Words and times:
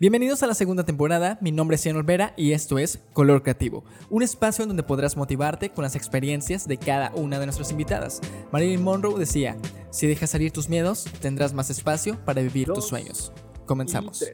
Bienvenidos 0.00 0.44
a 0.44 0.46
la 0.46 0.54
segunda 0.54 0.84
temporada, 0.84 1.38
mi 1.40 1.50
nombre 1.50 1.74
es 1.74 1.84
Ian 1.84 1.96
Olvera 1.96 2.32
y 2.36 2.52
esto 2.52 2.78
es 2.78 3.00
Color 3.14 3.42
Creativo, 3.42 3.84
un 4.10 4.22
espacio 4.22 4.62
en 4.62 4.68
donde 4.68 4.84
podrás 4.84 5.16
motivarte 5.16 5.70
con 5.70 5.82
las 5.82 5.96
experiencias 5.96 6.68
de 6.68 6.76
cada 6.76 7.10
una 7.16 7.40
de 7.40 7.46
nuestras 7.46 7.72
invitadas. 7.72 8.20
Marilyn 8.52 8.80
Monroe 8.80 9.18
decía, 9.18 9.56
si 9.90 10.06
dejas 10.06 10.30
salir 10.30 10.52
tus 10.52 10.68
miedos, 10.68 11.02
tendrás 11.20 11.52
más 11.52 11.68
espacio 11.70 12.16
para 12.24 12.40
vivir 12.40 12.68
tus 12.68 12.86
sueños. 12.86 13.32
Comenzamos. 13.66 14.24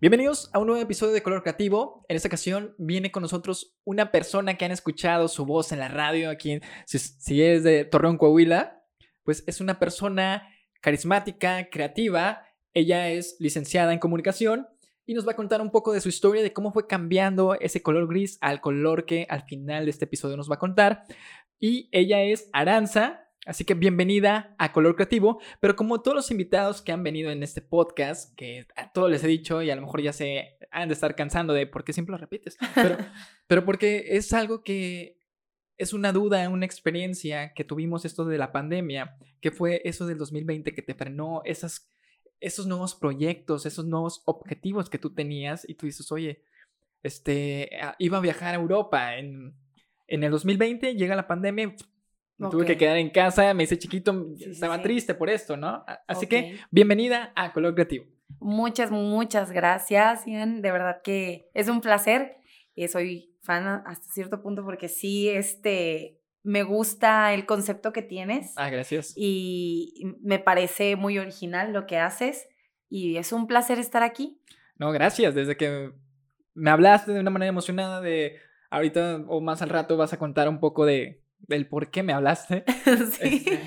Bienvenidos 0.00 0.50
a 0.52 0.60
un 0.60 0.68
nuevo 0.68 0.80
episodio 0.80 1.12
de 1.12 1.22
Color 1.24 1.42
Creativo. 1.42 2.06
En 2.08 2.14
esta 2.14 2.28
ocasión 2.28 2.76
viene 2.78 3.10
con 3.10 3.24
nosotros 3.24 3.74
una 3.82 4.12
persona 4.12 4.56
que 4.56 4.64
han 4.64 4.70
escuchado 4.70 5.26
su 5.26 5.44
voz 5.46 5.72
en 5.72 5.80
la 5.80 5.88
radio 5.88 6.30
aquí, 6.30 6.60
si, 6.86 7.00
si 7.00 7.42
eres 7.42 7.64
de 7.64 7.84
Torreón, 7.86 8.18
Coahuila, 8.18 8.84
pues 9.24 9.42
es 9.48 9.60
una 9.60 9.80
persona 9.80 10.48
carismática, 10.80 11.68
creativa, 11.70 12.44
ella 12.74 13.10
es 13.10 13.36
licenciada 13.38 13.92
en 13.92 13.98
comunicación 13.98 14.68
y 15.06 15.14
nos 15.14 15.26
va 15.26 15.32
a 15.32 15.36
contar 15.36 15.60
un 15.60 15.70
poco 15.70 15.92
de 15.92 16.00
su 16.00 16.08
historia, 16.08 16.42
de 16.42 16.52
cómo 16.52 16.72
fue 16.72 16.86
cambiando 16.86 17.54
ese 17.60 17.82
color 17.82 18.08
gris 18.08 18.38
al 18.40 18.60
color 18.60 19.04
que 19.04 19.26
al 19.28 19.42
final 19.42 19.84
de 19.84 19.90
este 19.90 20.04
episodio 20.04 20.36
nos 20.36 20.50
va 20.50 20.54
a 20.54 20.60
contar. 20.60 21.04
Y 21.58 21.88
ella 21.92 22.22
es 22.22 22.48
Aranza, 22.52 23.28
así 23.46 23.64
que 23.64 23.74
bienvenida 23.74 24.54
a 24.58 24.72
Color 24.72 24.94
Creativo, 24.94 25.40
pero 25.60 25.76
como 25.76 26.02
todos 26.02 26.14
los 26.14 26.30
invitados 26.30 26.82
que 26.82 26.92
han 26.92 27.02
venido 27.02 27.30
en 27.30 27.42
este 27.42 27.60
podcast, 27.60 28.34
que 28.36 28.66
a 28.76 28.92
todos 28.92 29.10
les 29.10 29.22
he 29.24 29.28
dicho 29.28 29.62
y 29.62 29.70
a 29.70 29.76
lo 29.76 29.82
mejor 29.82 30.02
ya 30.02 30.12
se 30.12 30.56
han 30.70 30.88
de 30.88 30.94
estar 30.94 31.14
cansando 31.14 31.52
de 31.52 31.66
por 31.66 31.84
qué 31.84 31.92
siempre 31.92 32.12
lo 32.12 32.18
repites, 32.18 32.56
pero, 32.74 32.96
pero 33.46 33.64
porque 33.64 34.16
es 34.16 34.32
algo 34.32 34.62
que 34.62 35.18
es 35.78 35.92
una 35.92 36.12
duda, 36.12 36.48
una 36.48 36.66
experiencia 36.66 37.52
que 37.54 37.64
tuvimos 37.64 38.04
esto 38.04 38.24
de 38.24 38.38
la 38.38 38.52
pandemia, 38.52 39.16
que 39.40 39.50
fue 39.50 39.82
eso 39.84 40.06
del 40.06 40.18
2020 40.18 40.74
que 40.74 40.82
te 40.82 40.94
frenó 40.94 41.42
esas 41.44 41.92
esos 42.42 42.66
nuevos 42.66 42.94
proyectos, 42.94 43.64
esos 43.64 43.86
nuevos 43.86 44.22
objetivos 44.26 44.90
que 44.90 44.98
tú 44.98 45.14
tenías 45.14 45.66
y 45.68 45.74
tú 45.74 45.86
dices, 45.86 46.10
oye, 46.12 46.42
este, 47.02 47.70
ah, 47.80 47.94
iba 47.98 48.18
a 48.18 48.20
viajar 48.20 48.54
a 48.54 48.58
Europa 48.58 49.16
en, 49.16 49.54
en 50.08 50.24
el 50.24 50.30
2020, 50.30 50.94
llega 50.94 51.16
la 51.16 51.26
pandemia, 51.26 51.74
me 52.38 52.48
tuve 52.50 52.66
que 52.66 52.76
quedar 52.76 52.96
en 52.96 53.10
casa, 53.10 53.54
me 53.54 53.62
hice 53.62 53.78
chiquito, 53.78 54.26
estaba 54.38 54.82
triste 54.82 55.14
por 55.14 55.30
esto, 55.30 55.56
¿no? 55.56 55.84
Así 56.08 56.26
que 56.26 56.58
bienvenida 56.70 57.32
a 57.36 57.52
Color 57.52 57.74
Creativo. 57.74 58.06
Muchas, 58.40 58.90
muchas 58.90 59.52
gracias, 59.52 60.26
Ian. 60.26 60.62
De 60.62 60.72
verdad 60.72 61.02
que 61.02 61.48
es 61.54 61.68
un 61.68 61.80
placer. 61.80 62.36
y 62.74 62.88
soy 62.88 63.36
fan 63.42 63.82
hasta 63.86 64.12
cierto 64.12 64.42
punto 64.42 64.64
porque 64.64 64.88
sí, 64.88 65.28
este, 65.28 66.20
me 66.42 66.62
gusta 66.62 67.32
el 67.34 67.46
concepto 67.46 67.92
que 67.92 68.02
tienes. 68.02 68.52
Ah, 68.56 68.70
gracias. 68.70 69.14
Y 69.16 70.16
me 70.22 70.38
parece 70.38 70.96
muy 70.96 71.18
original 71.18 71.72
lo 71.72 71.86
que 71.86 71.98
haces 71.98 72.48
y 72.88 73.16
es 73.16 73.32
un 73.32 73.46
placer 73.46 73.78
estar 73.78 74.02
aquí. 74.02 74.40
No, 74.76 74.90
gracias. 74.92 75.34
Desde 75.34 75.56
que 75.56 75.92
me 76.54 76.70
hablaste 76.70 77.12
de 77.12 77.20
una 77.20 77.30
manera 77.30 77.48
emocionada 77.48 78.00
de 78.00 78.38
ahorita 78.70 79.24
o 79.28 79.40
más 79.40 79.62
al 79.62 79.68
rato 79.68 79.96
vas 79.96 80.12
a 80.12 80.18
contar 80.18 80.48
un 80.48 80.60
poco 80.60 80.84
de 80.84 81.22
del 81.38 81.68
por 81.68 81.90
qué 81.90 82.02
me 82.02 82.12
hablaste. 82.12 82.64
sí. 82.84 83.44
Este, 83.46 83.60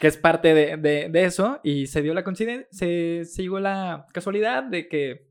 que 0.00 0.06
es 0.06 0.16
parte 0.16 0.54
de, 0.54 0.76
de, 0.76 1.24
eso 1.24 1.60
y 1.62 1.86
se 1.86 2.02
dio 2.02 2.14
la 2.14 2.24
coincidencia, 2.24 2.66
se 2.72 3.24
siguió 3.24 3.60
la 3.60 4.06
casualidad 4.12 4.64
de 4.64 4.88
que 4.88 5.27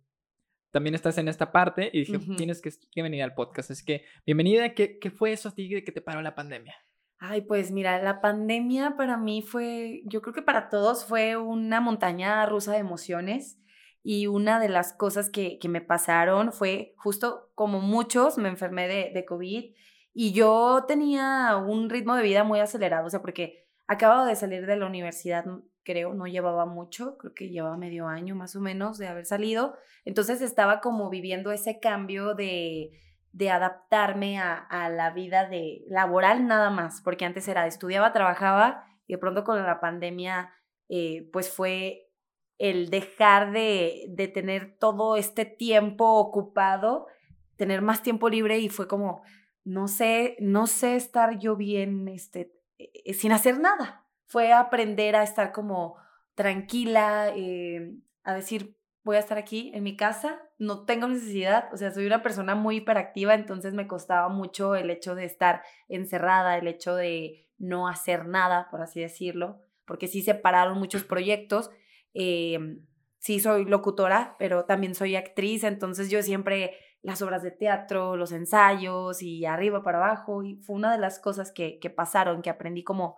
también 0.72 0.96
estás 0.96 1.18
en 1.18 1.28
esta 1.28 1.52
parte 1.52 1.90
y 1.94 2.00
dije, 2.00 2.20
tienes 2.38 2.62
que, 2.62 3.02
venir 3.02 3.24
al 3.24 3.34
podcast. 3.34 3.72
Así 3.72 3.86
que, 3.86 4.06
bienvenida. 4.26 4.74
¿Qué, 4.74 5.00
¿Qué, 5.00 5.10
fue 5.10 5.32
eso 5.32 5.50
a 5.50 5.56
ti 5.56 5.68
de 5.68 5.84
que 5.84 5.92
te 5.92 6.02
paró 6.02 6.22
la 6.22 6.36
pandemia? 6.36 6.76
Ay, 7.20 7.42
pues 7.42 7.72
mira, 7.72 8.02
la 8.02 8.22
pandemia 8.22 8.96
para 8.96 9.18
mí 9.18 9.42
fue, 9.42 10.02
yo 10.06 10.22
creo 10.22 10.34
que 10.34 10.42
para 10.42 10.70
todos 10.70 11.06
fue 11.06 11.36
una 11.36 11.82
montaña 11.82 12.46
rusa 12.46 12.74
de 12.74 12.80
emociones. 12.80 13.60
Y 14.04 14.28
una 14.28 14.60
de 14.60 14.70
las 14.70 14.94
cosas 14.94 15.30
que, 15.30 15.60
que 15.60 15.68
me 15.68 15.82
pasaron 15.82 16.54
fue 16.54 16.94
justo 16.98 17.52
como 17.56 17.82
muchos, 17.82 18.38
me 18.38 18.48
enfermé 18.48 18.88
de, 18.88 19.12
de 19.14 19.26
COVID 19.26 19.74
y 20.20 20.32
yo 20.32 20.86
tenía 20.88 21.56
un 21.58 21.92
ritmo 21.92 22.16
de 22.16 22.24
vida 22.24 22.44
muy 22.44 22.60
acelerado, 22.60 23.06
o 23.06 23.10
sea, 23.12 23.22
porque 23.22 23.68
acababa 23.86 24.26
de 24.26 24.36
salir 24.36 24.66
de 24.66 24.76
la 24.76 24.88
universidad 24.88 25.46
creo, 25.88 26.14
no 26.14 26.28
llevaba 26.28 26.66
mucho, 26.66 27.18
creo 27.18 27.34
que 27.34 27.48
llevaba 27.48 27.78
medio 27.78 28.10
año 28.10 28.36
más 28.36 28.58
o 28.58 28.60
menos 28.60 28.98
de 28.98 29.08
haber 29.08 29.26
salido. 29.26 29.78
Entonces 30.04 30.42
estaba 30.42 30.82
como 30.82 31.10
viviendo 31.10 31.54
ese 31.54 31.80
cambio 31.80 32.36
de, 32.36 32.92
de 33.32 33.50
adaptarme 33.52 34.38
a, 34.38 34.58
a, 34.58 34.90
la 34.90 35.12
vida 35.12 35.48
de 35.48 35.86
laboral 35.88 36.46
nada 36.46 36.70
más, 36.72 37.02
porque 37.02 37.24
antes 37.24 37.48
era, 37.48 37.68
estudiaba, 37.68 38.12
trabajaba 38.12 38.84
y 39.08 39.14
de 39.14 39.18
pronto 39.18 39.46
con 39.46 39.64
la 39.64 39.80
pandemia, 39.80 40.52
eh, 40.90 41.30
pues 41.32 41.50
fue 41.50 42.12
el 42.58 42.90
dejar 42.90 43.54
de, 43.54 44.08
de 44.10 44.28
tener 44.28 44.78
todo 44.78 45.16
este 45.16 45.46
tiempo 45.46 46.16
ocupado, 46.16 47.08
tener 47.56 47.82
más 47.82 48.04
tiempo 48.04 48.28
libre 48.28 48.60
y 48.60 48.68
fue 48.68 48.90
como, 48.90 49.22
no 49.64 49.88
sé, 49.88 50.36
no 50.42 50.68
sé 50.68 50.98
estar 50.98 51.40
yo 51.40 51.56
bien 51.56 52.10
este, 52.10 52.52
eh, 52.78 53.14
sin 53.14 53.32
hacer 53.32 53.58
nada 53.58 54.04
fue 54.28 54.54
aprender 54.54 55.16
a 55.16 55.24
estar 55.24 55.52
como 55.52 55.96
tranquila, 56.36 57.32
eh, 57.36 57.96
a 58.24 58.36
decir, 58.36 58.78
voy 59.04 59.16
a 59.16 59.20
estar 59.20 59.38
aquí 59.38 59.72
en 59.74 59.84
mi 59.84 59.96
casa, 59.96 60.42
no 60.60 60.86
tengo 60.86 61.08
necesidad, 61.08 61.74
o 61.74 61.78
sea, 61.78 61.92
soy 61.92 62.06
una 62.06 62.22
persona 62.22 62.56
muy 62.56 62.78
hiperactiva, 62.78 63.34
entonces 63.34 63.74
me 63.74 63.88
costaba 63.88 64.28
mucho 64.28 64.76
el 64.76 64.90
hecho 64.90 65.16
de 65.16 65.24
estar 65.24 65.64
encerrada, 65.88 66.58
el 66.58 66.68
hecho 66.68 66.94
de 66.94 67.48
no 67.58 67.88
hacer 67.88 68.28
nada, 68.28 68.68
por 68.70 68.82
así 68.82 69.00
decirlo, 69.00 69.62
porque 69.86 70.08
sí 70.08 70.22
separaron 70.22 70.78
muchos 70.78 71.06
proyectos. 71.06 71.72
Em, 72.14 72.86
sí 73.18 73.40
soy 73.40 73.66
locutora, 73.66 74.36
pero 74.38 74.66
también 74.66 74.94
soy 74.94 75.16
actriz, 75.16 75.64
entonces 75.64 76.10
yo 76.10 76.22
siempre 76.22 76.76
las 77.02 77.22
obras 77.22 77.44
de 77.44 77.52
teatro, 77.52 78.18
los 78.18 78.34
ensayos 78.34 79.22
y 79.22 79.46
arriba 79.46 79.84
para 79.84 80.00
abajo, 80.00 80.44
y 80.44 80.58
fue 80.58 80.76
una 80.76 80.92
de 80.92 81.00
las 81.00 81.20
cosas 81.20 81.54
que, 81.54 81.80
que 81.80 81.90
pasaron, 81.90 82.42
que 82.42 82.50
aprendí 82.50 82.84
como 82.84 83.16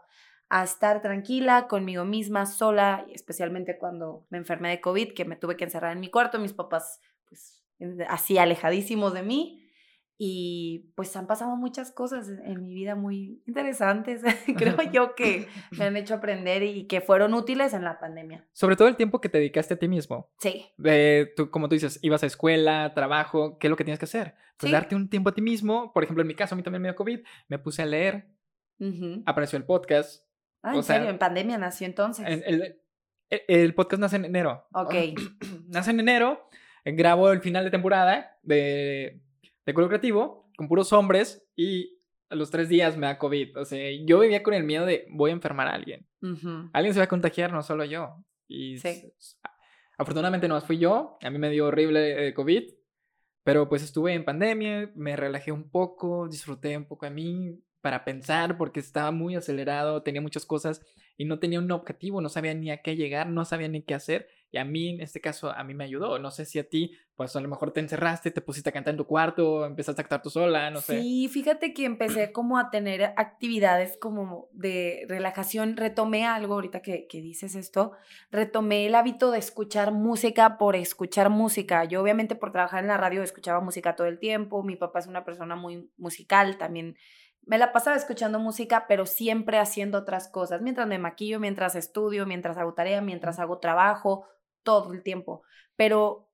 a 0.50 0.64
estar 0.64 1.02
tranquila 1.02 1.68
conmigo 1.68 2.06
misma, 2.06 2.46
sola, 2.46 3.06
especialmente 3.14 3.78
cuando 3.78 4.26
me 4.30 4.40
enfermé 4.40 4.70
de 4.70 4.82
COVID, 4.82 5.14
que 5.14 5.26
me 5.26 5.36
tuve 5.36 5.56
que 5.56 5.64
encerrar 5.64 5.94
en 5.94 6.00
mi 6.00 6.10
cuarto, 6.10 6.40
mis 6.40 6.54
papás 6.54 7.00
pues 7.28 7.64
así 8.08 8.38
alejadísimos 8.38 9.14
de 9.14 9.24
mí. 9.24 9.66
Y 10.22 10.92
pues 10.96 11.16
han 11.16 11.28
pasado 11.28 11.56
muchas 11.56 11.94
cosas 11.94 12.28
en 12.28 12.62
mi 12.62 12.74
vida 12.74 12.96
muy 12.96 13.42
interesantes, 13.48 14.22
creo 14.58 14.76
yo 14.92 15.16
que 15.16 15.48
me 15.72 15.86
han 15.86 15.96
hecho 15.96 16.16
aprender 16.16 16.62
y 16.62 16.88
que 16.88 17.00
fueron 17.00 17.34
útiles 17.34 17.74
en 17.74 17.86
la 17.86 18.00
pandemia. 18.00 18.46
Sobre 18.52 18.76
todo 18.76 18.90
el 18.90 18.98
tiempo 18.98 19.22
que 19.22 19.30
te 19.30 19.38
dedicaste 19.38 19.76
a 19.76 19.80
ti 19.80 19.88
mismo. 19.88 20.30
Sí. 20.40 20.66
De, 20.78 21.32
tú, 21.38 21.50
como 21.50 21.70
tú 21.70 21.76
dices, 21.76 22.00
ibas 22.02 22.24
a 22.24 22.26
escuela, 22.26 22.94
trabajo, 22.94 23.58
¿qué 23.60 23.68
es 23.68 23.70
lo 23.70 23.78
que 23.78 23.86
tienes 23.86 24.00
que 24.00 24.06
hacer? 24.06 24.36
Pues 24.58 24.74
darte 24.74 24.94
un 24.94 25.10
tiempo 25.10 25.30
a 25.30 25.34
ti 25.34 25.42
mismo. 25.42 25.94
Por 25.94 26.04
ejemplo, 26.04 26.22
en 26.22 26.28
mi 26.28 26.36
caso, 26.36 26.54
a 26.54 26.58
mí 26.58 26.64
también 26.64 26.82
me 26.82 26.90
dio 26.90 26.98
COVID, 26.98 27.22
me 27.48 27.60
puse 27.60 27.82
a 27.82 27.86
leer, 27.86 28.28
apareció 29.26 29.56
el 29.56 29.64
podcast, 29.64 30.29
Ah, 30.62 30.76
¿en 30.76 30.84
serio? 30.84 31.10
¿En 31.10 31.18
pandemia 31.18 31.58
nació 31.58 31.88
entonces? 31.88 32.26
El, 32.28 32.80
el, 33.30 33.74
podcast 33.76 34.02
nace 34.02 34.16
en 34.18 34.26
enero. 34.26 34.68
Ok. 34.74 34.94
nace 35.68 35.92
en 35.92 36.00
enero, 36.00 36.48
grabo 36.84 37.32
el 37.32 37.42
final 37.42 37.64
de 37.64 37.72
temporada 37.72 38.38
de, 38.44 39.22
de 39.66 39.74
Color 39.74 39.90
Creativo 39.90 40.52
con 40.58 40.68
puros 40.68 40.92
hombres 40.92 41.48
y 41.56 42.00
a 42.30 42.36
los 42.36 42.52
tres 42.52 42.70
días 42.70 42.98
me 42.98 43.08
da 43.08 43.18
COVID. 43.18 43.58
O 43.58 43.66
sea, 43.66 43.80
yo 44.06 44.20
vivía 44.20 44.44
con 44.44 44.54
el 44.54 44.64
miedo 44.64 44.86
de 44.86 45.08
voy 45.10 45.32
a 45.32 45.34
enfermar 45.34 45.68
a 45.68 45.74
alguien. 45.74 46.06
Alguien 46.74 46.94
se 46.94 47.00
va 47.00 47.06
a 47.06 47.10
contagiar, 47.10 47.52
no 47.52 47.64
solo 47.64 47.86
yo. 47.86 48.24
Y 48.48 48.78
sí. 48.80 49.14
afortunadamente 49.98 50.48
no 50.48 50.60
fui 50.62 50.78
yo, 50.78 51.18
a 51.22 51.30
mí 51.30 51.38
me 51.38 51.50
dio 51.50 51.68
horrible 51.68 52.28
eh, 52.28 52.34
COVID, 52.34 52.64
pero 53.44 53.70
pues 53.70 53.84
estuve 53.84 54.14
en 54.14 54.26
pandemia, 54.26 54.92
me 54.96 55.16
relajé 55.16 55.52
un 55.52 55.70
poco, 55.70 56.28
disfruté 56.28 56.76
un 56.76 56.86
poco 56.86 57.06
a 57.06 57.10
mí, 57.10 57.58
para 57.82 58.04
pensar 58.04 58.58
porque 58.58 58.80
estaba 58.80 59.12
muy 59.12 59.36
acelerado, 59.36 60.04
tenía 60.04 60.22
muchas 60.22 60.46
cosas 60.46 60.82
y 61.18 61.26
no 61.26 61.40
tenía 61.40 61.60
un 61.60 61.72
objetivo, 61.72 62.22
no 62.22 62.30
sabía 62.30 62.54
ni 62.54 62.72
a 62.72 62.82
qué 62.82 62.96
llegar, 62.96 63.28
no 63.28 63.44
sabía 63.44 63.68
ni 63.68 63.82
qué 63.82 63.94
hacer. 63.94 64.28
Y 64.52 64.58
a 64.58 64.66
mí, 64.66 64.90
en 64.90 65.02
este 65.02 65.22
caso, 65.22 65.52
a 65.52 65.64
mí 65.64 65.74
me 65.74 65.84
ayudó. 65.84 66.18
No 66.18 66.32
sé 66.32 66.46
si 66.46 66.58
a 66.58 66.68
ti, 66.68 66.98
pues 67.16 67.36
a 67.36 67.42
lo 67.42 67.50
mejor 67.50 67.72
te 67.72 67.82
encerraste, 67.82 68.32
te 68.32 68.42
pusiste 68.42 68.70
a 68.70 68.72
cantar 68.72 68.94
en 68.94 68.98
tu 68.98 69.06
cuarto, 69.06 69.66
empezaste 69.66 70.02
a 70.02 70.06
cantar 70.06 70.22
tú 70.24 70.30
sola, 70.30 70.72
no 70.72 70.80
sé. 70.82 71.02
Sí, 71.02 71.28
fíjate 71.28 71.74
que 71.74 71.86
empecé 71.86 72.32
como 72.32 72.58
a 72.58 72.72
tener 72.72 73.14
actividades 73.18 73.98
como 73.98 74.48
de 74.54 75.06
relajación. 75.08 75.78
Retomé 75.78 76.26
algo 76.26 76.56
ahorita 76.56 76.82
que, 76.82 77.06
que 77.08 77.22
dices 77.22 77.54
esto. 77.54 77.92
Retomé 78.32 78.88
el 78.88 78.96
hábito 78.96 79.30
de 79.30 79.40
escuchar 79.40 79.92
música 79.92 80.58
por 80.58 80.76
escuchar 80.78 81.30
música. 81.30 81.84
Yo 81.84 82.02
obviamente 82.02 82.36
por 82.36 82.52
trabajar 82.52 82.82
en 82.82 82.88
la 82.88 82.98
radio 82.98 83.22
escuchaba 83.22 83.60
música 83.60 83.96
todo 83.96 84.08
el 84.08 84.20
tiempo. 84.20 84.64
Mi 84.64 84.78
papá 84.78 85.00
es 85.00 85.08
una 85.08 85.26
persona 85.26 85.56
muy 85.56 85.92
musical, 85.98 86.58
también 86.58 86.96
me 87.50 87.58
la 87.58 87.72
pasaba 87.72 87.98
escuchando 87.98 88.38
música, 88.38 88.86
pero 88.88 89.08
siempre 89.08 89.58
haciendo 89.58 89.98
otras 89.98 90.28
cosas, 90.28 90.62
mientras 90.62 90.88
me 90.88 91.00
maquillo, 91.00 91.40
mientras 91.40 91.74
estudio, 91.74 92.28
mientras 92.28 92.60
hago 92.60 92.76
tarea, 92.76 93.02
mientras 93.02 93.40
hago 93.40 93.58
trabajo, 93.58 94.28
todo 94.62 94.94
el 94.94 95.02
tiempo. 95.02 95.42
Pero 95.76 96.30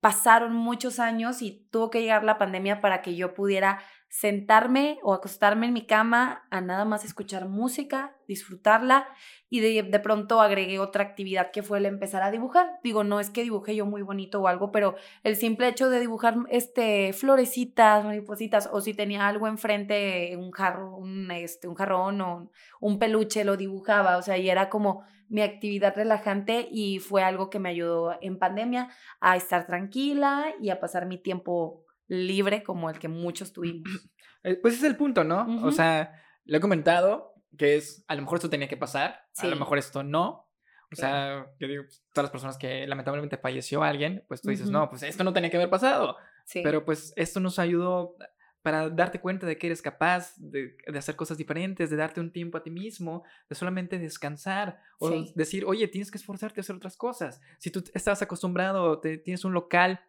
pasaron 0.00 0.52
muchos 0.52 0.98
años 0.98 1.40
y 1.40 1.66
tuvo 1.70 1.88
que 1.88 2.02
llegar 2.02 2.22
la 2.22 2.36
pandemia 2.36 2.82
para 2.82 3.00
que 3.00 3.16
yo 3.16 3.32
pudiera 3.32 3.80
sentarme 4.08 4.98
o 5.02 5.12
acostarme 5.12 5.66
en 5.66 5.74
mi 5.74 5.86
cama 5.86 6.46
a 6.50 6.60
nada 6.60 6.84
más 6.84 7.04
escuchar 7.04 7.46
música, 7.48 8.16
disfrutarla 8.26 9.06
y 9.50 9.60
de, 9.60 9.82
de, 9.82 9.98
pronto 10.00 10.40
agregué 10.40 10.78
otra 10.78 11.04
actividad 11.04 11.50
que 11.50 11.62
fue 11.62 11.78
el 11.78 11.86
empezar 11.86 12.22
a 12.22 12.30
dibujar. 12.30 12.80
Digo, 12.82 13.04
no 13.04 13.20
es 13.20 13.30
que 13.30 13.42
dibujé 13.42 13.76
yo 13.76 13.84
muy 13.84 14.02
bonito 14.02 14.40
o 14.40 14.48
algo, 14.48 14.72
pero 14.72 14.96
el 15.24 15.36
simple 15.36 15.68
hecho 15.68 15.90
de 15.90 16.00
dibujar 16.00 16.36
este, 16.50 17.12
florecitas, 17.12 18.04
maripositas 18.04 18.68
o 18.72 18.80
si 18.80 18.94
tenía 18.94 19.28
algo 19.28 19.46
enfrente, 19.46 20.34
un 20.36 20.52
jarro, 20.52 20.96
un, 20.96 21.30
este, 21.30 21.68
un 21.68 21.74
jarrón 21.74 22.20
o 22.22 22.50
un 22.80 22.98
peluche, 22.98 23.44
lo 23.44 23.56
dibujaba, 23.56 24.16
o 24.16 24.22
sea, 24.22 24.38
y 24.38 24.48
era 24.48 24.70
como 24.70 25.04
mi 25.28 25.42
actividad 25.42 25.94
relajante 25.94 26.66
y 26.70 27.00
fue 27.00 27.22
algo 27.22 27.50
que 27.50 27.58
me 27.58 27.68
ayudó 27.68 28.16
en 28.22 28.38
pandemia 28.38 28.88
a 29.20 29.36
estar 29.36 29.66
tranquila 29.66 30.54
y 30.60 30.70
a 30.70 30.80
pasar 30.80 31.04
mi 31.04 31.18
tiempo 31.18 31.84
libre 32.08 32.62
como 32.62 32.90
el 32.90 32.98
que 32.98 33.08
muchos 33.08 33.52
tuvimos. 33.52 33.84
Eh, 34.44 34.54
pues 34.54 34.74
es 34.74 34.84
el 34.84 34.94
punto, 34.94 35.24
¿no? 35.24 35.64
O 35.64 35.72
sea, 35.72 36.12
lo 36.44 36.58
he 36.58 36.60
comentado, 36.60 37.34
que 37.58 37.74
es, 37.74 38.04
a 38.06 38.14
lo 38.14 38.22
mejor 38.22 38.36
esto 38.36 38.48
tenía 38.48 38.68
que 38.68 38.76
pasar, 38.76 39.26
a 39.36 39.46
lo 39.48 39.56
mejor 39.56 39.78
esto 39.78 40.04
no. 40.04 40.48
O 40.92 40.94
sea, 40.94 41.46
yo 41.58 41.66
digo, 41.66 41.82
pues, 41.82 42.04
todas 42.12 42.26
las 42.26 42.30
personas 42.30 42.56
que 42.56 42.86
lamentablemente 42.86 43.36
falleció 43.36 43.82
alguien, 43.82 44.24
pues 44.28 44.40
tú 44.40 44.50
dices, 44.50 44.70
no, 44.70 44.88
pues 44.88 45.02
esto 45.02 45.24
no 45.24 45.32
tenía 45.32 45.50
que 45.50 45.56
haber 45.56 45.70
pasado. 45.70 46.16
Sí. 46.44 46.60
Pero 46.62 46.84
pues 46.84 47.12
esto 47.16 47.40
nos 47.40 47.58
ayudó 47.58 48.16
para 48.62 48.88
darte 48.90 49.20
cuenta 49.20 49.46
de 49.46 49.58
que 49.58 49.66
eres 49.66 49.82
capaz 49.82 50.34
de, 50.36 50.76
de, 50.86 50.98
hacer 50.98 51.16
cosas 51.16 51.36
diferentes, 51.36 51.90
de 51.90 51.96
darte 51.96 52.20
un 52.20 52.32
tiempo 52.32 52.58
a 52.58 52.62
ti 52.62 52.70
mismo, 52.70 53.24
de 53.48 53.54
solamente 53.54 53.98
descansar 53.98 54.80
o 54.98 55.10
decir, 55.34 55.64
oye, 55.64 55.88
tienes 55.88 56.10
que 56.10 56.18
esforzarte 56.18 56.60
a 56.60 56.62
hacer 56.62 56.76
otras 56.76 56.96
cosas. 56.96 57.40
Si 57.58 57.70
tú 57.70 57.84
estás 57.94 58.22
acostumbrado, 58.22 59.00
te, 59.00 59.18
tienes 59.18 59.44
un 59.44 59.52
local 59.52 60.00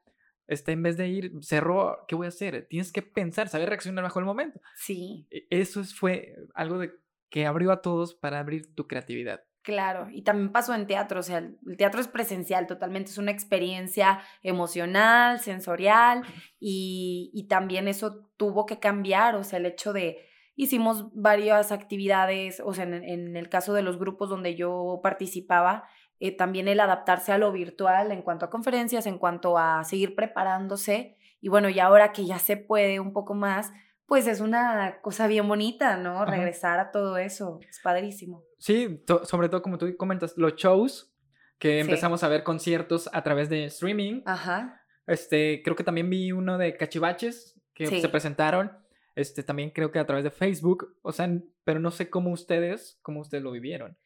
este, 0.50 0.72
en 0.72 0.82
vez 0.82 0.98
de 0.98 1.08
ir, 1.08 1.32
cerró, 1.42 2.06
¿qué 2.08 2.16
voy 2.16 2.26
a 2.26 2.30
hacer? 2.30 2.68
Tienes 2.68 2.92
que 2.92 3.04
pensar, 3.04 3.50
saber 3.50 3.70
reaccionar 3.70 4.04
bajo 4.04 4.20
el 4.20 4.26
momento. 4.26 4.60
Sí. 4.76 5.28
E, 5.30 5.46
eso 5.52 5.84
fue 5.84 6.36
algo 6.56 6.80
de, 6.80 6.92
que 7.30 7.46
abrió 7.46 7.72
a 7.72 7.82
todos 7.82 8.16
para 8.16 8.40
abrir 8.40 8.74
tu 8.74 8.88
creatividad. 8.88 9.44
Claro, 9.62 10.08
y 10.12 10.24
también 10.24 10.52
pasó 10.52 10.74
en 10.74 10.88
teatro, 10.88 11.20
o 11.20 11.24
sea, 11.24 11.38
el 11.38 11.78
teatro 11.78 12.02
es 12.02 12.08
presencial 12.08 12.66
totalmente, 12.66 13.12
es 13.12 13.20
una 13.20 13.30
experiencia 13.30 14.22
emocional, 14.42 15.40
sensorial, 15.40 16.24
y, 16.60 17.30
y 17.34 17.48
también 17.48 17.88
eso 17.88 18.32
tuvo 18.38 18.66
que 18.66 18.80
cambiar, 18.80 19.36
o 19.36 19.44
sea, 19.44 19.60
el 19.60 19.68
hecho 19.68 19.94
de, 19.94 20.18
hicimos 20.56 21.14
varias 21.14 21.72
actividades, 21.72 22.60
o 22.66 22.74
sea, 22.74 22.86
en, 22.86 23.04
en, 23.04 23.36
el 23.36 23.50
caso 23.50 23.74
de 23.74 23.84
los 23.84 24.00
grupos 24.00 24.30
donde 24.30 24.56
yo 24.56 25.02
participaba, 25.04 25.84
eh, 26.20 26.36
también 26.36 26.68
el 26.68 26.80
adaptarse 26.80 27.32
a 27.32 27.38
lo 27.38 27.52
virtual 27.52 28.12
en 28.12 28.22
cuanto 28.22 28.46
a 28.46 28.50
conferencias, 28.50 29.06
en 29.06 29.18
cuanto 29.18 29.58
a 29.58 29.84
seguir 29.84 30.16
preparándose. 30.16 31.18
Y 31.42 31.50
bueno, 31.50 31.70
y 31.70 31.80
ahora 31.80 32.12
que 32.12 32.26
ya 32.26 32.40
se 32.40 32.58
puede 32.58 33.00
un 33.00 33.14
poco 33.14 33.34
más, 33.34 33.72
pues 34.06 34.28
es 34.28 34.42
una 34.42 35.00
cosa 35.02 35.28
bien 35.28 35.48
bonita, 35.48 35.96
¿no? 35.96 36.26
Regresar 36.26 36.80
a 36.80 36.92
todo 36.92 37.18
eso, 37.18 37.60
es 37.70 37.80
padrísimo. 37.82 38.44
Sí, 38.58 39.04
sobre 39.24 39.50
todo 39.50 39.62
como 39.62 39.78
tú 39.78 39.96
comentas, 39.96 40.34
los 40.36 40.56
shows, 40.56 41.14
que 41.60 41.80
empezamos 41.80 42.24
a 42.24 42.28
ver 42.28 42.44
conciertos 42.44 43.10
a 43.14 43.22
través 43.22 43.50
de 43.50 43.66
streaming. 43.66 44.22
Ajá. 44.26 44.82
Este, 45.06 45.62
creo 45.64 45.76
que 45.76 45.84
también 45.84 46.10
vi 46.10 46.32
uno 46.32 46.58
de 46.58 46.76
cachivaches 46.76 47.60
que 47.74 47.88
se 47.88 48.10
presentaron. 48.10 48.78
Este, 49.16 49.44
también 49.44 49.72
creo 49.72 49.92
que 49.92 50.00
a 50.00 50.06
través 50.06 50.24
de 50.24 50.32
Facebook, 50.32 50.98
o 51.02 51.12
sea, 51.12 51.30
pero 51.64 51.80
no 51.80 51.92
sé 51.92 52.10
cómo 52.10 52.32
ustedes, 52.32 53.00
cómo 53.02 53.22
ustedes 53.22 53.44
lo 53.44 53.52
vivieron. 53.52 53.98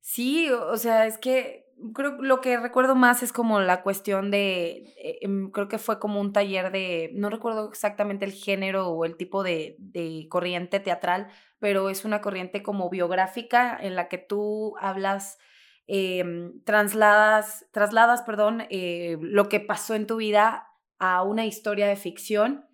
Sí, 0.00 0.50
o 0.50 0.76
sea, 0.76 1.06
es 1.06 1.18
que 1.18 1.66
creo 1.94 2.20
lo 2.22 2.40
que 2.40 2.58
recuerdo 2.58 2.94
más 2.94 3.22
es 3.22 3.32
como 3.32 3.60
la 3.60 3.82
cuestión 3.82 4.30
de, 4.30 4.94
eh, 4.98 5.18
em, 5.22 5.50
creo 5.50 5.68
que 5.68 5.78
fue 5.78 5.98
como 5.98 6.20
un 6.20 6.32
taller 6.32 6.70
de, 6.72 7.10
no 7.14 7.30
recuerdo 7.30 7.68
exactamente 7.68 8.24
el 8.24 8.32
género 8.32 8.88
o 8.88 9.04
el 9.04 9.16
tipo 9.16 9.42
de, 9.42 9.76
de 9.78 10.26
corriente 10.28 10.80
teatral, 10.80 11.28
pero 11.58 11.90
es 11.90 12.04
una 12.04 12.20
corriente 12.20 12.62
como 12.62 12.90
biográfica 12.90 13.76
en 13.80 13.94
la 13.94 14.08
que 14.08 14.18
tú 14.18 14.74
hablas, 14.80 15.38
eh, 15.86 16.24
trasladas, 16.64 17.66
trasladas, 17.72 18.22
perdón, 18.22 18.64
eh, 18.70 19.16
lo 19.20 19.48
que 19.48 19.60
pasó 19.60 19.94
en 19.94 20.06
tu 20.06 20.16
vida 20.16 20.66
a 20.98 21.22
una 21.22 21.46
historia 21.46 21.86
de 21.88 21.96
ficción. 21.96 22.66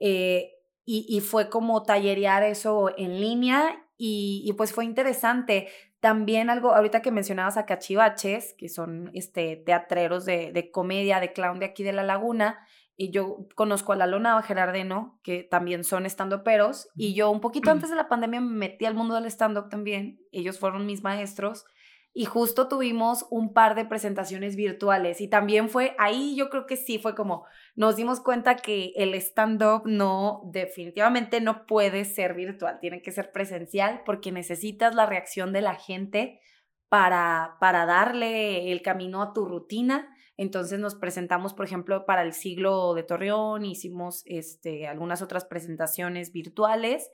Eh, 0.00 0.52
y, 0.84 1.06
y, 1.08 1.20
fue 1.20 1.50
como 1.50 1.82
tallerear 1.84 2.42
eso 2.42 2.90
en 2.96 3.20
línea 3.20 3.86
y, 3.96 4.42
y 4.46 4.54
pues 4.54 4.72
fue 4.72 4.84
interesante 4.84 5.68
también 6.00 6.50
algo, 6.50 6.74
ahorita 6.74 7.02
que 7.02 7.10
mencionabas 7.10 7.56
a 7.56 7.66
Cachivaches, 7.66 8.54
que 8.58 8.68
son 8.68 9.10
este, 9.14 9.56
teatreros 9.56 10.24
de, 10.24 10.50
de 10.52 10.70
comedia, 10.70 11.20
de 11.20 11.32
clown 11.32 11.58
de 11.58 11.66
aquí 11.66 11.82
de 11.82 11.92
La 11.92 12.02
Laguna, 12.02 12.66
y 12.96 13.10
yo 13.10 13.46
conozco 13.54 13.92
a 13.92 13.96
la 13.96 14.06
Lona 14.06 14.42
Gerardeno, 14.42 15.18
que 15.22 15.42
también 15.42 15.84
son 15.84 16.04
stand-uperos, 16.04 16.88
y 16.94 17.14
yo 17.14 17.30
un 17.30 17.40
poquito 17.40 17.70
antes 17.70 17.90
de 17.90 17.96
la 17.96 18.08
pandemia 18.08 18.40
me 18.40 18.68
metí 18.68 18.84
al 18.84 18.94
mundo 18.94 19.14
del 19.14 19.26
stand-up 19.26 19.68
también, 19.68 20.20
ellos 20.32 20.58
fueron 20.58 20.86
mis 20.86 21.02
maestros, 21.02 21.64
y 22.12 22.24
justo 22.24 22.68
tuvimos 22.68 23.26
un 23.30 23.52
par 23.52 23.74
de 23.76 23.84
presentaciones 23.84 24.56
virtuales 24.56 25.20
y 25.20 25.28
también 25.28 25.68
fue 25.68 25.94
ahí 25.98 26.34
yo 26.36 26.50
creo 26.50 26.66
que 26.66 26.76
sí 26.76 26.98
fue 26.98 27.14
como 27.14 27.44
nos 27.76 27.96
dimos 27.96 28.20
cuenta 28.20 28.56
que 28.56 28.92
el 28.96 29.14
stand-up 29.14 29.82
no 29.86 30.42
definitivamente 30.52 31.40
no 31.40 31.66
puede 31.66 32.04
ser 32.04 32.34
virtual, 32.34 32.78
tiene 32.80 33.00
que 33.00 33.12
ser 33.12 33.30
presencial 33.30 34.02
porque 34.04 34.32
necesitas 34.32 34.94
la 34.94 35.06
reacción 35.06 35.52
de 35.52 35.60
la 35.60 35.76
gente 35.76 36.40
para, 36.88 37.56
para 37.60 37.86
darle 37.86 38.72
el 38.72 38.82
camino 38.82 39.22
a 39.22 39.32
tu 39.32 39.46
rutina. 39.46 40.14
Entonces 40.36 40.80
nos 40.80 40.94
presentamos, 40.96 41.54
por 41.54 41.64
ejemplo, 41.64 42.04
para 42.04 42.22
el 42.22 42.32
siglo 42.32 42.94
de 42.94 43.04
Torreón, 43.04 43.64
hicimos 43.64 44.22
este, 44.26 44.88
algunas 44.88 45.22
otras 45.22 45.44
presentaciones 45.44 46.32
virtuales 46.32 47.08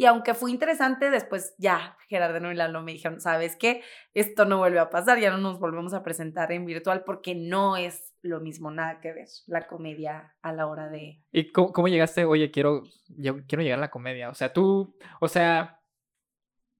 y 0.00 0.06
aunque 0.06 0.32
fue 0.32 0.52
interesante, 0.52 1.10
después 1.10 1.56
ya 1.58 1.98
Gerardo 2.08 2.52
y 2.52 2.54
Lalo 2.54 2.82
me 2.82 2.92
dijeron, 2.92 3.20
¿sabes 3.20 3.56
qué? 3.56 3.82
Esto 4.14 4.44
no 4.44 4.58
vuelve 4.58 4.78
a 4.78 4.90
pasar, 4.90 5.18
ya 5.18 5.32
no 5.32 5.38
nos 5.38 5.58
volvemos 5.58 5.92
a 5.92 6.04
presentar 6.04 6.52
en 6.52 6.64
virtual 6.64 7.02
porque 7.04 7.34
no 7.34 7.76
es 7.76 8.14
lo 8.22 8.38
mismo, 8.40 8.70
nada 8.70 9.00
que 9.00 9.12
ver 9.12 9.26
la 9.48 9.66
comedia 9.66 10.36
a 10.40 10.52
la 10.52 10.68
hora 10.68 10.88
de... 10.88 11.20
¿Y 11.32 11.50
cómo, 11.50 11.88
llegaste? 11.88 12.24
Oye, 12.24 12.52
quiero, 12.52 12.84
yo 13.08 13.44
quiero 13.48 13.62
llegar 13.62 13.80
a 13.80 13.82
la 13.82 13.90
comedia. 13.90 14.30
O 14.30 14.34
sea, 14.34 14.52
tú, 14.52 14.96
o 15.20 15.26
sea, 15.26 15.80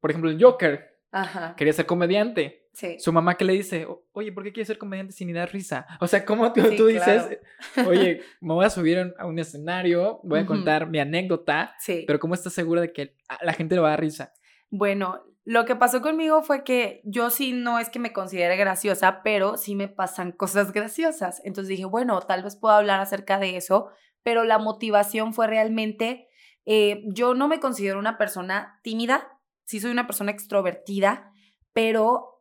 por 0.01 0.11
ejemplo, 0.11 0.31
el 0.31 0.41
Joker 0.41 1.01
Ajá. 1.11 1.57
quería 1.57 1.73
ser 1.73 1.87
comediante. 1.87 2.68
Su 2.99 3.13
mamá 3.13 3.37
que 3.37 3.45
le 3.45 3.55
dice, 3.55 3.87
oye, 4.13 4.33
¿por 4.33 4.45
qué 4.45 4.53
quieres 4.53 4.69
ser 4.69 4.79
comediante 4.79 5.13
sin 5.13 5.27
ni 5.27 5.33
dar 5.33 5.53
risa? 5.53 5.87
O 6.01 6.07
sea, 6.07 6.25
¿cómo 6.25 6.53
tú, 6.53 6.63
tú 6.77 6.87
dices, 6.87 7.39
oye, 7.87 8.23
me 8.41 8.55
voy 8.55 8.65
a 8.65 8.71
subir 8.71 9.15
a 9.19 9.27
un 9.27 9.39
escenario, 9.39 10.21
voy 10.23 10.41
a 10.41 10.47
contar 10.47 10.89
mi 10.89 11.01
anécdota, 11.01 11.75
pero 12.07 12.19
¿cómo 12.19 12.35
estás 12.35 12.53
segura 12.53 12.81
de 12.81 12.93
que 12.93 13.17
la 13.43 13.53
gente 13.53 13.75
le 13.75 13.81
va 13.81 13.89
a 13.89 13.91
dar 13.91 14.01
risa? 14.01 14.33
Bueno, 14.71 15.25
lo 15.45 15.65
que 15.65 15.77
pasó 15.77 16.03
conmigo 16.03 16.43
fue 16.43 16.63
que 16.63 17.01
yo 17.05 17.31
sí 17.31 17.53
no 17.53 17.79
es 17.79 17.89
que 17.89 17.99
me 17.99 18.13
considere 18.13 18.57
graciosa, 18.57 19.23
pero 19.23 19.57
sí 19.57 19.75
me 19.75 19.89
pasan 19.89 20.31
cosas 20.31 20.73
graciosas. 20.73 21.41
Entonces 21.45 21.71
dije, 21.71 21.87
bueno, 21.87 22.21
tal 22.21 22.43
vez 22.43 22.55
puedo 22.55 22.75
hablar 22.75 23.01
acerca 23.01 23.39
de 23.39 23.57
eso, 23.57 23.89
pero 24.23 24.45
la 24.45 24.59
motivación 24.59 25.33
fue 25.33 25.47
realmente, 25.47 26.29
eh, 26.67 27.03
yo 27.07 27.35
no 27.35 27.49
me 27.49 27.61
considero 27.61 27.99
una 27.99 28.19
persona 28.19 28.79
tímida, 28.83 29.41
sí 29.65 29.81
soy 29.81 29.91
una 29.91 30.07
persona 30.07 30.33
extrovertida, 30.33 31.33
pero 31.73 32.38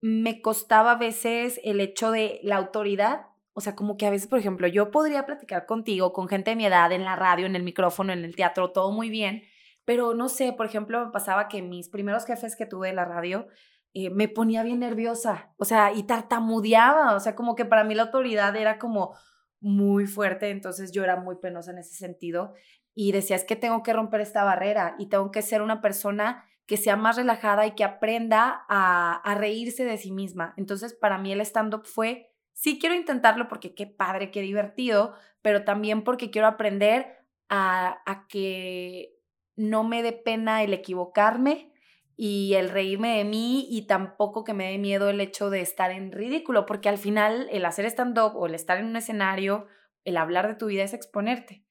me 0.00 0.40
costaba 0.40 0.92
a 0.92 0.98
veces 0.98 1.60
el 1.64 1.80
hecho 1.80 2.10
de 2.10 2.40
la 2.42 2.56
autoridad. 2.56 3.26
O 3.52 3.60
sea, 3.60 3.74
como 3.74 3.96
que 3.96 4.06
a 4.06 4.10
veces, 4.10 4.28
por 4.28 4.38
ejemplo, 4.38 4.68
yo 4.68 4.90
podría 4.90 5.26
platicar 5.26 5.66
contigo, 5.66 6.12
con 6.12 6.28
gente 6.28 6.50
de 6.50 6.56
mi 6.56 6.66
edad, 6.66 6.92
en 6.92 7.04
la 7.04 7.16
radio, 7.16 7.46
en 7.46 7.56
el 7.56 7.64
micrófono, 7.64 8.12
en 8.12 8.24
el 8.24 8.36
teatro, 8.36 8.70
todo 8.70 8.92
muy 8.92 9.10
bien. 9.10 9.42
Pero 9.84 10.14
no 10.14 10.28
sé, 10.28 10.52
por 10.52 10.66
ejemplo, 10.66 11.04
me 11.06 11.12
pasaba 11.12 11.48
que 11.48 11.62
mis 11.62 11.88
primeros 11.88 12.24
jefes 12.26 12.56
que 12.56 12.66
tuve 12.66 12.90
en 12.90 12.96
la 12.96 13.04
radio 13.04 13.48
eh, 13.94 14.10
me 14.10 14.28
ponía 14.28 14.62
bien 14.62 14.80
nerviosa. 14.80 15.54
O 15.56 15.64
sea, 15.64 15.92
y 15.92 16.04
tartamudeaba. 16.04 17.16
O 17.16 17.20
sea, 17.20 17.34
como 17.34 17.56
que 17.56 17.64
para 17.64 17.84
mí 17.84 17.94
la 17.94 18.04
autoridad 18.04 18.54
era 18.54 18.78
como 18.78 19.16
muy 19.60 20.06
fuerte. 20.06 20.50
Entonces 20.50 20.92
yo 20.92 21.02
era 21.02 21.16
muy 21.16 21.36
penosa 21.36 21.72
en 21.72 21.78
ese 21.78 21.94
sentido. 21.94 22.54
Y 22.94 23.12
decía, 23.12 23.36
es 23.36 23.44
que 23.44 23.56
tengo 23.56 23.82
que 23.82 23.92
romper 23.92 24.20
esta 24.20 24.44
barrera 24.44 24.94
y 24.98 25.08
tengo 25.08 25.30
que 25.30 25.42
ser 25.42 25.62
una 25.62 25.80
persona 25.80 26.44
que 26.68 26.76
sea 26.76 26.96
más 26.96 27.16
relajada 27.16 27.66
y 27.66 27.70
que 27.74 27.82
aprenda 27.82 28.66
a, 28.68 29.34
reírse 29.36 29.86
de 29.86 29.96
sí 29.96 30.12
misma. 30.12 30.52
Entonces, 30.58 30.92
para 30.92 31.16
mí 31.16 31.32
el 31.32 31.40
stand-up 31.40 31.86
fue, 31.86 32.30
sí 32.52 32.78
quiero 32.78 32.94
intentarlo 32.94 33.48
porque 33.48 33.74
qué 33.74 33.86
padre, 33.86 34.30
qué 34.30 34.42
divertido, 34.42 35.14
pero 35.40 35.64
también 35.64 36.04
porque 36.04 36.30
quiero 36.30 36.46
aprender 36.46 37.06
a, 37.48 38.02
a 38.04 38.28
que 38.28 39.16
no 39.56 39.82
me 39.82 40.02
dé 40.02 40.12
pena 40.12 40.62
el 40.62 40.74
equivocarme 40.74 41.72
y 42.18 42.52
el 42.52 42.68
reírme 42.68 43.16
de 43.16 43.24
mí 43.24 43.66
y 43.70 43.86
tampoco 43.86 44.44
que 44.44 44.52
me 44.52 44.70
dé 44.70 44.76
miedo 44.76 45.08
el 45.08 45.22
hecho 45.22 45.48
de 45.48 45.62
estar 45.62 45.90
en 45.90 46.12
ridículo, 46.12 46.66
porque 46.66 46.90
al 46.90 46.98
final 46.98 47.48
el 47.50 47.64
hacer 47.64 47.86
stand-up 47.86 48.36
o 48.36 48.46
el 48.46 48.54
estar 48.54 48.76
en 48.76 48.84
un 48.84 48.96
escenario, 48.96 49.68
el 50.04 50.18
hablar 50.18 50.48
de 50.48 50.54
tu 50.56 50.66
vida 50.66 50.82
es 50.82 50.92
exponerte. 50.92 51.64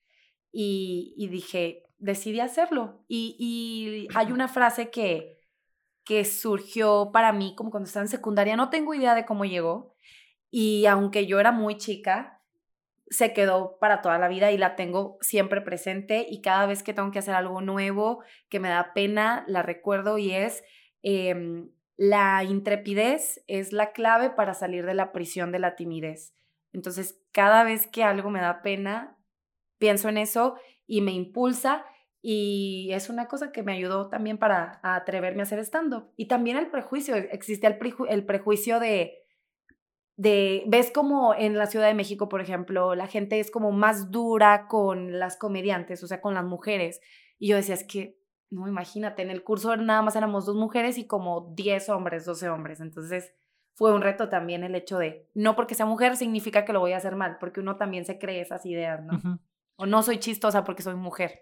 Y, 0.51 1.13
y 1.17 1.27
dije, 1.27 1.86
decidí 1.97 2.39
hacerlo. 2.39 3.03
Y, 3.07 4.07
hay 4.15 4.31
una 4.31 4.47
frase 4.47 4.89
que, 4.89 5.37
que 6.03 6.25
surgió 6.25 7.11
para 7.11 7.33
mí 7.33 7.55
como 7.55 7.71
cuando 7.71 7.87
estaba 7.87 8.05
en 8.05 8.09
secundaria, 8.09 8.55
no 8.55 8.69
tengo 8.69 8.93
idea 8.93 9.15
de 9.15 9.25
cómo 9.25 9.45
llegó. 9.45 9.95
Y 10.49 10.85
aunque 10.85 11.27
yo 11.27 11.39
era 11.39 11.51
muy 11.51 11.77
chica, 11.77 12.41
se 13.09 13.33
quedó 13.33 13.77
para 13.79 14.01
toda 14.01 14.17
la 14.17 14.27
vida 14.27 14.51
y 14.51 14.57
la 14.57 14.75
tengo 14.75 15.17
siempre 15.21 15.61
presente 15.61 16.25
y 16.29 16.41
cada 16.41 16.65
vez 16.65 16.83
que 16.83 16.93
tengo 16.93 17.11
que 17.11 17.19
hacer 17.19 17.35
algo 17.35 17.61
nuevo 17.61 18.23
que 18.49 18.59
me 18.59 18.69
da 18.69 18.93
pena, 18.93 19.45
la 19.47 19.61
recuerdo 19.61 20.17
y 20.17 20.31
es 20.33 20.63
em, 21.03 21.69
la 21.95 22.43
intrepidez 22.43 23.43
es 23.47 23.71
la 23.71 23.91
clave 23.91 24.29
para 24.29 24.53
salir 24.53 24.85
de 24.85 24.93
la 24.93 25.11
prisión 25.11 25.51
de 25.51 25.59
la 25.59 25.75
timidez. 25.75 26.33
Entonces, 26.73 27.19
cada 27.31 27.63
vez 27.63 27.87
que 27.87 28.03
algo 28.03 28.29
me 28.29 28.41
da 28.41 28.61
pena, 28.61 29.17
pienso 29.79 30.09
en 30.09 30.17
eso 30.17 30.57
y 30.87 31.01
me 31.01 31.11
impulsa 31.11 31.85
y 32.21 32.89
es 32.91 33.09
una 33.09 33.27
cosa 33.27 33.51
que 33.51 33.63
me 33.63 33.73
ayudó 33.73 34.09
también 34.09 34.37
para 34.37 34.79
atreverme 34.81 35.41
a 35.41 35.43
hacer 35.43 35.59
stand-up. 35.59 36.11
Y 36.17 36.27
también 36.27 36.57
el 36.57 36.69
prejuicio, 36.71 37.15
existe 37.15 37.67
el, 37.67 38.25
prejuicio 38.25 38.79
de 38.79 39.23
de, 40.17 40.63
ves 40.67 40.91
como 40.91 41.35
en 41.35 41.57
la 41.57 41.67
Ciudad 41.67 41.87
de 41.87 41.93
México, 41.93 42.27
por 42.27 42.41
ejemplo, 42.41 42.95
la 42.95 43.07
gente 43.07 43.39
es 43.39 43.51
como 43.51 43.71
más 43.71 44.11
dura 44.11 44.67
con 44.67 45.19
las 45.19 45.37
comediantes, 45.37 46.03
o 46.03 46.07
sea, 46.07 46.21
con 46.21 46.33
las 46.33 46.43
mujeres. 46.43 46.99
Y 47.37 47.49
yo 47.49 47.55
decía, 47.55 47.75
es 47.75 47.83
que, 47.83 48.19
no, 48.49 48.67
imagínate, 48.67 49.21
en 49.21 49.29
el 49.29 49.43
curso 49.43 49.77
nada 49.77 50.01
más 50.01 50.15
éramos 50.15 50.45
dos 50.45 50.55
mujeres 50.55 50.97
y 50.97 51.05
como 51.05 51.53
10 51.55 51.89
hombres, 51.89 52.25
12 52.25 52.49
hombres. 52.49 52.79
Entonces 52.79 53.31
fue 53.75 53.93
un 53.93 54.01
reto 54.01 54.27
también 54.27 54.63
el 54.63 54.73
hecho 54.73 54.97
de, 54.97 55.29
no 55.35 55.55
porque 55.55 55.75
sea 55.75 55.85
mujer 55.85 56.17
significa 56.17 56.65
que 56.65 56.73
lo 56.73 56.79
voy 56.79 56.93
a 56.93 56.97
hacer 56.97 57.15
mal, 57.15 57.37
porque 57.39 57.59
uno 57.59 57.77
también 57.77 58.05
se 58.05 58.17
cree 58.17 58.41
esas 58.41 58.65
ideas, 58.65 59.03
¿no? 59.03 59.39
O 59.77 59.85
no 59.85 60.03
soy 60.03 60.19
chistosa 60.19 60.63
porque 60.63 60.83
soy 60.83 60.95
mujer. 60.95 61.41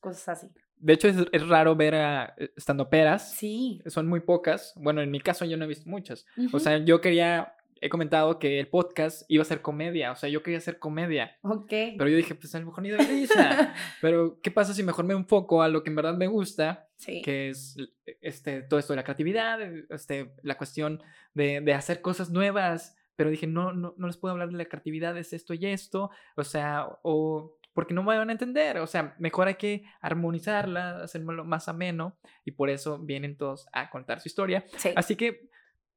Cosas 0.00 0.28
así. 0.28 0.48
De 0.76 0.92
hecho, 0.92 1.08
es, 1.08 1.48
raro 1.48 1.74
ver 1.74 1.94
a 1.94 2.34
eh, 2.36 2.50
estando 2.56 2.88
peras. 2.88 3.34
Sí. 3.34 3.80
Son 3.86 4.06
muy 4.06 4.20
pocas. 4.20 4.72
Bueno, 4.76 5.00
en 5.02 5.10
mi 5.10 5.20
caso 5.20 5.44
yo 5.44 5.56
no 5.56 5.64
he 5.64 5.68
visto 5.68 5.88
muchas. 5.88 6.24
O 6.52 6.58
sea, 6.58 6.78
yo 6.78 7.00
quería 7.00 7.54
he 7.80 7.88
comentado 7.88 8.38
que 8.38 8.58
el 8.58 8.68
podcast 8.68 9.22
iba 9.28 9.42
a 9.42 9.46
ser 9.46 9.62
comedia, 9.62 10.12
o 10.12 10.16
sea, 10.16 10.28
yo 10.28 10.42
quería 10.42 10.58
hacer 10.58 10.78
comedia. 10.78 11.36
Ok. 11.42 11.68
Pero 11.68 12.08
yo 12.08 12.16
dije, 12.16 12.34
pues 12.34 12.54
a 12.54 12.60
lo 12.60 12.66
mejor 12.66 12.82
ni 12.82 12.90
de 12.90 12.98
risa. 12.98 13.74
pero, 14.00 14.40
¿qué 14.42 14.50
pasa 14.50 14.74
si 14.74 14.82
mejor 14.82 15.04
me 15.04 15.14
enfoco 15.14 15.62
a 15.62 15.68
lo 15.68 15.82
que 15.82 15.90
en 15.90 15.96
verdad 15.96 16.16
me 16.16 16.26
gusta? 16.26 16.88
Sí. 16.96 17.22
Que 17.22 17.50
es 17.50 17.76
este, 18.20 18.62
todo 18.62 18.80
esto 18.80 18.92
de 18.92 18.98
la 18.98 19.04
creatividad, 19.04 19.60
este, 19.90 20.34
la 20.42 20.56
cuestión 20.56 21.02
de, 21.34 21.60
de 21.60 21.74
hacer 21.74 22.00
cosas 22.00 22.30
nuevas. 22.30 22.96
Pero 23.16 23.30
dije, 23.30 23.48
no, 23.48 23.72
no, 23.72 23.94
no 23.96 24.06
les 24.06 24.16
puedo 24.16 24.32
hablar 24.32 24.50
de 24.50 24.58
la 24.58 24.66
creatividad, 24.66 25.16
es 25.16 25.32
esto 25.32 25.52
y 25.54 25.66
esto. 25.66 26.10
O 26.36 26.44
sea, 26.44 26.86
o 27.02 27.57
porque 27.78 27.94
no 27.94 28.02
me 28.02 28.18
van 28.18 28.28
a 28.28 28.32
entender. 28.32 28.78
O 28.78 28.88
sea, 28.88 29.14
mejor 29.20 29.46
hay 29.46 29.54
que 29.54 29.84
armonizarla, 30.00 31.04
hacerlo 31.04 31.44
más 31.44 31.68
ameno. 31.68 32.18
Y 32.44 32.50
por 32.50 32.70
eso 32.70 32.98
vienen 32.98 33.36
todos 33.36 33.68
a 33.72 33.88
contar 33.88 34.18
su 34.18 34.26
historia. 34.26 34.64
Sí. 34.76 34.90
Así 34.96 35.14
que 35.14 35.48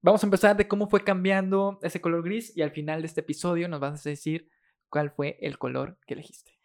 Vamos 0.04 0.24
a 0.24 0.28
empezar 0.28 0.58
de 0.58 0.68
cómo 0.68 0.90
fue 0.90 1.04
cambiando 1.04 1.78
ese 1.84 2.02
color 2.02 2.24
gris 2.24 2.56
y 2.58 2.64
al 2.64 2.72
final 2.72 3.02
de 3.02 3.08
este 3.08 3.22
episodio 3.22 3.68
nos 3.68 3.80
vas 3.80 4.04
a 4.06 4.10
decir 4.10 4.50
cuál 4.90 5.12
fue 5.12 5.38
el 5.42 5.60
color 5.60 6.00
que 6.08 6.16
elegiste. 6.16 6.58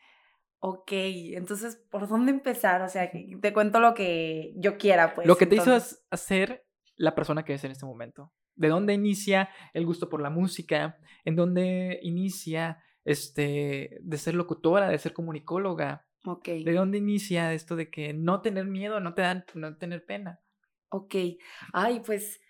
Ok, 0.59 0.91
entonces, 0.93 1.77
¿por 1.91 2.09
dónde 2.09 2.33
empezar? 2.33 2.81
O 2.81 2.89
sea, 2.89 3.11
te 3.11 3.53
cuento 3.53 3.79
lo 3.79 3.93
que 3.93 4.55
yo 4.57 4.79
quiera, 4.79 5.15
pues. 5.15 5.27
Lo 5.27 5.37
que 5.37 5.45
te 5.45 5.57
hizo 5.57 5.77
hacer 6.11 6.65
la 6.97 7.15
persona 7.15 7.45
que 7.45 7.53
eres 7.53 7.65
en 7.65 7.73
este 7.73 7.85
momento. 7.85 8.33
¿De 8.55 8.69
dónde 8.69 8.95
inicia 8.95 9.51
el 9.75 9.85
gusto 9.85 10.09
por 10.09 10.23
la 10.23 10.31
música? 10.31 10.99
¿En 11.27 11.37
dónde 11.37 11.99
inicia 12.03 12.83
este, 13.07 13.99
de 14.03 14.19
ser 14.19 14.35
locutora, 14.35 14.89
de 14.89 14.99
ser 14.99 15.15
comunicóloga? 15.15 16.07
Ok. 16.27 16.49
¿De 16.49 16.73
dónde 16.73 16.99
inicia 16.99 17.55
esto 17.55 17.77
de 17.77 17.89
que 17.89 18.13
no 18.13 18.43
tener 18.43 18.67
miedo, 18.67 18.99
no 19.01 19.15
te 19.15 19.23
dan, 19.23 19.45
no 19.55 19.77
tener 19.79 20.05
pena? 20.05 20.41
Ok. 20.91 21.15
Ay, 21.73 22.01
pues 22.05 22.41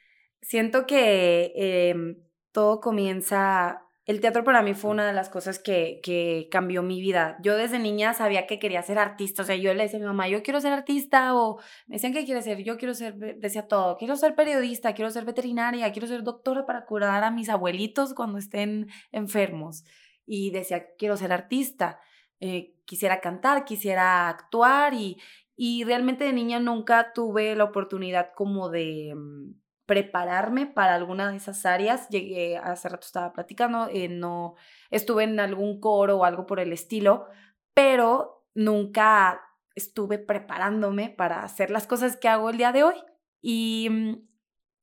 siento 0.41 0.87
que 0.87 1.53
em, 1.55 2.17
todo 2.53 2.81
comienza... 2.81 3.83
El 4.07 4.21
teatro 4.21 4.45
para 4.45 4.63
mí 4.63 4.73
fue 4.73 4.93
una 4.93 5.05
de 5.05 5.13
las 5.13 5.29
cosas 5.29 5.59
que, 5.59 5.99
que 6.01 6.47
cambió 6.49 6.85
mi 6.85 7.01
vida. 7.01 7.39
Yo 7.43 7.57
desde 7.57 7.81
niña 7.81 8.15
sabía 8.15 8.47
que 8.47 8.61
quería 8.61 8.81
ser 8.83 9.01
artista. 9.01 9.43
O 9.43 9.45
sea, 9.45 9.57
yo 9.57 9.75
le 9.75 9.83
decía 9.83 9.99
a 9.99 10.01
mi 10.01 10.07
mamá, 10.07 10.29
yo 10.29 10.45
quiero 10.45 10.61
ser 10.61 10.73
artista. 10.73 11.35
O 11.35 11.59
me 11.89 11.97
decían, 11.97 12.13
¿qué 12.13 12.25
quieres 12.25 12.45
ser? 12.45 12.63
Yo 12.63 12.79
quiero 12.79 12.95
ser, 12.95 13.17
decía 13.17 13.67
todo. 13.67 13.97
Quiero 13.97 14.15
ser 14.15 14.37
periodista, 14.37 14.95
quiero 14.95 15.11
ser 15.11 15.25
veterinaria, 15.25 15.91
quiero 15.91 16.07
ser 16.07 16.23
doctora 16.23 16.65
para 16.67 16.87
curar 16.87 17.25
a 17.25 17.33
mis 17.33 17.49
abuelitos 17.49 18.15
cuando 18.15 18.39
estén 18.39 18.87
enfermos. 19.11 19.83
Y 20.27 20.51
decía, 20.51 20.95
quiero 20.99 21.17
ser 21.17 21.33
artista. 21.33 22.01
Eh, 22.41 22.75
quisiera 22.85 23.21
cantar, 23.21 23.65
quisiera 23.65 24.29
actuar. 24.29 24.95
Y, 24.95 25.19
y 25.57 25.85
realmente 25.85 26.25
de 26.25 26.33
niña 26.33 26.61
nunca 26.61 27.13
tuve 27.13 27.57
la 27.57 27.65
oportunidad 27.65 28.33
como 28.35 28.69
de 28.69 29.15
mm, 29.17 29.55
prepararme 29.87 30.67
para 30.67 30.95
alguna 30.95 31.31
de 31.31 31.37
esas 31.39 31.65
áreas. 31.65 32.09
Llegué, 32.09 32.59
hace 32.59 32.89
rato 32.89 33.07
estaba 33.07 33.33
platicando, 33.33 33.89
eh, 33.91 34.09
no 34.09 34.57
estuve 34.91 35.25
en 35.25 35.41
algún 35.41 35.81
coro 35.81 36.19
o 36.19 36.25
algo 36.25 36.45
por 36.47 36.61
el 36.61 36.73
estilo, 36.73 37.27
pero 37.73 38.45
nunca 38.55 39.41
estuve 39.75 40.19
preparándome 40.19 41.11
para 41.11 41.43
hacer 41.43 41.71
las 41.71 41.87
cosas 41.87 42.17
que 42.17 42.29
hago 42.29 42.51
el 42.51 42.59
día 42.59 42.73
de 42.73 42.83
hoy. 42.85 42.97
Y 43.41 43.89
mm, 43.91 44.29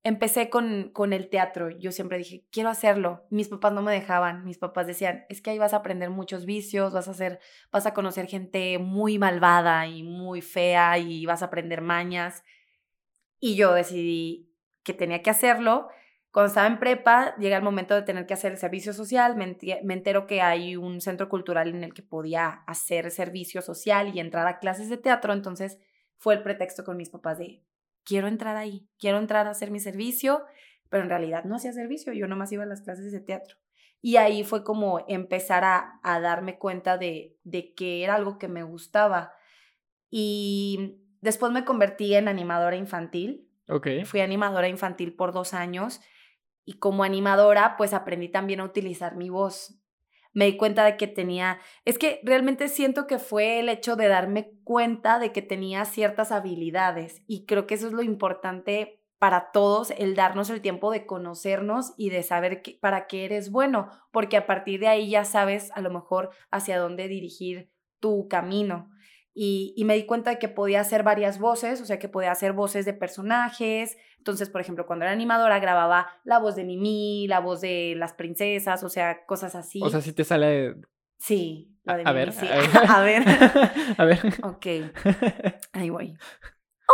empecé 0.04 0.50
con, 0.50 0.90
con 0.94 1.14
el 1.14 1.30
teatro. 1.30 1.70
Yo 1.70 1.92
siempre 1.92 2.18
dije, 2.18 2.46
quiero 2.52 2.70
hacerlo. 2.70 3.26
Mis 3.30 3.50
papás 3.50 3.74
no 3.74 3.82
me 3.82 3.94
dejaban. 3.94 4.46
Mis 4.46 4.58
papás 4.58 4.88
decían, 4.88 5.26
es 5.30 5.42
que 5.42 5.52
ahí 5.52 5.58
vas 5.58 5.74
a 5.74 5.78
aprender 5.78 6.10
muchos 6.10 6.46
vicios, 6.46 6.94
vas 6.94 7.08
a 7.08 7.12
hacer, 7.12 7.40
vas 7.72 7.86
a 7.86 7.94
conocer 7.94 8.28
gente 8.28 8.80
muy 8.80 9.20
malvada 9.20 9.88
y 9.88 10.04
muy 10.04 10.42
fea 10.42 10.98
y 10.98 11.26
vas 11.26 11.42
a 11.42 11.46
aprender 11.46 11.82
mañas. 11.82 12.44
Y 13.40 13.56
yo 13.56 13.74
decidí, 13.74 14.54
que 14.84 14.94
tenía 14.94 15.22
que 15.22 15.30
hacerlo. 15.30 15.88
Cuando 16.32 16.48
estaba 16.48 16.68
en 16.68 16.80
prepa, 16.80 17.36
llega 17.38 17.58
el 17.58 17.64
momento 17.64 17.94
de 17.96 18.02
tener 18.02 18.26
que 18.26 18.34
hacer 18.34 18.54
el 18.54 18.58
servicio 18.58 18.92
social, 18.94 19.36
me, 19.36 19.56
entero 19.94 20.26
que 20.26 20.42
hay 20.42 20.76
un 20.76 21.00
centro 21.00 21.30
cultural 21.30 21.70
en 21.70 21.84
el 21.84 21.94
que 21.94 22.02
podía 22.02 22.64
hacer 22.66 23.12
servicio 23.12 23.62
social 23.62 24.16
y 24.16 24.20
entrar 24.20 24.48
a 24.48 24.60
clases 24.60 24.90
de 24.90 24.98
teatro, 24.98 25.34
entonces 25.34 25.78
fue 26.18 26.34
el 26.34 26.42
pretexto 26.42 26.84
con 26.84 26.98
mis 26.98 27.10
papás 27.10 27.38
de, 27.38 27.64
quiero 28.06 28.28
entrar 28.28 28.58
ahí, 28.58 28.88
quiero 29.00 29.18
entrar 29.18 29.48
a 29.48 29.52
hacer 29.52 29.72
mi 29.72 29.80
servicio, 29.80 30.44
pero 30.90 31.04
en 31.04 31.10
realidad 31.10 31.44
no 31.44 31.56
hacía 31.56 31.74
servicio, 31.74 32.14
yo 32.14 32.28
nomás 32.28 32.52
iba 32.52 32.64
a 32.64 32.68
las 32.68 32.82
clases 32.82 33.12
de 33.12 33.20
teatro. 33.20 33.58
Y 34.02 34.18
ahí 34.18 34.44
fue 34.44 34.64
como 34.64 35.06
empezar 35.08 35.64
a, 35.64 36.00
a 36.04 36.20
darme 36.20 36.58
cuenta 36.58 36.98
de, 36.98 37.38
de 37.44 37.74
que 37.74 38.04
era 38.04 38.16
algo 38.16 38.38
que 38.38 38.50
me 38.50 38.64
gustaba. 38.64 39.32
Y 40.10 41.00
después 41.22 41.52
me 41.54 41.64
convertí 41.64 42.14
en 42.16 42.28
animadora 42.28 42.76
infantil 42.76 43.50
Fui 44.06 44.22
animadora 44.22 44.68
infantil 44.68 45.16
por 45.16 45.34
dos 45.34 45.54
años 45.54 46.02
y 46.66 46.74
como 46.74 47.04
animadora 47.04 47.76
pues 47.78 47.94
aprendí 47.94 48.30
también 48.30 48.60
a 48.60 48.66
utilizar 48.66 49.16
mi 49.16 49.30
voz. 49.30 49.80
Me 50.34 50.46
di 50.46 50.58
cuenta 50.58 50.84
de 50.84 50.98
que 50.98 51.08
tenía, 51.08 51.60
es 51.86 51.98
que 51.98 52.20
realmente 52.24 52.68
siento 52.68 53.08
que 53.08 53.20
fue 53.20 53.60
el 53.60 53.70
hecho 53.70 53.96
de 53.96 54.08
darme 54.08 54.52
cuenta 54.64 55.20
de 55.20 55.32
que 55.32 55.42
tenía 55.42 55.86
ciertas 55.86 56.32
habilidades 56.32 57.22
y 57.28 57.46
creo 57.46 57.68
que 57.68 57.76
eso 57.76 57.88
es 57.88 57.94
lo 57.94 58.02
importante 58.02 59.00
para 59.20 59.52
todos, 59.52 59.92
el 59.92 60.16
darnos 60.16 60.50
el 60.50 60.60
tiempo 60.60 60.92
de 60.92 61.06
conocernos 61.06 61.94
y 61.96 62.10
de 62.10 62.24
saber 62.24 62.62
para 62.82 63.08
qué 63.08 63.24
eres 63.24 63.52
bueno, 63.52 63.90
porque 64.12 64.36
a 64.36 64.46
partir 64.46 64.82
de 64.82 64.90
ahí 64.90 65.10
ya 65.10 65.24
sabes 65.24 65.72
a 65.76 65.80
lo 65.80 65.92
mejor 65.92 66.32
hacia 66.52 66.78
dónde 66.78 67.08
dirigir 67.08 67.72
tu 68.02 68.28
camino. 68.28 68.90
Y, 69.36 69.82
me 69.86 69.96
di 69.96 70.06
cuenta 70.06 70.30
de 70.30 70.40
que 70.40 70.48
podía 70.48 70.82
hacer 70.82 71.04
varias 71.04 71.40
voces, 71.40 71.82
o 71.82 71.86
sea, 71.86 71.98
que 71.98 72.08
podía 72.08 72.32
hacer 72.32 72.54
voces 72.54 72.86
de 72.86 72.94
personajes. 72.94 73.98
Entonces, 74.20 74.50
por 74.50 74.62
ejemplo, 74.62 74.86
cuando 74.86 75.06
era 75.06 75.12
animadora 75.12 75.60
grababa 75.60 76.08
la 76.24 76.40
voz 76.40 76.56
de 76.56 76.64
Mimi, 76.64 77.28
la 77.28 77.40
voz 77.40 77.62
de 77.62 77.96
las 77.98 78.14
princesas, 78.14 78.84
o 78.84 78.90
sea, 78.90 79.26
cosas 79.26 79.56
así. 79.56 79.82
O 79.82 79.90
sea, 79.90 80.02
si 80.02 80.14
te 80.14 80.24
sale... 80.24 80.76
Sí, 81.18 81.80
la 81.84 81.98
de 81.98 82.04
a, 82.06 82.12
ver, 82.12 82.34
sí. 82.34 82.46
a 82.88 83.02
ver. 83.02 83.24
a 83.98 84.06
ver. 84.06 84.20
Ok. 84.44 84.66
Ahí 85.74 85.90
voy. 85.90 86.18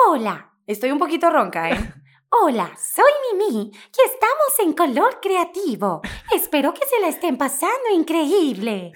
Hola. 0.08 0.54
Estoy 0.70 0.92
un 0.92 1.00
poquito 1.00 1.32
ronca, 1.32 1.72
¿eh? 1.72 1.94
Hola, 2.30 2.70
soy 2.78 3.12
Mimi 3.34 3.72
y 3.72 4.02
estamos 4.06 4.60
en 4.60 4.74
Color 4.74 5.20
Creativo. 5.20 6.04
Espero 6.32 6.76
que 6.76 6.86
se 6.86 7.02
la 7.02 7.08
estén 7.08 7.38
pasando 7.38 7.90
increíble. 7.92 8.92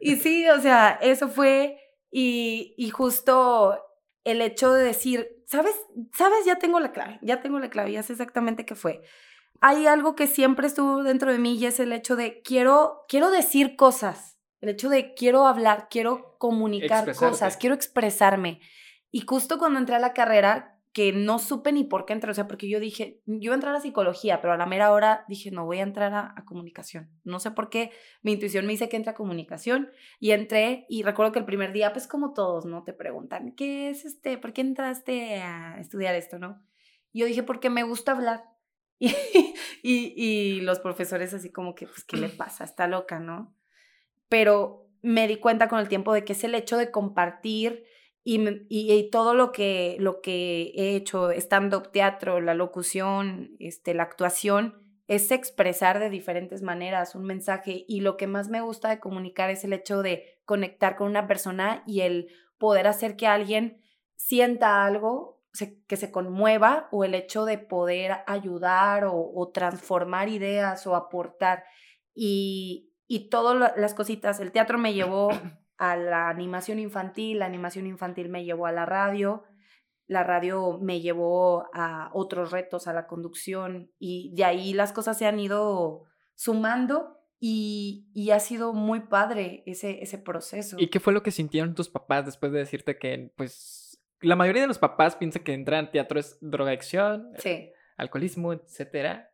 Y 0.00 0.16
sí, 0.16 0.48
o 0.48 0.58
sea, 0.58 0.98
eso 1.02 1.28
fue 1.28 1.78
y, 2.10 2.74
y 2.76 2.90
justo 2.90 3.78
el 4.24 4.42
hecho 4.42 4.72
de 4.72 4.84
decir, 4.84 5.42
¿sabes? 5.46 5.74
¿Sabes? 6.12 6.44
Ya 6.44 6.56
tengo 6.56 6.80
la 6.80 6.92
clave, 6.92 7.18
ya 7.22 7.40
tengo 7.40 7.58
la 7.58 7.70
clave, 7.70 7.92
ya 7.92 8.02
sé 8.02 8.12
exactamente 8.12 8.66
qué 8.66 8.74
fue. 8.74 9.02
Hay 9.60 9.86
algo 9.86 10.14
que 10.14 10.26
siempre 10.26 10.66
estuvo 10.66 11.02
dentro 11.02 11.32
de 11.32 11.38
mí 11.38 11.56
y 11.56 11.66
es 11.66 11.80
el 11.80 11.92
hecho 11.92 12.14
de 12.14 12.42
quiero, 12.42 13.04
quiero 13.08 13.30
decir 13.30 13.74
cosas, 13.76 14.38
el 14.60 14.68
hecho 14.68 14.88
de 14.88 15.14
quiero 15.14 15.46
hablar, 15.46 15.88
quiero 15.90 16.36
comunicar 16.38 17.14
cosas, 17.16 17.56
quiero 17.56 17.74
expresarme. 17.74 18.60
Y 19.10 19.20
justo 19.20 19.58
cuando 19.58 19.78
entré 19.78 19.96
a 19.96 20.00
la 20.00 20.12
carrera, 20.12 20.77
que 20.92 21.12
no 21.12 21.38
supe 21.38 21.72
ni 21.72 21.84
por 21.84 22.06
qué 22.06 22.12
entrar, 22.12 22.30
o 22.30 22.34
sea, 22.34 22.48
porque 22.48 22.68
yo 22.68 22.80
dije, 22.80 23.20
yo 23.26 23.36
iba 23.38 23.54
a 23.54 23.56
entrar 23.56 23.74
a 23.74 23.80
psicología, 23.80 24.40
pero 24.40 24.54
a 24.54 24.56
la 24.56 24.66
mera 24.66 24.92
hora 24.92 25.24
dije, 25.28 25.50
no, 25.50 25.64
voy 25.64 25.78
a 25.78 25.82
entrar 25.82 26.14
a, 26.14 26.44
comunicación. 26.44 27.10
No 27.24 27.40
sé 27.40 27.50
por 27.50 27.68
qué, 27.68 27.90
mi 28.22 28.32
intuición 28.32 28.66
me 28.66 28.72
dice 28.72 28.88
que 28.88 28.96
entra 28.96 29.12
a 29.12 29.16
comunicación 29.16 29.90
y 30.18 30.30
entré 30.30 30.86
y 30.88 31.02
recuerdo 31.02 31.32
que 31.32 31.38
el 31.38 31.44
primer 31.44 31.72
día, 31.72 31.92
pues 31.92 32.06
como 32.06 32.32
todos, 32.32 32.64
¿no? 32.64 32.84
Te 32.84 32.92
preguntan, 32.92 33.52
¿qué 33.52 33.90
es 33.90 34.04
este? 34.04 34.38
¿Por 34.38 34.52
qué 34.52 34.62
entraste 34.62 35.36
a 35.36 35.78
estudiar 35.78 36.14
esto, 36.14 36.38
no? 36.38 36.62
Y 37.12 37.20
yo 37.20 37.26
dije, 37.26 37.42
porque 37.42 37.70
me 37.70 37.82
gusta 37.82 38.12
hablar. 38.12 38.44
Y, 39.80 40.12
y, 40.16 40.56
y 40.56 40.60
los 40.62 40.80
profesores 40.80 41.32
así 41.32 41.52
como 41.52 41.76
que, 41.76 41.86
pues, 41.86 42.02
¿qué 42.02 42.16
le 42.16 42.28
pasa? 42.28 42.64
Está 42.64 42.88
loca, 42.88 43.20
¿no? 43.20 43.54
pero 44.28 44.86
me 45.02 45.26
di 45.28 45.36
cuenta 45.36 45.68
con 45.68 45.78
el 45.78 45.88
tiempo 45.88 46.12
de 46.12 46.24
que 46.24 46.32
es 46.32 46.44
el 46.44 46.54
hecho 46.54 46.76
de 46.76 46.90
compartir 46.90 47.84
y, 48.30 49.08
todo 49.10 49.32
lo 49.32 49.52
que, 49.52 49.96
lo 50.00 50.20
que 50.20 50.72
he 50.74 50.96
hecho, 50.96 51.30
stand-up, 51.30 51.90
teatro, 51.92 52.42
la 52.42 52.52
locución, 52.52 53.56
este, 53.58 53.94
la 53.94 54.02
actuación, 54.02 54.82
es 55.06 55.30
expresar 55.30 55.98
de 55.98 56.10
diferentes 56.10 56.60
maneras 56.60 57.14
un 57.14 57.24
mensaje 57.24 57.86
y 57.88 58.02
lo 58.02 58.18
que 58.18 58.26
más 58.26 58.50
me 58.50 58.60
gusta 58.60 58.90
de 58.90 59.00
comunicar 59.00 59.48
es 59.48 59.64
el 59.64 59.72
hecho 59.72 60.02
de 60.02 60.38
conectar 60.44 60.96
con 60.96 61.06
una 61.06 61.26
persona 61.26 61.82
y 61.86 62.02
el 62.02 62.28
poder 62.58 62.86
hacer 62.86 63.16
que 63.16 63.26
alguien 63.26 63.80
sienta 64.16 64.84
algo, 64.84 65.40
que 65.86 65.96
se 65.96 66.10
conmueva 66.10 66.88
o 66.92 67.04
el 67.04 67.14
hecho 67.14 67.46
de 67.46 67.56
poder 67.56 68.18
ayudar 68.26 69.06
o, 69.06 69.50
transformar 69.54 70.28
ideas 70.28 70.86
o 70.86 70.94
aportar. 70.94 71.64
Y, 72.14 72.92
y 73.06 73.30
todas 73.30 73.72
las 73.78 73.94
cositas, 73.94 74.38
el 74.38 74.52
teatro 74.52 74.76
me 74.76 74.92
llevó 74.92 75.30
a 75.78 75.96
la 75.96 76.28
animación 76.28 76.78
infantil, 76.78 77.38
la 77.38 77.46
animación 77.46 77.86
infantil 77.86 78.28
me 78.28 78.44
llevó 78.44 78.66
a 78.66 78.72
la 78.72 78.84
radio, 78.84 79.44
la 80.06 80.24
radio 80.24 80.78
me 80.80 81.00
llevó 81.00 81.66
a 81.72 82.10
otros 82.12 82.50
retos, 82.50 82.88
a 82.88 82.92
la 82.92 83.06
conducción 83.06 83.90
y 83.98 84.34
de 84.34 84.44
ahí 84.44 84.72
las 84.74 84.92
cosas 84.92 85.16
se 85.16 85.26
han 85.26 85.38
ido 85.38 86.04
sumando 86.34 87.18
y, 87.40 88.10
y, 88.14 88.30
ha 88.30 88.40
sido 88.40 88.72
muy 88.72 89.00
padre 89.00 89.62
ese, 89.64 90.02
ese 90.02 90.18
proceso. 90.18 90.76
¿Y 90.80 90.88
qué 90.88 90.98
fue 90.98 91.12
lo 91.12 91.22
que 91.22 91.30
sintieron 91.30 91.76
tus 91.76 91.88
papás 91.88 92.26
después 92.26 92.50
de 92.50 92.58
decirte 92.58 92.98
que, 92.98 93.32
pues, 93.36 94.02
la 94.20 94.34
mayoría 94.34 94.62
de 94.62 94.68
los 94.68 94.80
papás 94.80 95.14
piensan 95.14 95.44
que 95.44 95.52
entrar 95.52 95.84
en 95.84 95.90
teatro 95.92 96.18
es 96.18 96.36
drogadicción, 96.40 97.30
sí. 97.38 97.70
alcoholismo, 97.96 98.52
etcétera, 98.52 99.27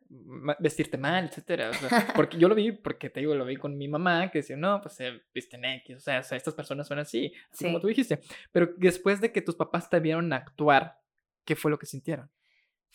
vestirte 0.59 0.97
mal, 0.97 1.25
etcétera? 1.25 1.71
porque 2.15 2.37
yo 2.37 2.47
lo 2.47 2.55
vi, 2.55 2.71
porque 2.71 3.09
te 3.09 3.19
digo, 3.19 3.35
lo 3.35 3.45
vi 3.45 3.55
con 3.55 3.77
mi 3.77 3.87
mamá, 3.87 4.29
que 4.31 4.39
decía, 4.39 4.57
no, 4.57 4.81
pues 4.81 4.95
se 4.95 5.21
visten 5.33 5.65
X, 5.65 5.97
o 5.97 5.99
sea, 5.99 6.19
estas 6.19 6.53
personas 6.53 6.87
son 6.87 6.99
así, 6.99 7.33
así 7.51 7.65
como 7.65 7.79
tú 7.79 7.87
dijiste. 7.87 8.19
Pero 8.51 8.73
después 8.77 9.21
de 9.21 9.31
que 9.31 9.41
tus 9.41 9.55
papás 9.55 9.89
te 9.89 9.99
vieron 9.99 10.31
actuar, 10.33 10.99
¿qué 11.43 11.55
fue 11.55 11.71
lo 11.71 11.79
que 11.79 11.85
sintieron? 11.85 12.29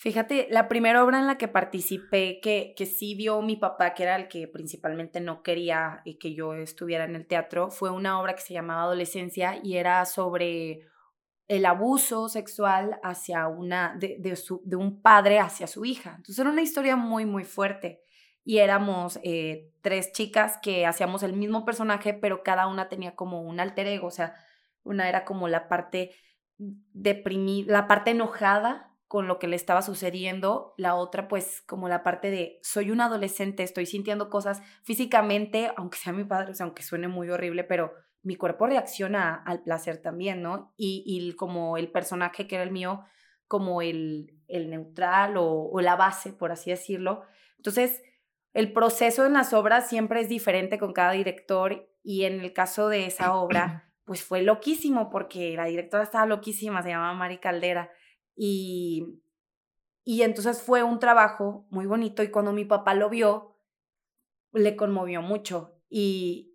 Fíjate, 0.01 0.49
la 0.51 0.67
primera 0.67 1.05
obra 1.05 1.19
en 1.19 1.27
la 1.27 1.37
que 1.37 1.47
participé, 1.47 2.41
que, 2.41 2.73
que 2.75 2.87
sí 2.87 3.15
vio 3.15 3.43
mi 3.43 3.57
papá, 3.57 3.93
que 3.93 4.05
era 4.05 4.17
el 4.17 4.29
que 4.29 4.49
principalmente 4.49 5.21
no 5.21 5.43
quería 5.43 6.03
que 6.19 6.35
yo 6.35 6.55
estuviera 6.55 7.05
en 7.05 7.17
el 7.17 7.27
teatro, 7.27 7.71
fue 7.71 7.91
una 7.91 8.19
obra 8.19 8.35
que 8.35 8.41
se 8.41 8.55
llamaba 8.55 8.85
Adolescencia 8.85 9.61
y 9.63 9.77
era 9.77 10.07
sobre 10.07 10.87
el 11.51 11.67
abuso 11.67 12.29
sexual 12.29 13.01
hacia 13.03 13.49
una, 13.49 13.97
de, 13.99 14.19
de, 14.21 14.37
su, 14.37 14.63
de 14.65 14.77
un 14.77 15.03
padre 15.03 15.41
hacia 15.41 15.67
su 15.67 15.85
hija. 15.85 16.11
Entonces 16.11 16.39
era 16.39 16.49
una 16.49 16.63
historia 16.63 16.95
muy, 16.95 17.27
muy 17.27 17.43
fuerte. 17.43 18.05
Y 18.45 18.59
éramos 18.59 19.19
eh, 19.25 19.73
tres 19.83 20.13
chicas 20.13 20.61
que 20.63 20.87
hacíamos 20.87 21.25
el 21.25 21.33
mismo 21.33 21.65
personaje, 21.65 22.15
pero 22.15 22.45
cada 22.45 22.69
una 22.69 22.89
tenía 22.89 23.17
como 23.17 23.43
un 23.43 23.59
alter 23.59 23.89
ego. 23.89 24.07
O 24.07 24.13
sea, 24.13 24.33
una 24.85 25.09
era 25.09 25.25
como 25.25 25.49
la 25.49 25.69
parte 25.69 26.13
deprimida, 26.57 27.73
la 27.73 27.89
parte 27.89 28.13
enojada 28.13 28.95
con 29.09 29.27
lo 29.27 29.41
que 29.41 29.49
le 29.49 29.57
estaba 29.57 29.83
sucediendo, 29.83 30.73
la 30.77 30.95
otra 30.95 31.27
pues 31.27 31.65
como 31.67 31.89
la 31.89 32.05
parte 32.05 32.31
de 32.31 32.61
soy 32.63 32.93
un 32.93 33.01
adolescente, 33.01 33.65
estoy 33.65 33.87
sintiendo 33.87 34.31
cosas 34.31 34.63
físicamente, 34.85 35.73
aunque 35.77 35.99
sea 35.99 36.13
mi 36.13 36.23
padre, 36.23 36.53
o 36.53 36.55
sea, 36.55 36.67
aunque 36.67 36.85
suene 36.85 37.09
muy 37.09 37.29
horrible, 37.29 37.65
pero 37.65 37.93
mi 38.23 38.37
cuerpo 38.37 38.67
reacciona 38.67 39.35
al 39.35 39.63
placer 39.63 39.99
también, 39.99 40.43
¿no? 40.43 40.73
Y, 40.77 41.05
y 41.07 41.33
como 41.35 41.77
el 41.77 41.91
personaje 41.91 42.47
que 42.47 42.57
era 42.57 42.65
el 42.65 42.71
mío, 42.71 43.05
como 43.47 43.83
el, 43.83 44.39
el 44.49 44.71
neutral 44.71 45.37
o, 45.37 45.69
o 45.71 45.81
la 45.81 45.97
base, 45.97 46.33
por 46.33 46.53
así 46.53 46.71
decirlo. 46.71 47.23
Entonces, 47.57 48.03
el 48.53 48.73
proceso 48.73 49.27
en 49.27 49.33
las 49.33 49.53
obras 49.53 49.89
siempre 49.89 50.21
es 50.21 50.29
diferente 50.29 50.79
con 50.79 50.93
cada 50.93 51.13
director 51.13 51.89
y 52.03 52.25
en 52.25 52.41
el 52.41 52.53
caso 52.53 52.89
de 52.89 53.07
esa 53.07 53.35
obra, 53.35 53.91
pues 54.05 54.23
fue 54.23 54.43
loquísimo 54.43 55.11
porque 55.11 55.55
la 55.57 55.67
directora 55.67 56.03
estaba 56.03 56.27
loquísima, 56.27 56.83
se 56.83 56.91
llamaba 56.91 57.15
Mari 57.15 57.39
Caldera 57.39 57.91
y, 58.35 59.21
y 60.05 60.23
entonces 60.23 60.63
fue 60.63 60.83
un 60.83 60.99
trabajo 60.99 61.67
muy 61.71 61.87
bonito 61.87 62.23
y 62.23 62.31
cuando 62.31 62.53
mi 62.53 62.65
papá 62.65 62.95
lo 62.95 63.09
vio, 63.09 63.57
le 64.53 64.77
conmovió 64.77 65.23
mucho 65.23 65.81
y, 65.89 66.50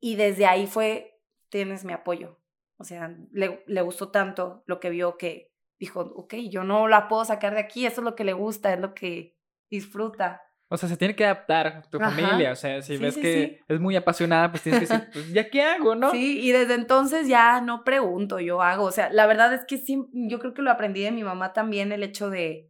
y 0.00 0.16
desde 0.16 0.46
ahí 0.46 0.66
fue, 0.66 1.20
tienes 1.50 1.84
mi 1.84 1.92
apoyo. 1.92 2.38
O 2.78 2.84
sea, 2.84 3.14
le, 3.32 3.62
le 3.66 3.82
gustó 3.82 4.10
tanto 4.10 4.64
lo 4.66 4.80
que 4.80 4.90
vio 4.90 5.18
que 5.18 5.52
dijo, 5.78 6.00
ok, 6.00 6.34
yo 6.50 6.64
no 6.64 6.88
la 6.88 7.08
puedo 7.08 7.24
sacar 7.24 7.54
de 7.54 7.60
aquí, 7.60 7.86
eso 7.86 8.00
es 8.00 8.04
lo 8.04 8.14
que 8.14 8.24
le 8.24 8.32
gusta, 8.32 8.72
es 8.72 8.80
lo 8.80 8.94
que 8.94 9.36
disfruta. 9.70 10.42
O 10.72 10.76
sea, 10.76 10.88
se 10.88 10.96
tiene 10.96 11.16
que 11.16 11.24
adaptar 11.24 11.88
tu 11.90 11.98
familia. 11.98 12.52
O 12.52 12.54
sea, 12.56 12.80
si 12.80 12.96
ves 12.96 13.16
que 13.16 13.60
es 13.66 13.80
muy 13.80 13.96
apasionada, 13.96 14.52
pues 14.52 14.62
tienes 14.62 14.80
que 14.80 14.86
decir, 14.86 15.10
pues 15.12 15.32
ya 15.32 15.50
qué 15.50 15.62
hago, 15.62 15.96
¿no? 15.96 16.12
Sí, 16.12 16.40
y 16.40 16.52
desde 16.52 16.74
entonces 16.74 17.26
ya 17.26 17.60
no 17.60 17.82
pregunto, 17.82 18.38
yo 18.38 18.62
hago. 18.62 18.84
O 18.84 18.92
sea, 18.92 19.10
la 19.10 19.26
verdad 19.26 19.52
es 19.52 19.64
que 19.64 19.78
sí, 19.78 20.06
yo 20.12 20.38
creo 20.38 20.54
que 20.54 20.62
lo 20.62 20.70
aprendí 20.70 21.02
de 21.02 21.10
mi 21.10 21.24
mamá 21.24 21.52
también, 21.52 21.90
el 21.90 22.04
hecho 22.04 22.30
de, 22.30 22.69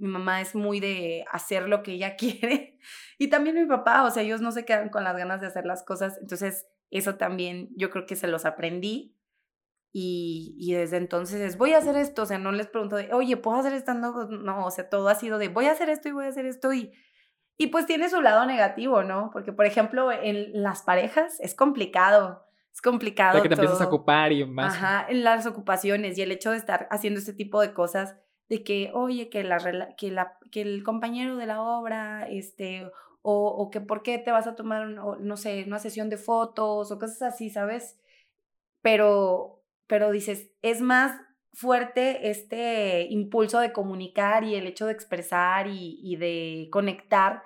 mi 0.00 0.08
mamá 0.08 0.40
es 0.40 0.54
muy 0.54 0.80
de 0.80 1.24
hacer 1.30 1.68
lo 1.68 1.82
que 1.82 1.92
ella 1.92 2.16
quiere. 2.16 2.78
Y 3.18 3.28
también 3.28 3.56
mi 3.56 3.66
papá, 3.66 4.04
o 4.04 4.10
sea, 4.10 4.22
ellos 4.22 4.40
no 4.40 4.52
se 4.52 4.64
quedan 4.64 4.88
con 4.88 5.04
las 5.04 5.16
ganas 5.16 5.40
de 5.40 5.46
hacer 5.46 5.66
las 5.66 5.82
cosas. 5.82 6.18
Entonces, 6.20 6.66
eso 6.90 7.16
también 7.16 7.68
yo 7.76 7.90
creo 7.90 8.06
que 8.06 8.16
se 8.16 8.28
los 8.28 8.44
aprendí. 8.44 9.16
Y, 9.92 10.56
y 10.58 10.74
desde 10.74 10.98
entonces 10.98 11.40
es, 11.40 11.58
voy 11.58 11.72
a 11.72 11.78
hacer 11.78 11.96
esto. 11.96 12.22
O 12.22 12.26
sea, 12.26 12.38
no 12.38 12.52
les 12.52 12.68
pregunto 12.68 12.96
de, 12.96 13.12
oye, 13.12 13.36
¿puedo 13.36 13.58
hacer 13.58 13.72
esto? 13.72 13.94
No, 13.94 14.26
no, 14.26 14.66
o 14.66 14.70
sea, 14.70 14.88
todo 14.88 15.08
ha 15.08 15.14
sido 15.14 15.38
de, 15.38 15.48
voy 15.48 15.66
a 15.66 15.72
hacer 15.72 15.88
esto 15.90 16.08
y 16.08 16.12
voy 16.12 16.26
a 16.26 16.28
hacer 16.28 16.46
esto. 16.46 16.72
Y 16.72 16.92
y 17.60 17.66
pues 17.66 17.84
tiene 17.84 18.08
su 18.08 18.22
lado 18.22 18.46
negativo, 18.46 19.02
¿no? 19.02 19.28
Porque, 19.34 19.52
por 19.52 19.66
ejemplo, 19.66 20.10
en 20.10 20.62
las 20.62 20.80
parejas 20.80 21.38
es 21.40 21.54
complicado. 21.54 22.46
Es 22.72 22.80
complicado. 22.80 23.36
De 23.36 23.42
que 23.42 23.50
te 23.50 23.54
empiezas 23.54 23.82
a 23.82 23.84
ocupar 23.84 24.32
y 24.32 24.46
más. 24.46 24.74
Ajá, 24.74 25.04
en 25.06 25.24
las 25.24 25.44
ocupaciones 25.44 26.16
y 26.16 26.22
el 26.22 26.32
hecho 26.32 26.52
de 26.52 26.56
estar 26.56 26.88
haciendo 26.90 27.20
este 27.20 27.34
tipo 27.34 27.60
de 27.60 27.74
cosas, 27.74 28.16
de 28.50 28.64
que, 28.64 28.90
oye, 28.92 29.30
que, 29.30 29.44
la, 29.44 29.94
que, 29.96 30.10
la, 30.10 30.36
que 30.50 30.60
el 30.60 30.82
compañero 30.82 31.36
de 31.36 31.46
la 31.46 31.62
obra, 31.62 32.26
este, 32.28 32.84
o, 33.22 33.46
o 33.46 33.70
que 33.70 33.80
por 33.80 34.02
qué 34.02 34.18
te 34.18 34.32
vas 34.32 34.48
a 34.48 34.56
tomar, 34.56 34.88
no 34.88 35.36
sé, 35.36 35.64
una 35.66 35.78
sesión 35.78 36.10
de 36.10 36.18
fotos 36.18 36.90
o 36.90 36.98
cosas 36.98 37.22
así, 37.22 37.48
¿sabes? 37.48 37.96
Pero, 38.82 39.62
pero 39.86 40.10
dices, 40.10 40.50
es 40.62 40.80
más 40.80 41.20
fuerte 41.52 42.28
este 42.28 43.06
impulso 43.08 43.60
de 43.60 43.72
comunicar 43.72 44.42
y 44.42 44.56
el 44.56 44.66
hecho 44.66 44.86
de 44.86 44.92
expresar 44.92 45.68
y, 45.68 46.00
y 46.02 46.16
de 46.16 46.68
conectar 46.72 47.44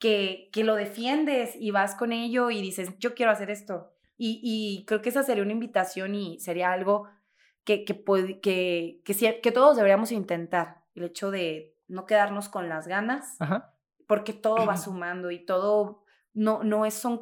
que, 0.00 0.50
que 0.52 0.64
lo 0.64 0.74
defiendes 0.74 1.54
y 1.54 1.70
vas 1.70 1.94
con 1.94 2.12
ello 2.12 2.50
y 2.50 2.60
dices, 2.62 2.98
yo 2.98 3.14
quiero 3.14 3.30
hacer 3.30 3.50
esto. 3.50 3.92
Y, 4.18 4.40
y 4.42 4.84
creo 4.86 5.02
que 5.02 5.10
esa 5.10 5.22
sería 5.22 5.44
una 5.44 5.52
invitación 5.52 6.16
y 6.16 6.40
sería 6.40 6.72
algo 6.72 7.08
que, 7.66 7.84
que, 7.84 8.02
que, 8.40 9.02
que, 9.04 9.40
que 9.42 9.52
todos 9.52 9.76
deberíamos 9.76 10.12
intentar. 10.12 10.84
El 10.94 11.04
hecho 11.04 11.30
de 11.30 11.76
no 11.88 12.06
quedarnos 12.06 12.48
con 12.48 12.68
las 12.70 12.86
ganas, 12.86 13.36
porque 14.06 14.32
todo 14.32 14.64
va 14.64 14.76
sumando 14.78 15.30
y 15.30 15.44
todo 15.44 16.04
no, 16.32 16.62
no, 16.62 16.86
es, 16.86 16.94
son, 16.94 17.18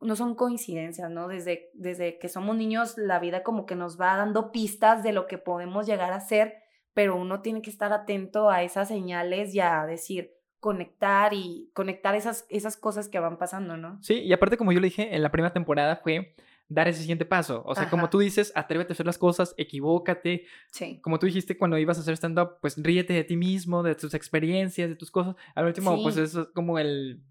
no 0.00 0.16
son 0.16 0.34
coincidencias, 0.34 1.10
¿no? 1.10 1.28
Desde, 1.28 1.70
desde 1.74 2.18
que 2.18 2.28
somos 2.28 2.56
niños, 2.56 2.98
la 2.98 3.18
vida 3.18 3.42
como 3.42 3.64
que 3.64 3.74
nos 3.74 3.98
va 3.98 4.16
dando 4.16 4.52
pistas 4.52 5.02
de 5.02 5.12
lo 5.12 5.26
que 5.26 5.38
podemos 5.38 5.86
llegar 5.86 6.12
a 6.12 6.20
ser, 6.20 6.54
pero 6.92 7.16
uno 7.16 7.40
tiene 7.40 7.62
que 7.62 7.70
estar 7.70 7.92
atento 7.92 8.50
a 8.50 8.62
esas 8.62 8.88
señales 8.88 9.54
y 9.54 9.60
a 9.60 9.86
decir, 9.86 10.34
conectar 10.60 11.32
y 11.32 11.70
conectar 11.74 12.14
esas, 12.16 12.44
esas 12.50 12.76
cosas 12.76 13.08
que 13.08 13.20
van 13.20 13.38
pasando, 13.38 13.76
¿no? 13.76 13.98
Sí, 14.02 14.20
y 14.20 14.32
aparte 14.32 14.56
como 14.56 14.72
yo 14.72 14.80
le 14.80 14.88
dije, 14.88 15.14
en 15.14 15.22
la 15.22 15.30
primera 15.30 15.54
temporada 15.54 15.96
fue 15.96 16.34
dar 16.68 16.88
ese 16.88 17.00
siguiente 17.00 17.24
paso. 17.24 17.62
O 17.64 17.74
sea, 17.74 17.88
como 17.88 18.10
tú 18.10 18.18
dices, 18.18 18.52
atrévete 18.54 18.92
a 18.92 18.94
hacer 18.94 19.06
las 19.06 19.18
cosas, 19.18 19.54
equivócate. 19.56 20.46
Sí. 20.72 21.00
Como 21.00 21.18
tú 21.18 21.26
dijiste 21.26 21.56
cuando 21.56 21.78
ibas 21.78 21.98
a 21.98 22.00
hacer 22.00 22.14
stand-up, 22.14 22.58
pues 22.60 22.76
ríete 22.82 23.12
de 23.12 23.24
ti 23.24 23.36
mismo, 23.36 23.82
de 23.82 23.94
tus 23.94 24.14
experiencias, 24.14 24.88
de 24.88 24.96
tus 24.96 25.10
cosas. 25.10 25.36
Al 25.54 25.66
último, 25.66 26.02
pues 26.02 26.16
eso 26.16 26.42
es 26.42 26.48
como 26.48 26.78
el, 26.78 27.22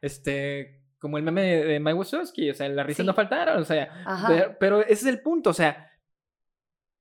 este, 0.00 0.82
como 0.98 1.18
el 1.18 1.24
meme 1.24 1.42
de, 1.42 1.80
Mike 1.80 1.94
Wazowski, 1.94 2.50
o 2.50 2.54
sea, 2.54 2.68
las 2.68 2.86
risas 2.86 3.04
no 3.04 3.14
faltaron, 3.14 3.60
o 3.60 3.64
sea, 3.64 4.24
pero, 4.28 4.56
pero, 4.58 4.80
ese 4.82 4.92
es 4.92 5.06
el 5.06 5.20
punto, 5.20 5.50
o 5.50 5.54
sea, 5.54 5.92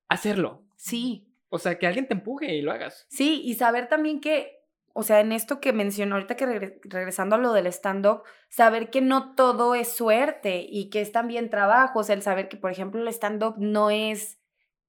hacerlo. 0.09 0.65
Sí. 0.75 1.29
O 1.49 1.59
sea, 1.59 1.77
que 1.77 1.85
alguien 1.85 2.07
te 2.07 2.15
empuje 2.15 2.55
y 2.55 2.61
lo 2.61 2.71
hagas. 2.71 3.05
Sí, 3.09 3.41
y 3.45 3.53
saber 3.53 3.87
también 3.87 4.19
que 4.19 4.62
o 4.93 5.01
sea, 5.01 5.19
en 5.19 5.31
esto 5.31 5.59
que 5.59 5.73
mencionó 5.73 6.15
ahorita 6.15 6.35
que 6.35 6.79
regresando 6.83 7.35
a 7.35 7.39
lo 7.39 7.51
del 7.51 7.65
stand-up, 7.67 8.21
saber 8.47 8.91
que 8.91 9.01
no 9.01 9.33
todo 9.33 9.73
es 9.73 9.89
suerte 9.89 10.65
y 10.69 10.91
que 10.91 11.01
es 11.01 11.11
también 11.11 11.49
trabajo, 11.49 11.99
o 11.99 12.03
sea, 12.03 12.15
el 12.15 12.21
saber 12.21 12.47
que, 12.47 12.57
por 12.57 12.71
ejemplo, 12.71 13.01
el 13.01 13.07
stand-up 13.07 13.55
no 13.57 13.89
es 13.89 14.39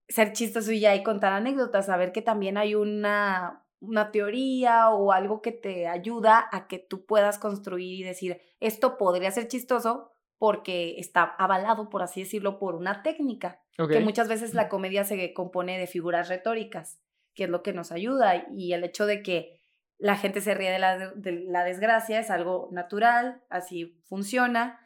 ser 0.09 0.35
chistoso 0.35 0.73
y 0.73 0.81
ya 0.81 0.95
y 0.95 1.03
contar 1.03 1.33
anécdotas, 1.33 1.87
saber 1.87 2.12
que 2.12 2.21
también 2.21 2.59
hay 2.59 2.75
una, 2.75 3.64
una 3.81 4.11
teoría 4.11 4.90
o 4.90 5.11
algo 5.11 5.40
que 5.40 5.53
te 5.53 5.88
ayuda 5.88 6.49
a 6.53 6.67
que 6.67 6.79
tú 6.79 7.07
puedas 7.07 7.38
construir 7.38 8.01
y 8.01 8.03
decir, 8.03 8.43
esto 8.61 8.99
podría 8.99 9.31
ser 9.31 9.49
chistoso 9.49 10.11
porque 10.37 10.99
está 10.99 11.23
avalado, 11.23 11.88
por 11.88 12.03
así 12.03 12.21
decirlo, 12.21 12.59
por 12.59 12.75
una 12.75 13.03
técnica, 13.03 13.62
que 13.88 14.01
muchas 14.01 14.29
veces 14.29 14.53
la 14.53 14.69
comedia 14.69 15.05
se 15.05 15.33
compone 15.33 15.79
de 15.79 15.87
figuras 15.87 16.29
retóricas, 16.29 17.01
que 17.33 17.45
es 17.45 17.51
lo 17.51 17.62
que 17.62 17.73
nos 17.73 17.90
ayuda 17.90 18.47
y 18.55 18.75
el 18.75 18.85
hecho 18.85 19.07
de 19.07 19.23
que 19.23 19.63
la 20.05 20.17
gente 20.17 20.43
se 20.43 20.53
ríe 20.53 20.71
de 20.71 20.79
la, 20.79 21.12
de 21.14 21.33
la 21.33 21.64
desgracia, 21.64 22.21
es 22.21 22.31
algo 22.31 22.69
natural, 22.71 23.40
así 23.49 23.99
funciona. 24.05 24.79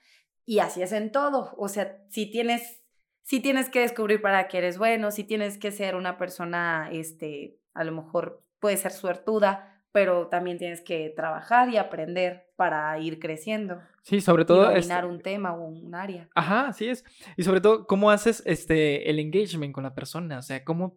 Y 0.45 0.61
así 0.61 0.81
es 0.81 0.93
en 0.93 1.11
todo. 1.11 1.57
O 1.59 1.67
sea, 1.67 2.05
si 2.09 2.31
tienes, 2.31 2.85
si 3.25 3.41
tienes 3.41 3.69
que 3.69 3.81
descubrir 3.81 4.23
para 4.23 4.47
qué 4.47 4.59
eres 4.59 4.79
bueno, 4.79 5.11
si 5.11 5.25
tienes 5.25 5.59
que 5.59 5.73
ser 5.73 5.97
una 5.97 6.19
persona, 6.19 6.89
este, 6.93 7.59
a 7.75 7.83
lo 7.83 7.91
mejor 7.91 8.45
puede 8.61 8.77
ser 8.77 8.93
suertuda, 8.93 9.83
pero 9.91 10.29
también 10.29 10.57
tienes 10.57 10.83
que 10.83 11.13
trabajar 11.17 11.69
y 11.69 11.79
aprender 11.79 12.53
para 12.55 12.97
ir 13.01 13.19
creciendo. 13.19 13.81
Sí, 14.03 14.21
sobre 14.21 14.45
todo. 14.45 14.71
Y 14.71 14.77
dominar 14.77 15.05
un 15.05 15.21
tema 15.21 15.53
o 15.53 15.65
un 15.65 15.97
área. 15.97 16.29
Ajá, 16.37 16.69
así 16.69 16.89
es. 16.89 17.05
Y 17.37 17.43
sobre 17.43 17.61
todo, 17.61 17.89
¿cómo 17.89 18.13
haces 18.13 18.41
este, 18.47 19.11
el 19.11 19.19
engagement 19.19 19.75
con 19.75 19.83
la 19.83 19.97
persona? 19.97 20.39
O 20.39 20.43
sea, 20.43 20.63
¿cómo, 20.63 20.97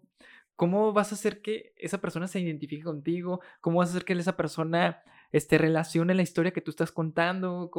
¿cómo 0.62 0.94
vas 0.94 1.12
a 1.12 1.16
hacer 1.16 1.42
que 1.42 1.74
esa 1.76 2.00
persona 2.00 2.28
se 2.28 2.40
identifique 2.40 2.84
contigo? 2.84 3.42
¿Cómo 3.62 3.80
vas 3.80 3.90
a 3.90 3.94
hacer 3.94 4.06
que 4.06 4.14
esa 4.14 4.38
persona 4.38 5.02
este, 5.32 5.58
relacione 5.58 6.14
la 6.14 6.22
historia 6.22 6.52
que 6.52 6.62
tú 6.62 6.70
estás 6.70 6.92
contando? 6.92 7.72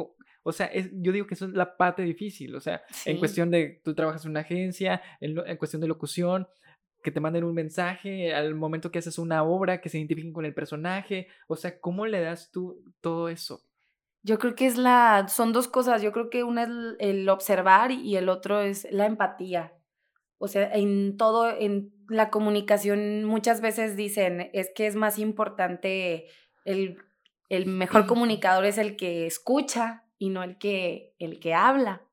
O 0.43 0.51
sea, 0.51 0.65
es, 0.65 0.89
yo 0.91 1.13
digo 1.13 1.25
que 1.25 1.35
eso 1.35 1.45
es 1.45 1.53
la 1.53 1.77
parte 1.77 2.01
difícil. 2.01 2.53
O 2.53 2.59
sea, 2.59 2.83
en 3.05 3.19
cuestión 3.19 3.51
de 3.51 3.79
tú 3.85 3.95
trabajas 3.95 4.25
en 4.25 4.31
una 4.31 4.41
agencia, 4.41 5.01
en, 5.21 5.39
en 5.47 5.55
cuestión 5.55 5.81
de 5.81 5.87
locución, 5.87 6.45
que 7.01 7.09
te 7.09 7.21
manden 7.21 7.45
un 7.45 7.53
mensaje 7.53 8.35
al 8.35 8.53
momento 8.53 8.91
que 8.91 8.99
haces 8.99 9.17
una 9.17 9.43
obra, 9.43 9.79
que 9.79 9.87
se 9.87 9.99
identifiquen 9.99 10.33
con 10.33 10.43
el 10.43 10.53
personaje. 10.53 11.29
O 11.47 11.55
sea, 11.55 11.79
¿cómo 11.79 12.05
le 12.05 12.19
das 12.19 12.51
tú 12.51 12.83
todo 12.99 13.29
eso? 13.29 13.61
Yo 14.23 14.37
creo 14.39 14.55
que 14.55 14.65
es 14.65 14.77
la, 14.77 15.29
son 15.29 15.53
dos 15.53 15.69
cosas. 15.69 16.01
Yo 16.01 16.11
creo 16.11 16.29
que 16.29 16.43
una 16.43 16.63
es 16.63 16.69
el 16.99 17.29
observar 17.29 17.91
y 17.91 18.17
el 18.17 18.27
otro 18.27 18.59
es 18.59 18.85
la 18.91 19.05
empatía. 19.05 19.71
O 20.37 20.49
sea, 20.49 20.69
en 20.73 21.15
todo, 21.15 21.49
en 21.49 21.92
la 22.09 22.29
comunicación 22.29 23.23
muchas 23.23 23.61
veces 23.61 23.95
dicen, 23.95 24.49
es 24.53 24.71
que 24.73 24.87
es 24.87 24.95
más 24.95 25.19
importante, 25.19 26.27
el, 26.65 26.97
el 27.49 27.65
mejor 27.65 28.05
comunicador 28.07 28.65
es 28.65 28.77
el 28.77 28.95
que 28.95 29.25
escucha 29.25 30.05
y 30.17 30.29
no 30.29 30.43
el 30.43 30.57
que, 30.57 31.13
el 31.19 31.39
que 31.39 31.53
habla. 31.53 32.03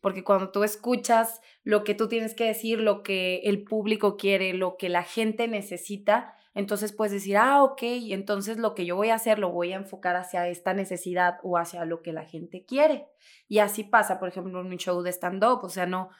Porque 0.00 0.22
cuando 0.22 0.50
tú 0.50 0.62
escuchas 0.62 1.40
lo 1.64 1.82
que 1.84 1.94
tú 1.94 2.08
tienes 2.08 2.34
que 2.34 2.44
decir, 2.44 2.80
lo 2.80 3.02
que 3.02 3.40
el 3.44 3.64
público 3.64 4.16
quiere, 4.16 4.54
lo 4.54 4.76
que 4.76 4.88
la 4.88 5.02
gente 5.02 5.48
necesita, 5.48 6.34
entonces 6.54 6.92
puedes 6.92 7.12
decir, 7.12 7.36
ah, 7.36 7.62
ok, 7.62 7.82
entonces 7.82 8.58
lo 8.58 8.74
que 8.74 8.86
yo 8.86 8.96
voy 8.96 9.10
a 9.10 9.16
hacer 9.16 9.38
lo 9.38 9.50
voy 9.50 9.72
a 9.72 9.76
enfocar 9.76 10.16
hacia 10.16 10.48
esta 10.48 10.74
necesidad 10.74 11.38
o 11.42 11.56
hacia 11.58 11.84
lo 11.84 12.02
que 12.02 12.12
la 12.12 12.24
gente 12.24 12.64
quiere. 12.64 13.06
Y 13.48 13.58
así 13.58 13.84
pasa, 13.84 14.18
por 14.18 14.28
ejemplo, 14.28 14.60
en 14.60 14.66
un 14.66 14.76
show 14.76 15.02
de 15.02 15.12
stand-up, 15.12 15.60
o 15.62 15.68
sea, 15.68 15.86
no, 15.86 16.10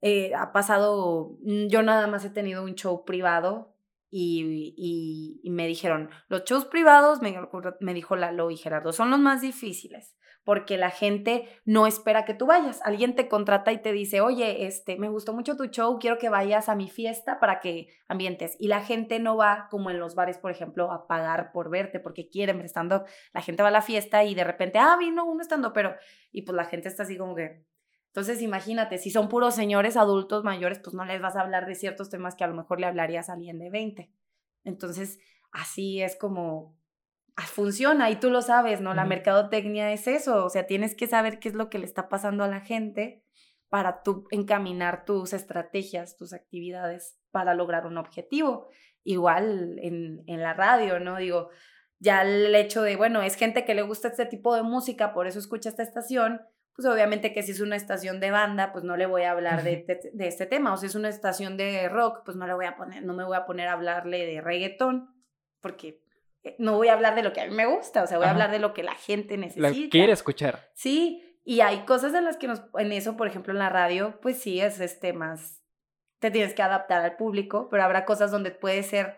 eh, 0.00 0.34
ha 0.34 0.52
pasado, 0.52 1.38
mm, 1.42 1.66
yo 1.68 1.82
nada 1.82 2.06
más 2.06 2.24
he 2.24 2.30
tenido 2.30 2.64
un 2.64 2.74
show 2.74 3.04
privado 3.04 3.74
y, 4.10 5.40
me 5.44 5.66
dijeron, 5.66 6.10
los 6.28 6.44
shows 6.44 6.64
privados, 6.64 7.20
me, 7.20 7.36
me 7.80 7.94
dijo 7.94 8.16
Lalo 8.16 8.50
y 8.50 8.56
Gerardo, 8.56 8.92
son 8.92 9.10
los 9.10 9.20
más 9.20 9.40
difíciles 9.40 10.16
porque 10.46 10.78
la 10.78 10.90
gente 10.90 11.48
no 11.64 11.88
espera 11.88 12.24
que 12.24 12.32
tú 12.32 12.46
vayas. 12.46 12.80
Alguien 12.84 13.16
te 13.16 13.26
contrata 13.26 13.72
y 13.72 13.82
te 13.82 13.92
dice, 13.92 14.20
oye, 14.20 14.64
este, 14.66 14.96
me 14.96 15.08
gustó 15.08 15.32
mucho 15.32 15.56
tu 15.56 15.64
show, 15.64 15.98
quiero 15.98 16.18
que 16.18 16.28
vayas 16.28 16.68
a 16.68 16.76
mi 16.76 16.88
fiesta 16.88 17.40
para 17.40 17.58
que 17.58 17.88
ambientes. 18.06 18.54
Y 18.60 18.68
la 18.68 18.80
gente 18.80 19.18
no 19.18 19.36
va, 19.36 19.66
como 19.72 19.90
en 19.90 19.98
los 19.98 20.14
bares, 20.14 20.38
por 20.38 20.52
ejemplo, 20.52 20.92
a 20.92 21.08
pagar 21.08 21.50
por 21.50 21.68
verte 21.68 21.98
porque 21.98 22.28
quieren 22.28 22.58
ver 22.58 22.70
La 23.32 23.42
gente 23.42 23.62
va 23.64 23.70
a 23.70 23.72
la 23.72 23.82
fiesta 23.82 24.22
y 24.22 24.36
de 24.36 24.44
repente, 24.44 24.78
ah, 24.78 24.96
vino 24.96 25.24
uno 25.24 25.42
estando, 25.42 25.72
pero, 25.72 25.96
y 26.30 26.42
pues 26.42 26.54
la 26.54 26.64
gente 26.64 26.86
está 26.86 27.02
así 27.02 27.18
como 27.18 27.34
que, 27.34 27.66
entonces, 28.16 28.40
imagínate, 28.40 28.96
si 28.96 29.10
son 29.10 29.28
puros 29.28 29.54
señores 29.54 29.94
adultos 29.94 30.42
mayores, 30.42 30.78
pues 30.78 30.94
no 30.94 31.04
les 31.04 31.20
vas 31.20 31.36
a 31.36 31.42
hablar 31.42 31.66
de 31.66 31.74
ciertos 31.74 32.08
temas 32.08 32.34
que 32.34 32.44
a 32.44 32.46
lo 32.46 32.54
mejor 32.54 32.80
le 32.80 32.86
hablarías 32.86 33.28
a 33.28 33.34
alguien 33.34 33.58
de 33.58 33.68
20. 33.68 34.10
Entonces, 34.64 35.18
así 35.52 36.00
es 36.00 36.16
como 36.16 36.74
funciona 37.36 38.08
y 38.10 38.16
tú 38.16 38.30
lo 38.30 38.40
sabes, 38.40 38.80
¿no? 38.80 38.94
La 38.94 39.04
mercadotecnia 39.04 39.92
es 39.92 40.06
eso, 40.08 40.46
o 40.46 40.48
sea, 40.48 40.66
tienes 40.66 40.94
que 40.94 41.06
saber 41.06 41.38
qué 41.40 41.50
es 41.50 41.54
lo 41.54 41.68
que 41.68 41.78
le 41.78 41.84
está 41.84 42.08
pasando 42.08 42.42
a 42.42 42.48
la 42.48 42.60
gente 42.60 43.22
para 43.68 44.02
tú 44.02 44.26
encaminar 44.30 45.04
tus 45.04 45.34
estrategias, 45.34 46.16
tus 46.16 46.32
actividades 46.32 47.18
para 47.32 47.52
lograr 47.52 47.86
un 47.86 47.98
objetivo. 47.98 48.70
Igual 49.04 49.78
en, 49.82 50.24
en 50.26 50.42
la 50.42 50.54
radio, 50.54 51.00
¿no? 51.00 51.18
Digo, 51.18 51.50
ya 51.98 52.22
el 52.22 52.54
hecho 52.54 52.80
de, 52.80 52.96
bueno, 52.96 53.20
es 53.20 53.34
gente 53.34 53.66
que 53.66 53.74
le 53.74 53.82
gusta 53.82 54.08
este 54.08 54.24
tipo 54.24 54.54
de 54.54 54.62
música, 54.62 55.12
por 55.12 55.26
eso 55.26 55.38
escucha 55.38 55.68
esta 55.68 55.82
estación, 55.82 56.40
pues 56.76 56.86
obviamente 56.86 57.32
que 57.32 57.42
si 57.42 57.52
es 57.52 57.60
una 57.60 57.74
estación 57.74 58.20
de 58.20 58.30
banda, 58.30 58.70
pues 58.72 58.84
no 58.84 58.96
le 58.96 59.06
voy 59.06 59.22
a 59.22 59.30
hablar 59.30 59.62
de, 59.62 59.84
de, 59.88 60.10
de, 60.12 60.28
este 60.28 60.44
tema, 60.44 60.74
o 60.74 60.76
si 60.76 60.86
es 60.86 60.94
una 60.94 61.08
estación 61.08 61.56
de 61.56 61.88
rock, 61.88 62.20
pues 62.24 62.36
no 62.36 62.46
le 62.46 62.52
voy 62.52 62.66
a 62.66 62.76
poner, 62.76 63.02
no 63.02 63.14
me 63.14 63.24
voy 63.24 63.36
a 63.36 63.46
poner 63.46 63.68
a 63.68 63.72
hablarle 63.72 64.26
de 64.26 64.42
reggaetón, 64.42 65.10
porque 65.62 66.02
eh, 66.42 66.54
no 66.58 66.76
voy 66.76 66.88
a 66.88 66.92
hablar 66.92 67.14
de 67.14 67.22
lo 67.22 67.32
que 67.32 67.40
a 67.40 67.46
mí 67.46 67.54
me 67.54 67.66
gusta, 67.66 68.02
o 68.02 68.06
sea, 68.06 68.18
voy 68.18 68.26
a 68.26 68.30
hablar 68.30 68.50
de 68.50 68.58
lo 68.58 68.74
que 68.74 68.82
la 68.82 68.94
gente 68.94 69.38
necesita. 69.38 69.70
La 69.70 69.88
quiere 69.88 70.12
escuchar. 70.12 70.70
Sí, 70.74 71.40
y 71.44 71.60
hay 71.60 71.86
cosas 71.86 72.12
en 72.12 72.24
las 72.24 72.36
que 72.36 72.46
nos, 72.46 72.62
en 72.78 72.92
eso, 72.92 73.16
por 73.16 73.26
ejemplo, 73.26 73.54
en 73.54 73.58
la 73.58 73.70
radio, 73.70 74.18
pues 74.20 74.38
sí, 74.38 74.60
es 74.60 74.78
este 74.80 75.14
más, 75.14 75.62
te 76.18 76.30
tienes 76.30 76.52
que 76.52 76.62
adaptar 76.62 77.02
al 77.02 77.16
público, 77.16 77.68
pero 77.70 77.84
habrá 77.84 78.04
cosas 78.04 78.30
donde 78.30 78.50
puede 78.50 78.82
ser 78.82 79.16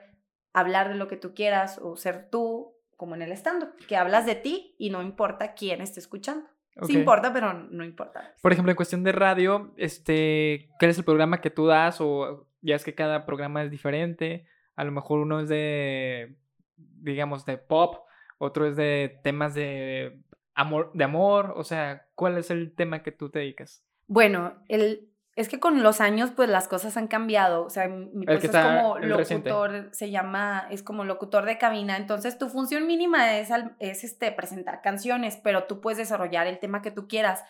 hablar 0.53 0.88
de 0.90 0.94
lo 0.94 1.09
que 1.09 1.16
tú 1.16 1.35
quieras 1.35 1.79
o 1.83 1.97
ser 1.97 2.31
tú, 2.31 2.77
como 2.97 3.14
en 3.14 3.23
el 3.23 3.33
stand 3.33 3.75
que 3.87 3.97
hablas 3.97 4.27
de 4.27 4.35
ti 4.35 4.75
y 4.79 4.90
no 4.90 5.03
importa 5.03 5.55
quién 5.55 5.81
esté 5.81 6.01
escuchando. 6.01 6.49
Sí 6.87 6.99
importa, 6.99 7.33
pero 7.33 7.53
no 7.53 7.85
importa. 7.85 8.35
Por 8.41 8.53
ejemplo, 8.53 8.71
en 8.71 8.77
cuestión 8.77 9.03
de 9.03 9.12
radio, 9.12 9.73
este, 9.77 10.69
¿cuál 10.79 10.91
es 10.91 10.99
el 10.99 11.05
programa 11.05 11.41
que 11.41 11.51
tú 11.51 11.67
das? 11.67 12.01
O 12.01 12.47
ya 12.61 12.77
es 12.77 12.85
que 12.85 12.95
cada 12.95 13.27
programa 13.27 13.62
es 13.62 13.71
diferente. 13.71 14.47
A 14.77 14.85
lo 14.85 14.93
mejor 14.93 15.19
uno 15.21 15.41
es 15.41 15.49
de 15.49 16.37
digamos, 16.79 17.45
de 17.45 17.59
pop, 17.59 18.07
otro 18.38 18.67
es 18.67 18.77
de 18.77 19.21
temas 19.23 19.55
de 19.55 20.21
amor, 20.55 20.91
de 20.95 21.05
amor, 21.05 21.55
o 21.57 21.64
sea, 21.64 22.07
¿cuál 22.14 22.38
es 22.38 22.51
el 22.51 22.75
tema 22.75 23.03
que 23.03 23.12
tú 23.12 23.31
te 23.31 23.41
dedicas? 23.41 23.85
Bueno, 24.07 24.62
el, 24.69 25.09
es 25.38 25.48
que 25.48 25.61
con 25.61 25.85
los 25.85 26.01
años, 26.01 26.33
pues 26.35 26.48
las 26.48 26.66
cosas 26.66 26.96
han 26.96 27.07
cambiado. 27.07 27.64
O 27.64 27.70
sea, 27.70 27.87
mi 27.87 28.27
puesto 28.27 28.48
es 28.48 28.64
como 28.64 28.98
locutor, 28.98 29.88
se 29.92 30.11
llama, 30.11 30.66
es 30.70 30.83
como 30.83 31.05
locutor 31.05 31.46
de 31.46 31.59
cabina. 31.59 31.96
Entonces, 31.96 32.38
tu 32.38 32.48
función 32.48 32.88
mínima 32.88 33.38
es, 33.38 33.51
es 33.79 34.03
este, 34.03 34.33
presentar 34.33 34.83
canciones, 34.83 35.38
pero 35.42 35.64
tú 35.64 35.81
puedes 35.81 35.98
desarrollar 35.98 36.48
el 36.48 36.59
tema 36.59 36.83
que 36.83 36.90
tú 36.90 37.07
quieras. 37.07 37.44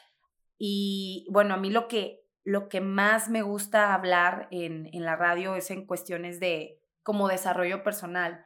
Y 0.58 1.26
bueno, 1.30 1.54
a 1.54 1.56
mí 1.56 1.70
lo 1.70 1.88
que, 1.88 2.26
lo 2.44 2.68
que 2.68 2.82
más 2.82 3.30
me 3.30 3.40
gusta 3.40 3.94
hablar 3.94 4.48
en, 4.50 4.90
en 4.92 5.06
la 5.06 5.16
radio 5.16 5.56
es 5.56 5.70
en 5.70 5.86
cuestiones 5.86 6.40
de 6.40 6.82
como 7.02 7.26
desarrollo 7.26 7.82
personal. 7.82 8.44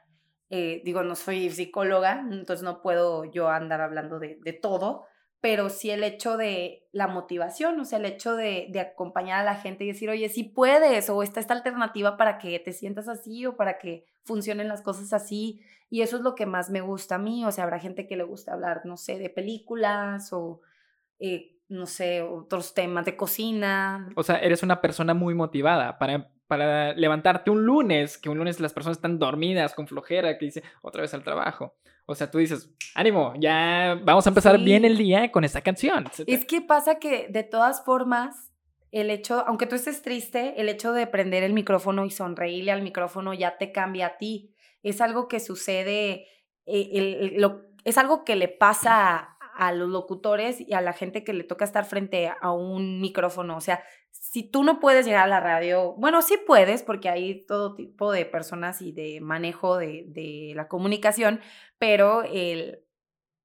Eh, 0.50 0.82
digo, 0.84 1.02
no 1.02 1.16
soy 1.16 1.50
psicóloga, 1.50 2.24
entonces 2.30 2.62
no 2.62 2.80
puedo 2.80 3.24
yo 3.24 3.48
andar 3.48 3.80
hablando 3.80 4.20
de, 4.20 4.58
todo, 4.62 5.06
pero 5.42 5.70
sí 5.70 5.90
el 5.90 6.04
hecho 6.04 6.36
de 6.36 6.86
la 6.92 7.08
motivación, 7.08 7.78
o 7.80 7.84
sea, 7.84 7.98
el 7.98 8.04
hecho 8.04 8.36
de, 8.36 8.72
acompañar 8.78 9.40
a 9.40 9.44
la 9.44 9.56
gente 9.56 9.82
y 9.82 9.88
decir, 9.88 10.08
oye, 10.08 10.28
si 10.28 10.44
puedes, 10.44 11.10
o 11.10 11.20
está 11.24 11.40
esta 11.40 11.52
alternativa 11.52 12.16
para 12.16 12.38
que 12.38 12.60
te 12.60 12.72
sientas 12.72 13.08
así 13.08 13.44
o 13.44 13.56
para 13.56 13.76
que 13.78 14.06
funcionen 14.22 14.68
las 14.68 14.82
cosas 14.82 15.12
así. 15.12 15.60
Y 15.90 16.02
eso 16.02 16.16
es 16.16 16.22
lo 16.22 16.36
que 16.36 16.46
más 16.46 16.70
me 16.70 16.80
gusta 16.80 17.16
a 17.16 17.18
mí, 17.18 17.44
o 17.44 17.50
sea, 17.50 17.64
habrá 17.64 17.80
gente 17.80 18.06
que 18.06 18.16
le 18.16 18.22
gusta 18.22 18.52
hablar, 18.52 18.82
no 18.84 18.96
sé, 18.96 19.18
de 19.18 19.30
películas 19.30 20.32
o, 20.32 20.60
eh, 21.18 21.58
no 21.68 21.86
sé, 21.86 22.22
otros 22.22 22.72
temas 22.72 23.04
de 23.04 23.16
cocina. 23.16 24.10
O 24.14 24.22
sea, 24.22 24.38
eres 24.38 24.62
una 24.62 24.80
persona 24.80 25.12
muy 25.12 25.34
motivada 25.34 25.98
para 25.98 26.30
para 26.52 26.92
levantarte 26.92 27.50
un 27.50 27.64
lunes, 27.64 28.18
que 28.18 28.28
un 28.28 28.36
lunes 28.36 28.60
las 28.60 28.74
personas 28.74 28.98
están 28.98 29.18
dormidas, 29.18 29.72
con 29.72 29.86
flojera, 29.86 30.36
que 30.36 30.44
dice 30.44 30.62
otra 30.82 31.00
vez 31.00 31.14
al 31.14 31.24
trabajo. 31.24 31.76
O 32.04 32.14
sea, 32.14 32.30
tú 32.30 32.36
dices, 32.36 32.68
ánimo, 32.94 33.32
ya 33.38 33.98
vamos 34.04 34.26
a 34.26 34.28
empezar 34.28 34.58
bien 34.58 34.84
el 34.84 34.98
día 34.98 35.32
con 35.32 35.44
esta 35.44 35.62
canción. 35.62 36.04
Es 36.26 36.44
que 36.44 36.60
pasa 36.60 36.98
que 36.98 37.28
de 37.30 37.42
todas 37.42 37.82
formas, 37.86 38.52
el 38.90 39.08
hecho, 39.08 39.42
aunque 39.46 39.64
tú 39.64 39.76
estés 39.76 40.02
triste, 40.02 40.60
el 40.60 40.68
hecho 40.68 40.92
de 40.92 41.06
prender 41.06 41.42
el 41.42 41.54
micrófono 41.54 42.04
y 42.04 42.10
sonreírle 42.10 42.70
al 42.70 42.82
micrófono 42.82 43.32
ya 43.32 43.56
te 43.56 43.72
cambia 43.72 44.08
a 44.08 44.18
ti. 44.18 44.54
Es 44.82 45.00
algo 45.00 45.28
que 45.28 45.40
sucede, 45.40 46.26
eh, 46.66 47.38
es 47.84 47.96
algo 47.96 48.24
que 48.24 48.36
le 48.36 48.48
pasa 48.48 49.38
a 49.56 49.72
los 49.72 49.88
locutores 49.88 50.60
y 50.60 50.74
a 50.74 50.82
la 50.82 50.92
gente 50.92 51.24
que 51.24 51.32
le 51.32 51.44
toca 51.44 51.64
estar 51.64 51.86
frente 51.86 52.30
a 52.38 52.52
un 52.52 53.00
micrófono. 53.00 53.56
O 53.56 53.62
sea, 53.62 53.82
si 54.32 54.42
tú 54.42 54.64
no 54.64 54.80
puedes 54.80 55.04
llegar 55.04 55.24
a 55.24 55.28
la 55.28 55.40
radio, 55.40 55.92
bueno, 55.98 56.22
sí 56.22 56.38
puedes 56.46 56.82
porque 56.82 57.10
hay 57.10 57.44
todo 57.44 57.74
tipo 57.74 58.10
de 58.10 58.24
personas 58.24 58.80
y 58.80 58.90
de 58.90 59.20
manejo 59.20 59.76
de, 59.76 60.06
de 60.08 60.54
la 60.56 60.68
comunicación, 60.68 61.40
pero 61.78 62.22
el, 62.22 62.82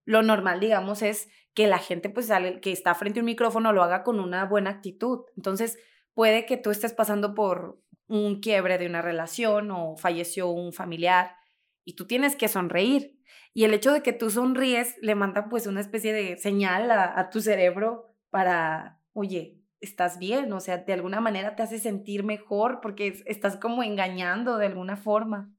lo 0.05 0.23
normal, 0.23 0.61
digamos, 0.61 1.01
es 1.01 1.27
que 1.53 1.67
la 1.67 1.79
gente 1.79 2.09
pues 2.09 2.31
que 2.61 2.71
está 2.71 2.95
frente 2.95 3.19
a 3.19 3.21
un 3.21 3.25
micrófono 3.25 3.73
lo 3.73 3.83
haga 3.83 4.03
con 4.03 4.21
una 4.21 4.45
buena 4.45 4.69
actitud. 4.69 5.25
Entonces, 5.35 5.77
puede 6.13 6.45
que 6.45 6.55
tú 6.55 6.71
estés 6.71 6.93
pasando 6.93 7.35
por 7.35 7.81
un 8.07 8.39
quiebre 8.39 8.77
de 8.77 8.87
una 8.87 9.01
relación 9.01 9.69
o 9.71 9.97
falleció 9.97 10.47
un 10.47 10.71
familiar 10.71 11.35
y 11.83 11.97
tú 11.97 12.07
tienes 12.07 12.37
que 12.37 12.47
sonreír. 12.47 13.19
Y 13.53 13.65
el 13.65 13.73
hecho 13.73 13.91
de 13.91 14.03
que 14.03 14.13
tú 14.13 14.29
sonríes 14.29 14.95
le 15.01 15.15
manda 15.15 15.49
pues 15.49 15.67
una 15.67 15.81
especie 15.81 16.13
de 16.13 16.37
señal 16.37 16.89
a, 16.89 17.29
tu 17.29 17.41
cerebro 17.41 18.15
para, 18.29 19.01
oye, 19.11 19.56
estás 19.79 20.17
bien, 20.19 20.51
o 20.53 20.59
sea, 20.59 20.77
de 20.77 20.93
alguna 20.93 21.21
manera 21.21 21.55
te 21.55 21.63
hace 21.63 21.79
sentir 21.79 22.23
mejor 22.23 22.79
porque 22.81 23.21
estás 23.25 23.57
como 23.57 23.83
engañando 23.83 24.57
de 24.57 24.65
alguna 24.65 24.97
forma. 24.97 25.53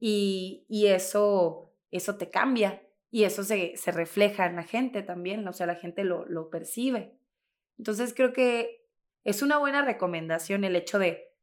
y, 0.00 0.66
y, 0.68 0.86
eso, 0.86 1.72
eso 1.90 2.16
te 2.16 2.28
cambia 2.28 2.82
y 3.10 3.22
eso 3.22 3.44
se, 3.44 3.76
se, 3.76 3.92
refleja 3.92 4.46
en 4.46 4.56
la 4.56 4.64
gente 4.64 5.02
también, 5.02 5.46
o 5.46 5.52
sea, 5.52 5.66
la 5.66 5.76
gente 5.76 6.02
lo, 6.02 6.26
lo 6.26 6.50
percibe. 6.50 7.16
Entonces 7.78 8.12
creo 8.14 8.32
que 8.32 8.84
es 9.22 9.42
una 9.42 9.58
buena 9.58 9.84
recomendación 9.84 10.64
el 10.64 10.74
hecho 10.74 10.98
de, 10.98 11.34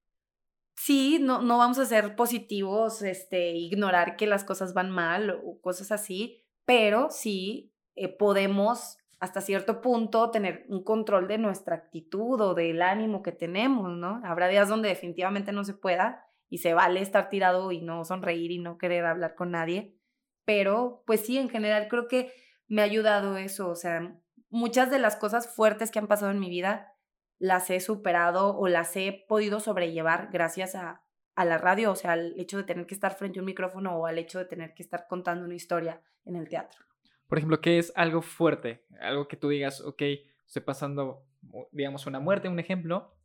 sí, 0.75 1.19
no, 1.21 1.41
no 1.41 1.57
vamos 1.57 1.79
a 1.79 1.86
ser 1.86 2.15
positivos, 2.15 3.01
este, 3.01 3.51
ignorar 3.51 4.17
que 4.17 4.27
las 4.27 4.43
cosas 4.43 4.73
van 4.73 4.89
mal 4.89 5.29
o 5.29 5.62
cosas 5.62 5.91
así, 5.91 6.43
pero 6.65 7.10
sí 7.10 7.73
eh, 7.95 8.07
podemos 8.07 8.97
hasta 9.21 9.39
cierto 9.39 9.81
punto 9.81 10.31
tener 10.31 10.65
un 10.67 10.84
control 10.84 11.27
de 11.27 11.38
nuestra 11.38 11.75
actitud 11.75 12.41
o 12.41 12.55
del 12.55 12.81
ánimo 12.81 13.21
que 13.21 13.31
tenemos, 13.31 13.91
¿no? 13.91 14.19
Habrá 14.25 14.47
días 14.47 14.67
donde 14.67 14.89
definitivamente 14.89 15.51
no 15.51 15.63
se 15.63 15.75
pueda 15.75 16.25
y 16.49 16.57
se 16.57 16.73
vale 16.73 17.01
estar 17.01 17.29
tirado 17.29 17.71
y 17.71 17.81
no 17.81 18.03
sonreír 18.03 18.49
y 18.49 18.57
no 18.57 18.79
querer 18.79 19.05
hablar 19.05 19.36
con 19.36 19.51
nadie, 19.51 19.95
pero 20.43 21.03
pues 21.05 21.21
sí, 21.21 21.38
en 21.38 21.49
general 21.49 21.88
creo 21.88 22.07
que 22.07 22.34
me 22.67 22.81
ha 22.81 22.86
ayudado 22.86 23.38
eso, 23.38 23.69
o 23.69 23.75
sea, 23.75 24.19
muchas 24.49 24.89
de 24.89 24.97
las 24.97 25.17
cosas 25.17 25.53
fuertes 25.53 25.91
que 25.91 25.99
han 25.99 26.07
pasado 26.07 26.31
en 26.31 26.39
mi 26.39 26.49
vida 26.49 26.91
las 27.38 27.69
he 27.69 27.79
superado 27.79 28.57
o 28.57 28.67
las 28.67 28.95
he 28.95 29.25
podido 29.27 29.60
sobrellevar 29.60 30.29
gracias 30.31 30.73
a, 30.73 31.03
a 31.36 31.45
la 31.45 31.60
radio, 31.60 31.91
o 31.91 31.95
sea, 31.95 32.13
al 32.13 32.34
hecho 32.39 32.57
de 32.57 32.63
tener 32.63 32.88
que 32.88 32.95
estar 32.95 33.13
frente 33.13 33.38
a 33.38 33.43
un 33.43 33.45
micrófono 33.45 33.95
o 33.97 34.07
al 34.07 34.17
hecho 34.17 34.39
de 34.39 34.45
tener 34.45 34.73
que 34.73 34.81
estar 34.81 35.05
contando 35.07 35.45
una 35.45 35.55
historia 35.55 36.01
en 36.25 36.36
el 36.36 36.49
teatro. 36.49 36.90
Por 37.32 37.38
ejemplo, 37.38 37.62
¿qué 37.62 37.80
es 37.80 37.94
algo 37.96 38.22
fuerte? 38.22 38.84
Algo 39.00 39.30
que 39.30 39.38
tú 39.38 39.48
digas, 39.48 39.80
ok, 39.80 40.02
estoy 40.46 40.63
pasando, 40.63 41.24
digamos, 41.72 42.06
una 42.06 42.20
muerte, 42.20 42.50
un 42.50 42.60
ejemplo. 42.60 43.15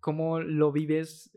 ¿Cómo 0.00 0.40
lo 0.40 0.72
vives 0.72 1.30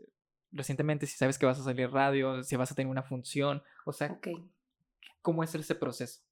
recientemente? 0.50 1.06
Si 1.06 1.18
sabes 1.18 1.38
que 1.38 1.44
vas 1.44 1.60
a 1.60 1.64
salir 1.64 1.90
radio, 1.90 2.42
si 2.42 2.56
vas 2.56 2.72
a 2.72 2.74
tener 2.74 2.90
una 2.90 3.02
función, 3.02 3.62
o 3.84 3.92
sea, 3.92 4.18
¿cómo 5.20 5.44
es 5.44 5.54
ese 5.54 5.74
proceso? 5.74 6.22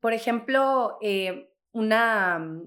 Por 0.00 0.14
ejemplo, 0.14 0.96
eh, 1.02 1.52
una, 1.72 2.58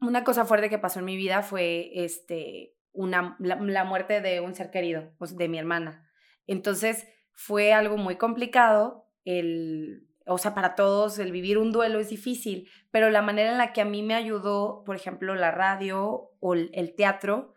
una 0.00 0.24
cosa 0.24 0.46
fuerte 0.46 0.70
que 0.70 0.78
pasó 0.78 1.00
en 1.00 1.04
mi 1.04 1.18
vida 1.18 1.42
fue 1.42 1.90
este, 2.02 2.78
una, 2.92 3.36
la, 3.40 3.84
muerte 3.84 4.22
de 4.22 4.40
un 4.40 4.54
ser 4.54 4.70
querido, 4.70 5.12
de 5.20 5.48
mi 5.48 5.58
hermana. 5.58 6.10
Entonces, 6.46 7.06
fue 7.32 7.74
algo 7.74 7.98
muy 7.98 8.16
complicado 8.16 9.06
el 9.26 10.08
o 10.26 10.38
sea, 10.38 10.54
para 10.54 10.74
todos 10.74 11.18
el 11.18 11.32
vivir 11.32 11.58
un 11.58 11.72
duelo 11.72 11.98
es 11.98 12.08
difícil, 12.08 12.68
pero 12.90 13.10
la 13.10 13.22
manera 13.22 13.52
en 13.52 13.58
la 13.58 13.72
que 13.72 13.80
a 13.80 13.84
mí 13.84 14.02
me 14.02 14.14
ayudó, 14.14 14.82
por 14.84 14.96
ejemplo, 14.96 15.34
la 15.34 15.50
radio 15.50 16.30
o 16.40 16.54
el 16.54 16.94
teatro, 16.96 17.54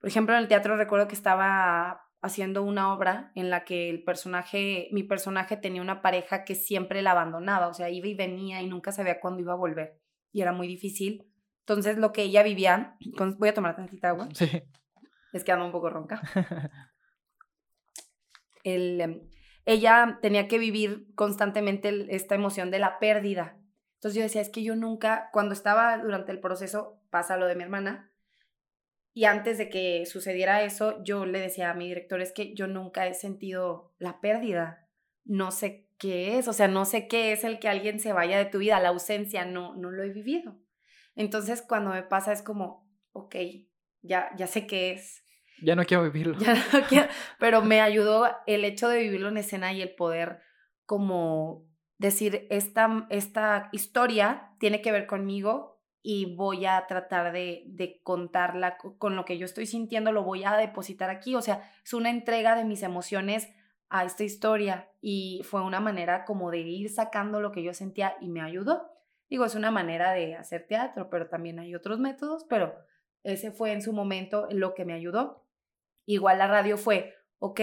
por 0.00 0.08
ejemplo, 0.08 0.34
en 0.34 0.42
el 0.42 0.48
teatro 0.48 0.76
recuerdo 0.76 1.08
que 1.08 1.14
estaba 1.14 2.10
haciendo 2.20 2.62
una 2.62 2.92
obra 2.92 3.32
en 3.34 3.48
la 3.50 3.64
que 3.64 3.88
el 3.88 4.02
personaje, 4.02 4.88
mi 4.92 5.02
personaje 5.02 5.56
tenía 5.56 5.80
una 5.82 6.02
pareja 6.02 6.44
que 6.44 6.54
siempre 6.54 7.02
la 7.02 7.12
abandonaba, 7.12 7.68
o 7.68 7.74
sea, 7.74 7.88
iba 7.88 8.06
y 8.06 8.14
venía 8.14 8.60
y 8.60 8.66
nunca 8.66 8.92
sabía 8.92 9.20
cuándo 9.20 9.40
iba 9.40 9.54
a 9.54 9.56
volver 9.56 9.98
y 10.30 10.42
era 10.42 10.52
muy 10.52 10.66
difícil. 10.66 11.26
Entonces, 11.60 11.96
lo 11.96 12.12
que 12.12 12.22
ella 12.22 12.42
vivía, 12.42 12.98
voy 13.38 13.48
a 13.48 13.54
tomar 13.54 13.76
tantita 13.76 14.10
agua. 14.10 14.28
Sí. 14.34 14.50
Es 15.32 15.42
que 15.42 15.52
ando 15.52 15.64
un 15.64 15.72
poco 15.72 15.88
ronca. 15.88 16.20
El, 18.64 19.00
em, 19.00 19.20
ella 19.64 20.18
tenía 20.20 20.48
que 20.48 20.58
vivir 20.58 21.06
constantemente 21.14 22.06
esta 22.14 22.34
emoción 22.34 22.70
de 22.70 22.78
la 22.78 22.98
pérdida. 22.98 23.56
Entonces 23.94 24.16
yo 24.16 24.22
decía, 24.22 24.42
es 24.42 24.50
que 24.50 24.62
yo 24.62 24.76
nunca, 24.76 25.30
cuando 25.32 25.54
estaba 25.54 25.96
durante 25.98 26.32
el 26.32 26.40
proceso, 26.40 27.00
pasa 27.10 27.36
lo 27.36 27.46
de 27.46 27.56
mi 27.56 27.62
hermana, 27.62 28.10
y 29.16 29.26
antes 29.26 29.58
de 29.58 29.70
que 29.70 30.04
sucediera 30.06 30.62
eso, 30.64 31.02
yo 31.04 31.24
le 31.24 31.38
decía 31.38 31.70
a 31.70 31.74
mi 31.74 31.86
director, 31.86 32.20
es 32.20 32.32
que 32.32 32.52
yo 32.54 32.66
nunca 32.66 33.06
he 33.06 33.14
sentido 33.14 33.94
la 33.98 34.20
pérdida, 34.20 34.88
no 35.24 35.52
sé 35.52 35.88
qué 35.98 36.36
es, 36.36 36.48
o 36.48 36.52
sea, 36.52 36.66
no 36.68 36.84
sé 36.84 37.06
qué 37.06 37.32
es 37.32 37.44
el 37.44 37.60
que 37.60 37.68
alguien 37.68 38.00
se 38.00 38.12
vaya 38.12 38.36
de 38.36 38.46
tu 38.46 38.58
vida, 38.58 38.80
la 38.80 38.88
ausencia, 38.88 39.44
no, 39.44 39.76
no 39.76 39.90
lo 39.92 40.02
he 40.02 40.10
vivido. 40.10 40.58
Entonces 41.14 41.62
cuando 41.62 41.90
me 41.90 42.02
pasa 42.02 42.32
es 42.32 42.42
como, 42.42 42.90
ok, 43.12 43.36
ya, 44.02 44.30
ya 44.36 44.48
sé 44.48 44.66
qué 44.66 44.90
es, 44.90 45.23
ya 45.64 45.76
no 45.76 45.84
quiero 45.84 46.04
vivirlo. 46.04 46.38
Ya 46.38 46.54
no 46.54 46.86
quiero, 46.88 47.08
pero 47.38 47.62
me 47.62 47.80
ayudó 47.80 48.28
el 48.46 48.64
hecho 48.64 48.88
de 48.88 49.00
vivirlo 49.00 49.28
en 49.28 49.38
escena 49.38 49.72
y 49.72 49.82
el 49.82 49.94
poder 49.94 50.40
como 50.86 51.66
decir, 51.98 52.46
esta, 52.50 53.06
esta 53.10 53.68
historia 53.72 54.50
tiene 54.58 54.82
que 54.82 54.92
ver 54.92 55.06
conmigo 55.06 55.80
y 56.02 56.34
voy 56.36 56.66
a 56.66 56.84
tratar 56.86 57.32
de, 57.32 57.64
de 57.66 58.00
contarla 58.02 58.76
con 58.76 59.16
lo 59.16 59.24
que 59.24 59.38
yo 59.38 59.46
estoy 59.46 59.66
sintiendo, 59.66 60.12
lo 60.12 60.22
voy 60.22 60.44
a 60.44 60.56
depositar 60.56 61.08
aquí. 61.08 61.34
O 61.34 61.40
sea, 61.40 61.70
es 61.82 61.94
una 61.94 62.10
entrega 62.10 62.56
de 62.56 62.64
mis 62.64 62.82
emociones 62.82 63.48
a 63.88 64.04
esta 64.04 64.24
historia 64.24 64.90
y 65.00 65.40
fue 65.44 65.62
una 65.62 65.80
manera 65.80 66.24
como 66.24 66.50
de 66.50 66.60
ir 66.60 66.90
sacando 66.90 67.40
lo 67.40 67.52
que 67.52 67.62
yo 67.62 67.72
sentía 67.72 68.16
y 68.20 68.28
me 68.28 68.42
ayudó. 68.42 68.90
Digo, 69.30 69.44
es 69.44 69.54
una 69.54 69.70
manera 69.70 70.12
de 70.12 70.36
hacer 70.36 70.66
teatro, 70.66 71.08
pero 71.08 71.28
también 71.28 71.58
hay 71.58 71.74
otros 71.74 71.98
métodos, 71.98 72.44
pero 72.48 72.74
ese 73.22 73.50
fue 73.50 73.72
en 73.72 73.82
su 73.82 73.92
momento 73.92 74.46
lo 74.50 74.74
que 74.74 74.84
me 74.84 74.92
ayudó. 74.92 75.43
Igual 76.06 76.38
la 76.38 76.46
radio 76.46 76.76
fue, 76.76 77.14
ok, 77.38 77.60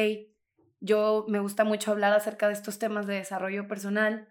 yo 0.79 1.25
me 1.27 1.39
gusta 1.39 1.63
mucho 1.63 1.91
hablar 1.91 2.11
acerca 2.13 2.47
de 2.47 2.53
estos 2.53 2.79
temas 2.79 3.05
de 3.05 3.13
desarrollo 3.13 3.67
personal, 3.67 4.27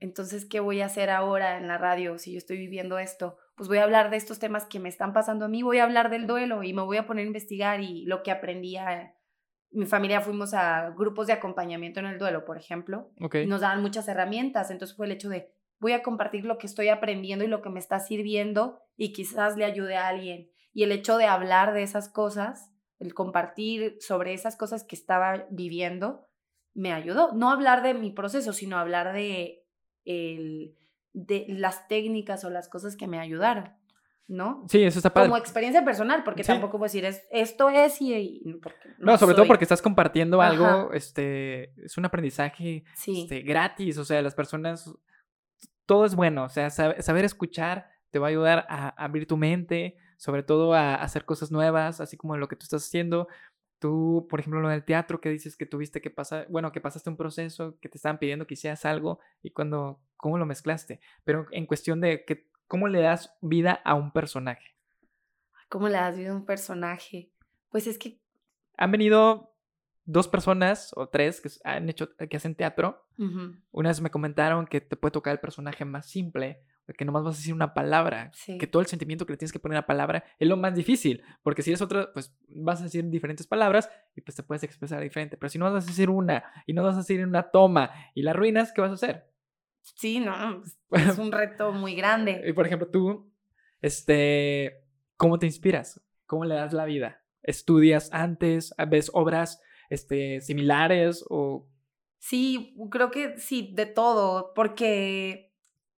entonces, 0.00 0.44
¿qué 0.44 0.58
voy 0.58 0.80
a 0.80 0.86
hacer 0.86 1.08
ahora 1.08 1.56
en 1.56 1.68
la 1.68 1.78
radio 1.78 2.18
si 2.18 2.32
yo 2.32 2.38
estoy 2.38 2.58
viviendo 2.58 2.98
esto? 2.98 3.38
Pues 3.56 3.68
voy 3.68 3.78
a 3.78 3.84
hablar 3.84 4.10
de 4.10 4.16
estos 4.16 4.40
temas 4.40 4.66
que 4.66 4.80
me 4.80 4.88
están 4.88 5.12
pasando 5.12 5.44
a 5.44 5.48
mí, 5.48 5.62
voy 5.62 5.78
a 5.78 5.84
hablar 5.84 6.10
del 6.10 6.26
duelo 6.26 6.64
y 6.64 6.72
me 6.72 6.82
voy 6.82 6.96
a 6.96 7.06
poner 7.06 7.24
a 7.24 7.28
investigar 7.28 7.80
y 7.80 8.04
lo 8.06 8.24
que 8.24 8.32
aprendí 8.32 8.76
mi 9.70 9.86
familia 9.86 10.20
fuimos 10.20 10.52
a 10.52 10.90
grupos 10.90 11.28
de 11.28 11.32
acompañamiento 11.32 12.00
en 12.00 12.06
el 12.06 12.18
duelo, 12.18 12.44
por 12.44 12.58
ejemplo, 12.58 13.12
y 13.16 13.46
nos 13.46 13.60
daban 13.60 13.80
muchas 13.80 14.08
herramientas, 14.08 14.70
entonces 14.70 14.96
fue 14.96 15.06
el 15.06 15.12
hecho 15.12 15.28
de 15.28 15.52
voy 15.78 15.92
a 15.92 16.02
compartir 16.02 16.44
lo 16.44 16.58
que 16.58 16.66
estoy 16.66 16.88
aprendiendo 16.88 17.44
y 17.44 17.48
lo 17.48 17.62
que 17.62 17.70
me 17.70 17.78
está 17.78 18.00
sirviendo 18.00 18.80
y 18.96 19.12
quizás 19.12 19.56
le 19.56 19.64
ayude 19.64 19.96
a 19.96 20.08
alguien. 20.08 20.50
Y 20.72 20.82
el 20.82 20.92
hecho 20.92 21.18
de 21.18 21.26
hablar 21.26 21.72
de 21.72 21.82
esas 21.82 22.08
cosas 22.08 22.73
el 23.04 23.14
compartir 23.14 23.96
sobre 24.00 24.32
esas 24.32 24.56
cosas 24.56 24.84
que 24.84 24.96
estaba 24.96 25.46
viviendo, 25.50 26.26
me 26.74 26.92
ayudó. 26.92 27.32
No 27.32 27.50
hablar 27.50 27.82
de 27.82 27.94
mi 27.94 28.10
proceso, 28.10 28.52
sino 28.52 28.78
hablar 28.78 29.12
de, 29.12 29.64
el, 30.04 30.74
de 31.12 31.44
las 31.48 31.86
técnicas 31.86 32.44
o 32.44 32.50
las 32.50 32.68
cosas 32.68 32.96
que 32.96 33.06
me 33.06 33.20
ayudaron. 33.20 33.72
¿no? 34.26 34.64
Sí, 34.68 34.82
eso 34.82 34.98
está 34.98 35.12
padre. 35.12 35.28
Como 35.28 35.36
experiencia 35.36 35.84
personal, 35.84 36.24
porque 36.24 36.44
tampoco 36.44 36.78
puedo 36.78 36.84
decir 36.84 37.04
es, 37.04 37.22
esto 37.30 37.68
es 37.68 38.00
y... 38.00 38.42
no, 38.98 39.18
sobre 39.18 39.34
todo 39.34 39.46
porque 39.46 39.64
estás 39.64 39.82
compartiendo 39.82 40.40
algo, 40.40 40.92
este, 40.94 41.74
es 41.84 41.98
un 41.98 42.06
aprendizaje 42.06 42.84
este, 43.06 43.42
gratis, 43.42 43.98
o 43.98 44.04
sea, 44.04 44.22
las 44.22 44.34
personas, 44.34 44.90
todo 45.84 46.06
es 46.06 46.14
bueno, 46.14 46.44
o 46.44 46.48
sea, 46.48 46.70
saber 46.70 47.26
escuchar 47.26 47.90
te 48.10 48.18
va 48.18 48.28
a 48.28 48.30
ayudar 48.30 48.66
a 48.70 48.88
abrir 48.96 49.26
tu 49.26 49.36
mente, 49.36 49.98
sobre 50.24 50.42
todo 50.42 50.72
a 50.72 50.94
hacer 50.94 51.26
cosas 51.26 51.52
nuevas, 51.52 52.00
así 52.00 52.16
como 52.16 52.38
lo 52.38 52.48
que 52.48 52.56
tú 52.56 52.64
estás 52.64 52.82
haciendo. 52.82 53.28
Tú, 53.78 54.26
por 54.30 54.40
ejemplo, 54.40 54.62
lo 54.62 54.70
del 54.70 54.82
teatro 54.82 55.20
que 55.20 55.28
dices 55.28 55.54
que 55.54 55.66
tuviste 55.66 56.00
que 56.00 56.08
pasar, 56.08 56.46
bueno, 56.48 56.72
que 56.72 56.80
pasaste 56.80 57.10
un 57.10 57.18
proceso, 57.18 57.76
que 57.78 57.90
te 57.90 57.98
estaban 57.98 58.18
pidiendo 58.18 58.46
que 58.46 58.54
hicieras 58.54 58.86
algo 58.86 59.20
y 59.42 59.50
cuando, 59.50 60.00
¿cómo 60.16 60.38
lo 60.38 60.46
mezclaste? 60.46 60.98
Pero 61.24 61.46
en 61.50 61.66
cuestión 61.66 62.00
de 62.00 62.24
que, 62.24 62.48
¿cómo 62.68 62.88
le 62.88 63.02
das 63.02 63.36
vida 63.42 63.82
a 63.84 63.92
un 63.92 64.12
personaje? 64.12 64.74
¿Cómo 65.68 65.88
le 65.88 65.98
das 65.98 66.16
vida 66.16 66.30
a 66.30 66.36
un 66.36 66.46
personaje? 66.46 67.30
Pues 67.68 67.86
es 67.86 67.98
que... 67.98 68.18
Han 68.78 68.92
venido 68.92 69.52
dos 70.06 70.26
personas 70.26 70.90
o 70.96 71.10
tres 71.10 71.42
que 71.42 71.50
han 71.64 71.90
hecho, 71.90 72.16
que 72.16 72.36
hacen 72.38 72.54
teatro. 72.54 73.06
Una 73.72 73.90
vez 73.90 74.00
me 74.00 74.10
comentaron 74.10 74.66
que 74.66 74.80
te 74.80 74.96
puede 74.96 75.12
tocar 75.12 75.34
el 75.34 75.40
personaje 75.40 75.84
más 75.84 76.06
simple 76.06 76.62
que 76.92 77.04
nomás 77.04 77.24
vas 77.24 77.36
a 77.36 77.38
decir 77.38 77.54
una 77.54 77.72
palabra, 77.72 78.30
que 78.58 78.66
todo 78.66 78.82
el 78.82 78.86
sentimiento 78.86 79.24
que 79.24 79.32
le 79.32 79.36
tienes 79.38 79.52
que 79.52 79.58
poner 79.58 79.78
a 79.78 79.80
la 79.80 79.86
palabra 79.86 80.24
es 80.38 80.46
lo 80.46 80.56
más 80.56 80.74
difícil, 80.74 81.22
porque 81.42 81.62
si 81.62 81.72
es 81.72 81.80
otra, 81.80 82.12
pues 82.12 82.36
vas 82.48 82.80
a 82.80 82.84
decir 82.84 83.08
diferentes 83.08 83.46
palabras 83.46 83.88
y 84.14 84.20
pues 84.20 84.36
te 84.36 84.42
puedes 84.42 84.62
expresar 84.62 85.00
diferente, 85.00 85.38
pero 85.38 85.48
si 85.48 85.58
no 85.58 85.72
vas 85.72 85.84
a 85.84 85.86
decir 85.86 86.10
una 86.10 86.44
y 86.66 86.74
no 86.74 86.82
vas 86.82 86.96
a 86.96 86.98
decir 86.98 87.24
una 87.26 87.50
toma 87.50 87.90
y 88.14 88.22
la 88.22 88.34
ruinas, 88.34 88.72
¿qué 88.72 88.82
vas 88.82 88.90
a 88.90 88.94
hacer? 88.94 89.30
Sí, 89.80 90.20
no, 90.20 90.62
es 90.90 91.18
un 91.18 91.32
reto 91.32 91.72
muy 91.72 91.94
grande. 91.94 92.42
Y 92.46 92.52
por 92.52 92.66
ejemplo, 92.66 92.88
tú, 92.88 93.32
este, 93.80 94.84
¿cómo 95.16 95.38
te 95.38 95.46
inspiras? 95.46 96.02
¿Cómo 96.26 96.44
le 96.44 96.54
das 96.54 96.72
la 96.72 96.84
vida? 96.84 97.22
¿Estudias 97.42 98.10
antes? 98.12 98.74
¿Ves 98.88 99.10
obras 99.12 99.62
este, 99.90 100.40
similares 100.40 101.24
o...? 101.28 101.68
Sí, 102.18 102.74
creo 102.90 103.10
que 103.10 103.38
sí, 103.38 103.72
de 103.74 103.84
todo, 103.84 104.54
porque 104.54 105.43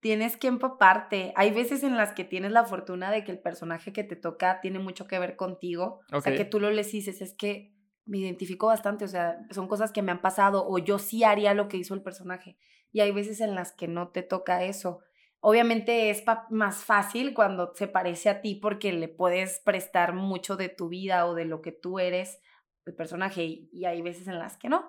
tienes 0.06 0.36
que 0.36 0.46
empaparte. 0.46 1.32
Hay 1.34 1.50
veces 1.50 1.82
en 1.82 1.96
las 1.96 2.12
que 2.12 2.22
tienes 2.22 2.52
la 2.52 2.64
fortuna 2.64 3.10
de 3.10 3.24
que 3.24 3.32
el 3.32 3.40
personaje 3.40 3.92
que 3.92 4.04
te 4.04 4.14
toca 4.14 4.60
tiene 4.60 4.78
mucho 4.78 5.08
que 5.08 5.18
ver 5.18 5.34
contigo. 5.34 5.98
O 6.12 6.20
sea, 6.20 6.36
que 6.36 6.44
tú 6.44 6.60
lo 6.60 6.70
les 6.70 6.92
dices, 6.92 7.20
es 7.20 7.34
que 7.34 7.74
me 8.04 8.18
identifico 8.18 8.68
bastante, 8.68 9.04
o 9.04 9.08
sea, 9.08 9.36
son 9.50 9.66
cosas 9.66 9.90
que 9.90 10.02
me 10.02 10.12
han 10.12 10.22
pasado 10.22 10.64
o 10.64 10.78
yo 10.78 11.00
sí 11.00 11.24
haría 11.24 11.54
lo 11.54 11.66
que 11.66 11.76
hizo 11.76 11.92
el 11.92 12.02
personaje. 12.02 12.56
Y 12.92 13.00
hay 13.00 13.10
veces 13.10 13.40
en 13.40 13.56
las 13.56 13.72
que 13.72 13.88
no 13.88 14.10
te 14.10 14.22
toca 14.22 14.62
eso. 14.62 15.00
Obviamente 15.40 16.08
es 16.10 16.22
más 16.50 16.84
fácil 16.84 17.34
cuando 17.34 17.74
se 17.74 17.88
parece 17.88 18.28
a 18.28 18.40
ti 18.42 18.54
porque 18.54 18.92
le 18.92 19.08
puedes 19.08 19.58
prestar 19.64 20.12
mucho 20.12 20.56
de 20.56 20.68
tu 20.68 20.88
vida 20.88 21.26
o 21.26 21.34
de 21.34 21.46
lo 21.46 21.62
que 21.62 21.72
tú 21.72 21.98
eres 21.98 22.38
el 22.84 22.94
personaje 22.94 23.42
y 23.72 23.84
hay 23.86 24.02
veces 24.02 24.28
en 24.28 24.38
las 24.38 24.56
que 24.56 24.68
no. 24.68 24.88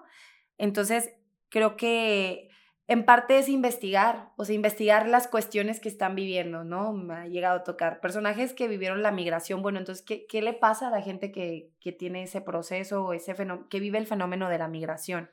Entonces, 0.60 1.12
creo 1.49 1.75
que 1.75 2.49
en 2.88 3.06
parte 3.06 3.38
es 3.38 3.50
investigar, 3.50 4.32
o 4.38 4.45
sea, 4.45 4.56
investigar 4.56 5.08
las 5.10 5.28
cuestiones 5.28 5.80
que 5.82 5.89
están 5.89 6.15
viviendo, 6.15 6.63
¿no? 6.63 6.93
Me 6.93 7.13
ha 7.13 7.28
llegado 7.28 7.60
a 7.60 7.63
tocar 7.63 8.00
personajes 8.00 8.54
que 8.54 8.69
vivieron 8.69 9.04
la 9.04 9.12
migración, 9.12 9.62
bueno, 9.62 9.80
entonces, 9.80 10.06
¿qué, 10.06 10.26
qué 10.26 10.41
le 10.41 10.54
pasa 10.54 10.88
a 10.88 10.91
la 10.91 11.02
gente 11.02 11.32
que, 11.32 11.71
que 11.82 11.91
tiene 11.91 12.23
ese 12.23 12.39
proceso 12.39 13.04
o 13.04 13.13
ese 13.13 13.36
que 13.69 13.80
vive 13.80 13.97
el 13.97 14.08
fenómeno 14.08 14.50
de 14.50 14.58
la 14.58 14.69
migración? 14.69 15.30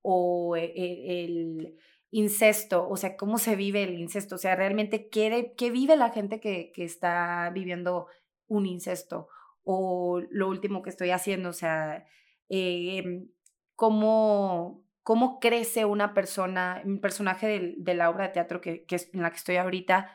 O 0.00 0.56
e, 0.56 0.64
e, 0.64 1.24
el, 1.24 1.76
incesto, 2.10 2.88
o 2.88 2.96
sea, 2.96 3.16
cómo 3.16 3.38
se 3.38 3.56
vive 3.56 3.82
el 3.82 3.98
incesto, 3.98 4.36
o 4.36 4.38
sea, 4.38 4.54
realmente 4.54 5.08
qué, 5.08 5.52
qué 5.56 5.72
vive 5.72 5.96
la 5.96 6.10
gente 6.10 6.38
que, 6.38 6.70
que 6.72 6.84
está 6.84 7.50
viviendo 7.52 8.06
un 8.46 8.66
incesto, 8.66 9.28
o 9.64 10.22
lo 10.30 10.48
último 10.48 10.80
que 10.80 10.90
estoy 10.90 11.10
haciendo, 11.10 11.48
o 11.48 11.52
sea, 11.52 12.06
eh, 12.48 13.26
cómo 13.74 14.83
cómo 15.04 15.38
crece 15.38 15.84
una 15.84 16.14
persona, 16.14 16.82
un 16.84 17.00
personaje 17.00 17.76
de, 17.76 17.94
la 17.94 18.10
obra 18.10 18.26
de 18.26 18.32
teatro 18.32 18.60
que, 18.60 18.84
que, 18.84 18.96
en 19.12 19.22
la 19.22 19.30
que 19.30 19.36
estoy 19.36 19.56
ahorita, 19.56 20.10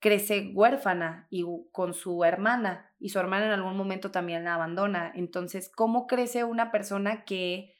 crece 0.00 0.50
huérfana 0.52 1.28
y 1.30 1.44
con 1.70 1.94
su 1.94 2.24
hermana 2.24 2.92
y 2.98 3.10
su 3.10 3.20
hermana 3.20 3.46
en 3.46 3.52
algún 3.52 3.76
momento 3.76 4.10
también 4.10 4.44
la 4.44 4.54
abandona. 4.54 5.12
Entonces, 5.14 5.70
¿cómo 5.70 6.08
crece 6.08 6.42
una 6.42 6.72
persona 6.72 7.24
que, 7.24 7.76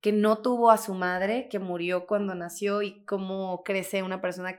que 0.00 0.12
no 0.12 0.38
tuvo 0.38 0.70
a 0.70 0.78
su 0.78 0.94
madre, 0.94 1.48
que 1.50 1.58
murió 1.58 2.06
cuando 2.06 2.34
nació 2.34 2.80
y 2.80 3.04
cómo 3.04 3.62
crece 3.62 4.02
una 4.02 4.22
persona 4.22 4.58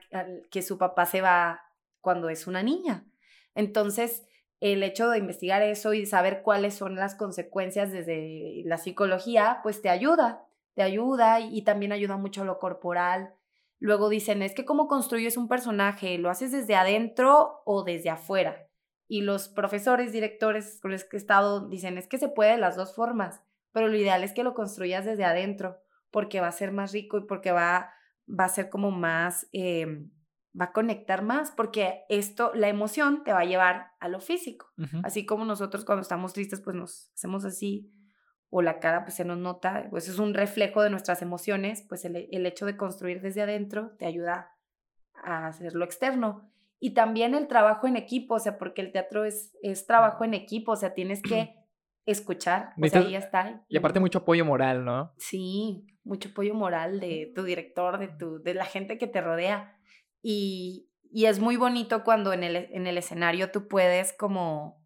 que 0.51 0.61
su 0.61 0.77
papá 0.77 1.07
se 1.07 1.21
va 1.21 1.61
cuando 2.01 2.29
es 2.29 2.45
una 2.45 2.61
niña? 2.61 3.07
Entonces, 3.55 4.27
el 4.59 4.83
hecho 4.83 5.09
de 5.09 5.17
investigar 5.17 5.63
eso 5.63 5.93
y 5.93 6.05
saber 6.05 6.43
cuáles 6.43 6.75
son 6.75 6.95
las 6.95 7.15
consecuencias 7.15 7.91
desde 7.91 8.61
la 8.65 8.77
psicología, 8.77 9.59
pues 9.63 9.81
te 9.81 9.89
ayuda, 9.89 10.46
te 10.77 10.83
ayuda 10.83 11.39
y 11.39 11.63
también 11.63 11.91
ayuda 11.91 12.17
mucho 12.17 12.43
a 12.43 12.45
lo 12.45 12.59
corporal. 12.59 13.33
Luego 13.79 14.09
dicen, 14.09 14.43
es 14.43 14.53
que 14.53 14.63
cómo 14.63 14.87
construyes 14.87 15.35
un 15.35 15.47
personaje, 15.47 16.19
lo 16.19 16.29
haces 16.29 16.51
desde 16.51 16.75
adentro 16.75 17.63
o 17.65 17.83
desde 17.83 18.11
afuera. 18.11 18.69
Y 19.07 19.21
los 19.21 19.47
profesores, 19.47 20.11
directores 20.11 20.77
con 20.79 20.91
los 20.91 21.03
que 21.03 21.17
he 21.17 21.19
estado 21.19 21.67
dicen, 21.67 21.97
es 21.97 22.07
que 22.07 22.19
se 22.19 22.29
puede 22.29 22.51
de 22.51 22.57
las 22.59 22.75
dos 22.75 22.93
formas, 22.93 23.41
pero 23.71 23.87
lo 23.87 23.97
ideal 23.97 24.23
es 24.23 24.33
que 24.33 24.43
lo 24.43 24.53
construyas 24.53 25.03
desde 25.03 25.25
adentro, 25.25 25.79
porque 26.11 26.41
va 26.41 26.47
a 26.49 26.51
ser 26.51 26.71
más 26.71 26.91
rico 26.91 27.17
y 27.17 27.25
porque 27.25 27.51
va, 27.51 27.91
va 28.29 28.45
a 28.45 28.49
ser 28.49 28.69
como 28.69 28.91
más, 28.91 29.47
em, 29.53 30.11
va 30.59 30.65
a 30.65 30.73
conectar 30.73 31.23
más, 31.23 31.49
porque 31.49 32.03
esto, 32.07 32.51
la 32.53 32.69
emoción 32.69 33.23
te 33.23 33.33
va 33.33 33.39
a 33.39 33.45
llevar 33.45 33.93
a 33.99 34.09
lo 34.09 34.19
físico. 34.19 34.67
Así 35.01 35.25
como 35.25 35.43
nosotros 35.43 35.85
cuando 35.85 36.03
estamos 36.03 36.33
tristes, 36.33 36.61
pues 36.61 36.75
nos 36.75 37.11
hacemos 37.15 37.45
así, 37.45 37.91
o 38.49 38.61
la 38.61 38.79
cara 38.79 39.03
pues 39.03 39.15
se 39.15 39.25
nos 39.25 39.37
nota, 39.37 39.87
pues 39.89 40.07
es 40.07 40.19
un 40.19 40.33
reflejo 40.33 40.81
de 40.81 40.89
nuestras 40.89 41.21
emociones, 41.21 41.85
pues 41.87 42.05
el, 42.05 42.45
hecho 42.45 42.65
de 42.65 42.77
construir 42.77 43.21
desde 43.21 43.41
adentro 43.41 43.91
te 43.97 44.05
ayuda 44.05 44.55
a 45.23 45.47
hacerlo 45.47 45.83
externo. 45.83 46.49
Y 46.79 46.93
también 46.93 47.33
el 47.33 47.47
trabajo 47.47 47.87
en 47.87 47.97
equipo, 47.97 48.35
o 48.35 48.39
sea, 48.39 48.57
porque 48.57 48.81
el 48.81 48.91
teatro 48.91 49.25
es, 49.25 49.57
es 49.63 49.85
trabajo 49.87 50.23
en 50.23 50.33
equipo, 50.33 50.73
o 50.73 50.75
sea, 50.75 50.93
tienes 50.93 51.21
que 51.21 51.55
escuchar, 52.05 52.73
o 52.81 52.87
sea, 52.87 53.01
ahí 53.01 53.15
está. 53.15 53.65
Y 53.67 53.77
aparte 53.77 53.99
mucho 53.99 54.19
apoyo 54.19 54.45
moral, 54.45 54.85
¿no? 54.85 55.13
Sí, 55.17 55.85
mucho 56.03 56.29
apoyo 56.29 56.53
moral 56.53 56.99
de 56.99 57.31
tu 57.35 57.43
director, 57.43 57.97
de, 57.97 58.07
tu, 58.07 58.41
de 58.41 58.53
la 58.53 58.65
gente 58.65 58.97
que 58.97 59.07
te 59.07 59.21
rodea. 59.21 59.77
Y, 60.21 60.89
y 61.11 61.25
es 61.25 61.39
muy 61.39 61.57
bonito 61.57 62.03
cuando 62.03 62.31
en 62.31 62.43
el, 62.43 62.55
en 62.55 62.87
el 62.87 62.97
escenario 62.97 63.51
tú 63.51 63.67
puedes 63.67 64.13
como 64.13 64.85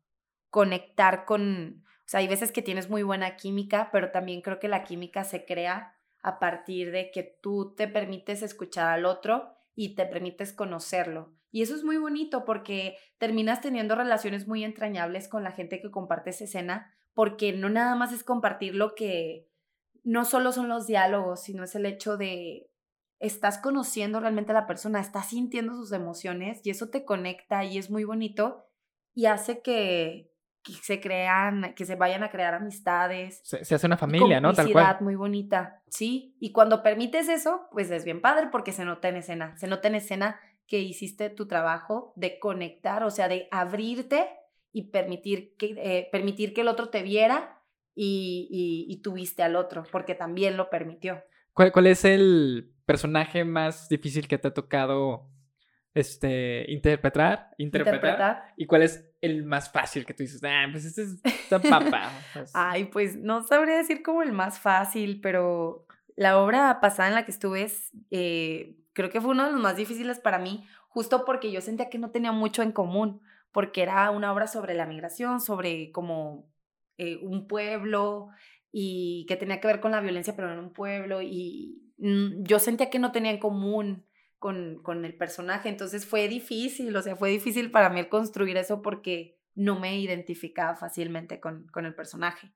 conectar 0.50 1.26
con, 1.26 1.84
sea, 2.12 2.19
hay 2.19 2.28
veces 2.28 2.52
que 2.52 2.62
tienes 2.62 2.89
muy 2.89 3.04
buena 3.04 3.38
química, 3.38 3.89
pero 3.91 4.12
también 4.12 4.41
creo 4.41 4.60
que 4.60 4.67
la 4.67 4.84
química 4.84 5.24
se 5.24 5.45
crea 5.45 5.95
a 6.21 6.39
partir 6.39 6.91
de 6.91 7.10
que 7.10 7.24
tú 7.24 7.74
te 7.74 7.88
permites 7.88 8.43
escuchar 8.43 8.89
al 8.89 9.06
otro 9.06 9.54
y 9.76 9.95
te 9.95 10.06
permites 10.06 10.52
conocerlo. 10.52 11.34
Y 11.52 11.62
eso 11.62 11.74
es 11.74 11.86
muy 11.86 11.97
bonito 11.97 12.43
porque 12.43 12.97
terminas 13.17 13.62
teniendo 13.62 13.95
relaciones 13.95 14.45
muy 14.45 14.65
entrañables 14.65 15.30
con 15.30 15.43
la 15.43 15.52
gente 15.52 15.82
que 15.82 15.89
comparte 15.89 16.32
esa 16.32 16.43
escena, 16.43 16.93
porque 17.13 17.54
no 17.54 17.69
nada 17.69 17.95
más 17.95 18.12
es 18.12 18.26
compartir 18.26 18.76
lo 18.76 18.93
que, 18.93 19.47
no 20.04 20.26
solo 20.26 20.52
son 20.52 20.67
los 20.67 20.88
diálogos, 20.88 21.41
sino 21.41 21.63
es 21.63 21.76
el 21.76 21.86
hecho 21.86 22.17
de 22.17 22.69
estás 23.19 23.58
conociendo 23.58 24.19
realmente 24.19 24.52
a 24.52 24.56
la 24.56 24.67
persona, 24.67 25.00
estás 25.00 25.30
sintiendo 25.30 25.76
sus 25.76 25.93
emociones 25.93 26.60
y 26.65 26.71
eso 26.71 26.89
te 26.89 27.06
conecta 27.06 27.63
y 27.63 27.78
es 27.78 27.89
muy 27.89 28.04
bonito 28.04 28.65
y 29.13 29.28
hace 29.28 29.62
que, 29.62 30.31
que 30.63 30.74
se 30.74 31.02
crean, 31.02 31.74
que 31.76 31.86
se 31.86 31.95
vayan 31.95 32.24
a 32.24 32.30
crear 32.30 32.54
amistades. 32.54 33.41
Se, 33.43 33.58
hace 33.76 33.86
una 33.88 33.97
familia, 33.97 34.39
¿no? 34.39 34.54
Tal 34.54 34.71
cual. 34.71 34.97
muy 35.02 35.15
bonita, 35.15 35.82
sí. 35.88 36.36
Y 36.39 36.52
cuando 36.52 36.84
permites 36.84 37.30
eso, 37.30 37.67
pues 37.71 37.89
es 37.91 38.06
bien 38.06 38.21
padre 38.21 38.50
porque 38.52 38.71
se 38.71 38.86
nota 38.86 39.10
en 39.10 39.17
escena. 39.17 39.58
Se 39.58 39.67
nota 39.67 39.88
en 39.88 39.95
escena 39.95 40.39
que 40.67 40.80
hiciste 40.80 41.30
tu 41.30 41.47
trabajo 41.47 42.13
de 42.15 42.39
conectar, 42.39 43.04
o 43.04 43.12
sea, 43.12 43.28
de 43.28 43.47
abrirte 43.52 44.30
y 44.71 44.91
permitir 44.91 45.56
que, 45.58 45.76
eh, 45.78 46.10
permitir 46.12 46.54
que 46.54 46.62
el 46.62 46.67
otro 46.67 46.89
te 46.89 47.04
viera 47.04 47.62
y, 47.93 48.47
y, 48.88 49.02
tuviste 49.02 49.43
al 49.43 49.58
otro, 49.58 49.84
porque 49.91 50.15
también 50.15 50.56
lo 50.56 50.69
permitió. 50.69 51.21
¿Cuál, 51.52 51.74
¿Cuál 51.74 51.88
es 51.88 52.06
el 52.06 52.74
personaje 52.86 53.43
más 53.43 53.89
difícil 53.89 54.30
que 54.30 54.38
te 54.38 54.47
ha 54.47 54.54
tocado 54.54 55.30
este, 55.93 56.71
interpretar, 56.71 57.52
interpretar, 57.58 58.54
¿Y 58.56 58.65
cuál 58.65 58.84
es 58.84 59.11
el 59.21 59.43
más 59.43 59.71
fácil 59.71 60.05
que 60.05 60.13
tú 60.13 60.23
dices? 60.23 60.43
Ah, 60.43 60.67
pues 60.71 60.86
este 60.86 61.03
es 61.03 61.21
esta 61.23 61.60
papa. 61.60 62.12
Pues". 62.34 62.51
Ay, 62.55 62.86
pues 62.86 63.15
no 63.17 63.43
sabría 63.43 63.77
decir 63.77 64.03
como 64.03 64.23
el 64.23 64.31
más 64.31 64.60
fácil, 64.60 65.21
pero 65.21 65.88
la 66.15 66.39
obra 66.39 66.79
pasada 66.81 67.10
en 67.10 67.15
la 67.15 67.25
que 67.25 67.31
estuve 67.31 67.71
eh, 68.10 68.77
creo 68.93 69.10
que 69.10 69.21
fue 69.21 69.31
uno 69.31 69.45
de 69.45 69.51
los 69.51 69.62
más 69.62 69.75
difíciles 69.75 70.19
para 70.19 70.39
mí, 70.39 70.65
justo 70.89 71.23
porque 71.25 71.51
yo 71.51 71.62
sentía 71.62 71.89
que 71.89 71.99
no 71.99 72.12
tenía 72.12 72.31
mucho 72.31 72.63
en 72.63 72.71
común, 72.71 73.21
porque 73.51 73.84
era 73.84 74.10
una 74.12 74.34
obra 74.34 74.47
sobre 74.47 74.73
la 74.73 74.86
migración, 74.86 75.39
sobre 75.39 75.91
como 75.91 76.49
eh, 76.97 77.17
un 77.17 77.47
pueblo 77.47 78.29
y 78.71 79.25
que 79.27 79.36
tenía 79.36 79.60
que 79.60 79.67
ver 79.67 79.79
con 79.79 79.91
la 79.91 80.01
violencia, 80.01 80.36
pero 80.36 80.51
en 80.51 80.60
un 80.60 80.73
pueblo, 80.73 81.21
y 81.21 81.81
mm, 81.97 82.43
yo 82.43 82.60
sentía 82.60 82.89
que 82.89 82.99
no 82.99 83.12
tenía 83.12 83.31
en 83.31 83.39
común 83.39 84.05
con, 84.41 84.82
con 84.82 85.06
el 85.06 85.15
personaje. 85.15 85.69
Entonces 85.69 86.08
fue 86.08 86.27
difícil, 86.27 86.95
o 86.97 87.01
sea, 87.04 87.15
fue 87.15 87.30
difícil 87.30 87.69
para 87.69 87.91
mí 87.91 87.99
el 87.99 88.10
construir 88.10 88.58
eso 88.58 88.82
porque 88.82 89.39
no 89.54 89.80
me 89.80 89.99
identificaba 89.99 90.75
fácilmente 90.75 91.39
con, 91.39 91.67
con 91.67 91.86
el 91.86 91.93
personaje. 91.93 92.51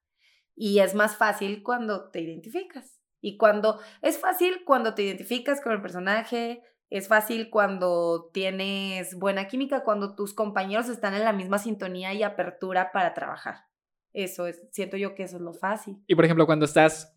Y 0.55 0.79
es 0.79 0.95
más 0.95 1.15
fácil 1.15 1.61
cuando 1.61 2.09
te 2.09 2.21
identificas. 2.21 2.99
Y 3.21 3.37
cuando 3.37 3.79
es 4.01 4.17
fácil 4.17 4.63
cuando 4.65 4.95
te 4.95 5.03
identificas 5.03 5.61
con 5.61 5.73
el 5.73 5.81
personaje, 5.81 6.63
es 6.89 7.07
fácil 7.07 7.51
cuando 7.51 8.31
tienes 8.33 9.13
buena 9.13 9.47
química, 9.47 9.83
cuando 9.83 10.15
tus 10.15 10.33
compañeros 10.33 10.89
están 10.89 11.13
en 11.13 11.23
la 11.23 11.33
misma 11.33 11.59
sintonía 11.59 12.15
y 12.15 12.23
apertura 12.23 12.91
para 12.93 13.13
trabajar. 13.13 13.67
Eso 14.11 14.47
es, 14.47 14.59
siento 14.71 14.97
yo 14.97 15.13
que 15.13 15.21
eso 15.21 15.35
es 15.35 15.43
lo 15.43 15.53
fácil. 15.53 16.01
Y 16.07 16.15
por 16.15 16.25
ejemplo, 16.25 16.47
cuando 16.47 16.65
estás 16.65 17.14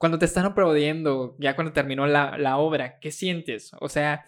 cuando 0.00 0.18
te 0.18 0.24
están 0.24 0.46
aplaudiendo, 0.46 1.36
ya 1.38 1.54
cuando 1.54 1.74
terminó 1.74 2.06
la, 2.06 2.38
la 2.38 2.56
obra, 2.56 2.98
¿qué 3.00 3.10
sientes? 3.10 3.70
O 3.80 3.90
sea, 3.90 4.24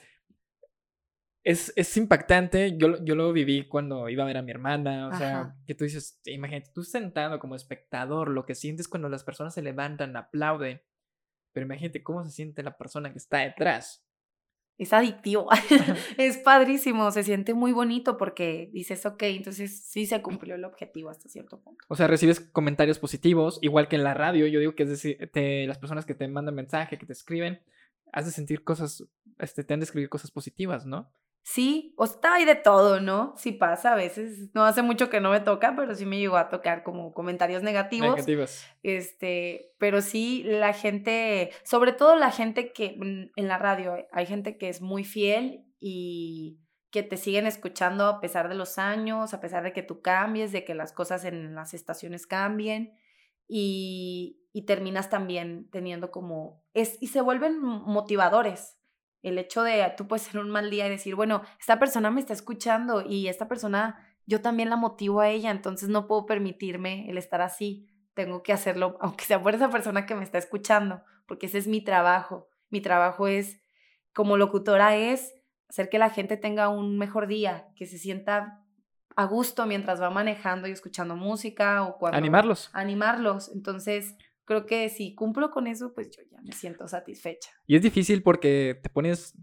es, 1.42 1.72
es 1.76 1.96
impactante. 1.96 2.76
Yo, 2.76 3.02
yo 3.02 3.14
lo 3.14 3.32
viví 3.32 3.66
cuando 3.66 4.10
iba 4.10 4.22
a 4.22 4.26
ver 4.26 4.36
a 4.36 4.42
mi 4.42 4.50
hermana. 4.50 5.08
O 5.08 5.16
sea, 5.16 5.56
que 5.66 5.74
tú 5.74 5.84
dices, 5.84 6.20
imagínate, 6.26 6.72
tú 6.74 6.82
sentado 6.82 7.38
como 7.38 7.54
espectador, 7.56 8.28
lo 8.28 8.44
que 8.44 8.54
sientes 8.54 8.86
cuando 8.86 9.08
las 9.08 9.24
personas 9.24 9.54
se 9.54 9.62
levantan, 9.62 10.14
aplauden. 10.14 10.82
Pero 11.54 11.64
imagínate 11.64 12.02
cómo 12.02 12.22
se 12.22 12.32
siente 12.32 12.62
la 12.62 12.76
persona 12.76 13.10
que 13.10 13.18
está 13.18 13.38
detrás 13.38 14.04
es 14.78 14.92
adictivo, 14.92 15.48
es 16.18 16.38
padrísimo, 16.38 17.10
se 17.10 17.22
siente 17.22 17.54
muy 17.54 17.72
bonito 17.72 18.16
porque 18.16 18.70
dices, 18.72 19.04
ok, 19.06 19.22
entonces 19.24 19.84
sí 19.84 20.06
se 20.06 20.20
cumplió 20.22 20.54
el 20.54 20.64
objetivo 20.64 21.10
hasta 21.10 21.28
cierto 21.28 21.60
punto. 21.60 21.84
O 21.88 21.96
sea, 21.96 22.06
recibes 22.06 22.40
comentarios 22.40 22.98
positivos, 22.98 23.58
igual 23.62 23.88
que 23.88 23.96
en 23.96 24.04
la 24.04 24.14
radio, 24.14 24.46
yo 24.46 24.60
digo 24.60 24.74
que 24.74 24.84
es 24.84 24.88
decir, 24.88 25.30
las 25.66 25.78
personas 25.78 26.06
que 26.06 26.14
te 26.14 26.26
mandan 26.28 26.54
mensaje, 26.54 26.98
que 26.98 27.06
te 27.06 27.12
escriben, 27.12 27.60
has 28.12 28.26
de 28.26 28.32
sentir 28.32 28.64
cosas, 28.64 29.04
este, 29.38 29.64
te 29.64 29.74
han 29.74 29.80
de 29.80 29.84
escribir 29.84 30.08
cosas 30.08 30.30
positivas, 30.30 30.86
¿no? 30.86 31.12
Sí, 31.44 31.92
o 31.96 32.04
está 32.04 32.34
ahí 32.34 32.44
de 32.44 32.54
todo, 32.54 33.00
¿no? 33.00 33.34
Sí 33.36 33.52
pasa 33.52 33.92
a 33.92 33.96
veces. 33.96 34.50
No 34.54 34.64
hace 34.64 34.82
mucho 34.82 35.10
que 35.10 35.20
no 35.20 35.30
me 35.30 35.40
toca, 35.40 35.74
pero 35.76 35.94
sí 35.94 36.06
me 36.06 36.18
llegó 36.18 36.36
a 36.36 36.48
tocar 36.48 36.84
como 36.84 37.12
comentarios 37.12 37.64
negativos. 37.64 38.10
Negativos. 38.10 38.64
Este, 38.84 39.72
pero 39.78 40.02
sí 40.02 40.44
la 40.44 40.72
gente, 40.72 41.50
sobre 41.64 41.92
todo 41.92 42.14
la 42.14 42.30
gente 42.30 42.72
que 42.72 42.96
mm, 42.96 43.32
en 43.34 43.48
la 43.48 43.58
radio, 43.58 43.96
hay 44.12 44.26
gente 44.26 44.56
que 44.56 44.68
es 44.68 44.80
muy 44.80 45.02
fiel 45.02 45.64
y 45.80 46.60
que 46.92 47.02
te 47.02 47.16
siguen 47.16 47.46
escuchando 47.46 48.06
a 48.06 48.20
pesar 48.20 48.48
de 48.48 48.54
los 48.54 48.78
años, 48.78 49.34
a 49.34 49.40
pesar 49.40 49.64
de 49.64 49.72
que 49.72 49.82
tú 49.82 50.00
cambies, 50.00 50.52
de 50.52 50.64
que 50.64 50.74
las 50.74 50.92
cosas 50.92 51.24
en 51.24 51.56
las 51.56 51.74
estaciones 51.74 52.26
cambien 52.26 52.94
y, 53.48 54.46
y 54.52 54.66
terminas 54.66 55.10
también 55.10 55.68
teniendo 55.70 56.12
como, 56.12 56.62
es, 56.72 56.98
y 57.00 57.08
se 57.08 57.20
vuelven 57.20 57.58
motivadores 57.58 58.78
el 59.22 59.38
hecho 59.38 59.62
de 59.62 59.92
tú 59.96 60.08
puedes 60.08 60.24
ser 60.24 60.40
un 60.40 60.50
mal 60.50 60.70
día 60.70 60.86
y 60.86 60.90
decir, 60.90 61.14
bueno, 61.14 61.42
esta 61.60 61.78
persona 61.78 62.10
me 62.10 62.20
está 62.20 62.32
escuchando 62.32 63.02
y 63.06 63.28
esta 63.28 63.48
persona 63.48 63.98
yo 64.26 64.40
también 64.40 64.70
la 64.70 64.76
motivo 64.76 65.20
a 65.20 65.28
ella, 65.28 65.50
entonces 65.50 65.88
no 65.88 66.06
puedo 66.06 66.26
permitirme 66.26 67.08
el 67.10 67.18
estar 67.18 67.40
así. 67.40 67.88
Tengo 68.14 68.42
que 68.42 68.52
hacerlo, 68.52 68.98
aunque 69.00 69.24
sea 69.24 69.42
por 69.42 69.54
esa 69.54 69.70
persona 69.70 70.06
que 70.06 70.14
me 70.14 70.24
está 70.24 70.38
escuchando, 70.38 71.02
porque 71.26 71.46
ese 71.46 71.58
es 71.58 71.66
mi 71.66 71.80
trabajo. 71.80 72.48
Mi 72.70 72.80
trabajo 72.80 73.28
es 73.28 73.60
como 74.12 74.36
locutora 74.36 74.96
es 74.96 75.34
hacer 75.68 75.88
que 75.88 75.98
la 75.98 76.10
gente 76.10 76.36
tenga 76.36 76.68
un 76.68 76.98
mejor 76.98 77.26
día, 77.26 77.68
que 77.76 77.86
se 77.86 77.98
sienta 77.98 78.62
a 79.16 79.24
gusto 79.24 79.66
mientras 79.66 80.00
va 80.00 80.10
manejando 80.10 80.68
y 80.68 80.72
escuchando 80.72 81.16
música 81.16 81.82
o 81.82 81.96
cuando... 81.98 82.18
Animarlos. 82.18 82.70
Animarlos. 82.72 83.50
Entonces, 83.54 84.16
creo 84.44 84.66
que 84.66 84.88
si 84.88 85.14
cumplo 85.14 85.50
con 85.50 85.66
eso, 85.66 85.92
pues 85.94 86.10
yo 86.16 86.22
ya 86.30 86.40
me 86.42 86.52
siento 86.52 86.86
satisfecha. 86.88 87.50
Y 87.66 87.76
es 87.76 87.82
difícil 87.82 88.22
porque 88.22 88.78
te 88.82 88.88
pones 88.90 89.34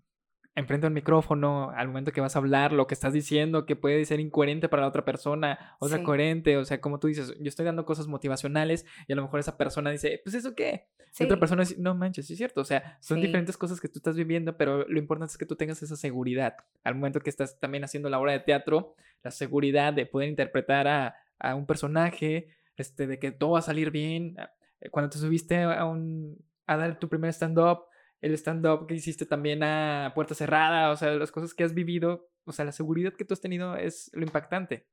enfrente 0.55 0.87
al 0.87 0.93
micrófono 0.93 1.71
al 1.71 1.87
momento 1.87 2.11
que 2.11 2.19
vas 2.19 2.35
a 2.35 2.39
hablar, 2.39 2.73
lo 2.73 2.85
que 2.85 2.93
estás 2.93 3.13
diciendo, 3.13 3.65
que 3.65 3.77
puede 3.77 4.03
ser 4.03 4.19
incoherente 4.19 4.67
para 4.67 4.81
la 4.81 4.89
otra 4.89 5.05
persona, 5.05 5.77
o 5.79 5.87
sea, 5.87 5.99
Sí. 5.99 6.03
coherente, 6.03 6.57
o 6.57 6.65
sea, 6.65 6.81
como 6.81 6.99
tú 6.99 7.07
dices, 7.07 7.33
yo 7.39 7.47
estoy 7.47 7.65
dando 7.65 7.85
cosas 7.85 8.07
motivacionales 8.07 8.85
y 9.07 9.13
a 9.13 9.15
lo 9.15 9.21
mejor 9.21 9.39
esa 9.39 9.55
persona 9.57 9.89
dice, 9.91 10.19
pues 10.23 10.35
eso 10.35 10.55
qué, 10.55 10.87
y 10.99 11.03
Sí. 11.11 11.23
otra 11.23 11.39
persona 11.39 11.61
dice, 11.61 11.75
no 11.77 11.95
manches, 11.95 12.27
sí 12.27 12.33
es 12.33 12.37
cierto, 12.39 12.59
o 12.59 12.65
sea, 12.65 12.97
son 12.99 13.19
Sí. 13.19 13.27
diferentes 13.27 13.55
cosas 13.55 13.79
que 13.79 13.87
tú 13.87 13.99
estás 13.99 14.17
viviendo, 14.17 14.57
pero 14.57 14.85
lo 14.85 14.99
importante 14.99 15.31
es 15.31 15.37
que 15.37 15.45
tú 15.45 15.55
tengas 15.55 15.81
esa 15.81 15.95
seguridad 15.95 16.55
al 16.83 16.95
momento 16.95 17.21
que 17.21 17.29
estás 17.29 17.57
también 17.59 17.85
haciendo 17.85 18.09
la 18.09 18.19
obra 18.19 18.33
de 18.33 18.39
teatro, 18.39 18.95
la 19.23 19.31
seguridad 19.31 19.93
de 19.93 20.07
poder 20.07 20.27
interpretar 20.27 20.87
a, 20.89 21.15
a 21.39 21.55
un 21.55 21.67
personaje, 21.67 22.49
este, 22.75 23.07
de 23.07 23.17
que 23.17 23.31
todo 23.31 23.51
va 23.51 23.59
a 23.59 23.61
salir 23.61 23.91
bien. 23.91 24.35
Eh, 24.81 24.89
Cuando 24.89 25.09
te 25.09 25.17
subiste 25.17 25.61
a, 25.63 25.85
un, 25.85 26.37
a 26.67 26.77
dar 26.77 26.99
tu 26.99 27.09
primer 27.09 27.31
stand-up, 27.33 27.85
el 28.21 28.33
stand-up 28.33 28.85
que 28.87 28.95
hiciste 28.95 29.25
también 29.25 29.63
a 29.63 30.11
puerta 30.15 30.33
cerrada, 30.35 30.91
o 30.91 30.95
sea, 30.97 31.11
las 31.11 31.31
cosas 31.31 31.53
que 31.53 31.63
has 31.63 31.73
vivido, 31.73 32.29
o 32.45 32.51
sea, 32.51 32.65
la 32.65 32.71
seguridad 32.71 33.13
que 33.13 33.23
tú 33.25 33.33
has 33.33 33.41
tenido 33.41 33.75
es 33.75 34.09
lo 34.13 34.23
impactante. 34.23 34.87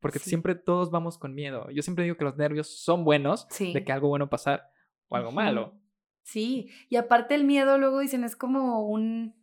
Porque 0.00 0.18
Sí. 0.18 0.30
siempre 0.30 0.54
todos 0.54 0.90
vamos 0.90 1.16
con 1.18 1.34
miedo. 1.34 1.70
Yo 1.70 1.82
siempre 1.82 2.04
digo 2.04 2.16
que 2.16 2.24
los 2.24 2.36
nervios 2.36 2.82
son 2.82 3.04
buenos 3.04 3.46
Sí. 3.50 3.72
de 3.72 3.84
que 3.84 3.92
algo 3.92 4.08
bueno 4.08 4.28
pasar 4.30 4.68
o 5.08 5.16
algo 5.16 5.30
malo. 5.32 5.78
Sí, 6.22 6.70
y 6.88 6.96
aparte 6.96 7.34
el 7.34 7.44
miedo, 7.44 7.78
luego 7.78 8.00
dicen, 8.00 8.24
es 8.24 8.34
como 8.36 8.86
un, 8.88 9.34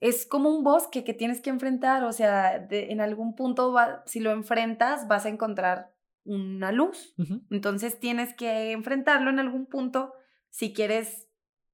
es 0.00 0.26
como 0.26 0.50
un 0.50 0.62
bosque 0.62 1.04
que 1.04 1.14
tienes 1.14 1.40
que 1.40 1.50
enfrentar, 1.50 2.04
o 2.04 2.12
sea, 2.12 2.58
de- 2.58 2.92
en 2.92 3.00
algún 3.00 3.34
punto, 3.34 3.72
va- 3.72 4.02
si 4.06 4.20
lo 4.20 4.30
enfrentas, 4.32 5.08
vas 5.08 5.24
a 5.26 5.30
encontrar 5.30 5.93
una 6.24 6.72
luz. 6.72 7.14
Ujú. 7.18 7.42
Entonces 7.50 7.98
tienes 7.98 8.34
que 8.34 8.72
enfrentarlo 8.72 9.30
en 9.30 9.38
algún 9.38 9.66
punto 9.66 10.12
si 10.50 10.72
quieres 10.72 11.28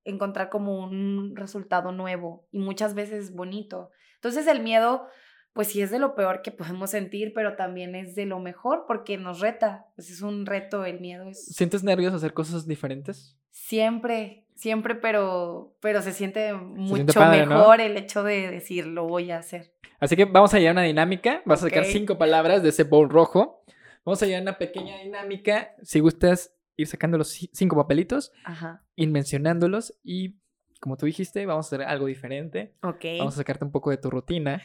encontrar 0.05 0.49
como 0.49 0.83
un 0.83 1.37
resultado 1.37 1.93
nuevo 1.93 2.49
y 2.51 2.59
muchas 2.59 2.95
veces 2.95 3.35
bonito. 3.35 3.91
Entonces 4.17 4.47
el 4.47 4.63
miedo, 4.63 5.07
pues 5.53 5.69
sí 5.69 5.83
es 5.83 5.91
de 5.91 5.99
lo 5.99 6.15
peor 6.15 6.43
que 6.43 6.51
podemos 6.51 6.91
sentir, 6.91 7.33
pero 7.35 7.57
también 7.57 7.95
es 7.95 8.15
de 8.15 8.27
lo 8.27 8.41
mejor 8.41 8.85
porque 8.87 9.17
nos 9.17 9.41
reta. 9.41 9.87
Pues 9.97 10.11
es 10.11 10.23
un 10.23 10.47
reto, 10.47 10.85
el 10.85 11.01
miedo 11.01 11.29
es 11.29 11.45
¿Sientes 11.55 11.85
nervios 11.85 12.15
hacer 12.15 12.33
cosas 12.33 12.67
diferentes? 12.67 13.37
siempre, 13.53 14.47
siempre, 14.55 14.95
pero, 14.95 15.75
pero 15.81 16.03
se 16.03 16.13
siente 16.13 16.53
mucho 16.55 16.95
siente 16.95 17.13
padre, 17.15 17.47
¿no? 17.47 17.59
mejor 17.59 17.81
el 17.81 17.97
hecho 17.97 18.23
de 18.23 18.51
decir 18.51 18.87
lo 18.87 19.07
voy 19.07 19.31
a 19.31 19.39
hacer. 19.39 19.73
Así 19.99 20.17
que 20.17 20.25
vamos 20.25 20.55
a 20.55 20.59
llevar 20.59 20.77
una 20.77 20.83
dinámica. 20.83 21.43
Vas 21.45 21.63
a 21.63 21.69
sacar 21.69 21.85
cinco 21.85 22.17
palabras 22.17 22.63
de 22.63 22.71
ese 22.71 22.85
bowl 22.85 23.11
rojo. 23.11 23.63
Vamos 24.05 24.23
a 24.23 24.27
llevar 24.27 24.43
una 24.43 24.59
pequeña 24.59 24.99
dinámica. 24.99 25.75
Si 25.83 26.01
gustas 26.01 26.53
ir 26.77 26.87
sacando 26.87 27.19
los 27.19 27.35
ci- 27.39 27.51
cinco 27.53 27.77
papelitos, 27.77 28.33
Ajá. 28.45 28.85
ir 28.97 29.11
mencionándolos 29.11 29.99
y, 30.03 30.39
como 30.81 30.97
tú 30.97 31.07
dijiste, 31.07 31.45
vamos 31.47 31.67
a 31.67 31.69
hacer 31.77 31.83
algo 31.87 32.07
diferente. 32.07 32.75
Ok. 32.83 33.05
Vamos 33.19 33.35
a 33.35 33.39
sacarte 33.39 33.65
un 33.65 33.73
poco 33.73 33.91
de 33.91 33.99
tu 33.99 34.11
rutina. 34.11 34.63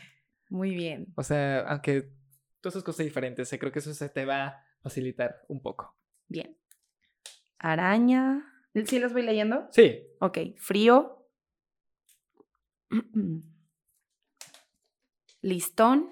Muy 0.49 0.73
bien. 0.75 1.07
O 1.15 1.23
sea, 1.23 1.61
aunque 1.67 2.09
tú 2.61 2.69
haces 2.69 2.83
cosas 2.83 3.05
diferentes, 3.05 3.51
eh, 3.51 3.59
creo 3.59 3.71
que 3.71 3.79
eso 3.79 3.93
se 3.93 4.09
te 4.09 4.25
va 4.25 4.45
a 4.47 4.63
facilitar 4.81 5.43
un 5.49 5.61
poco. 5.61 5.95
Bien. 6.27 6.57
Araña. 7.59 8.51
¿Sí 8.85 8.99
los 8.99 9.13
voy 9.13 9.23
leyendo? 9.23 9.67
Sí, 9.71 10.01
Ok. 10.19 10.37
Frío. 10.57 11.27
Listón. 15.41 16.11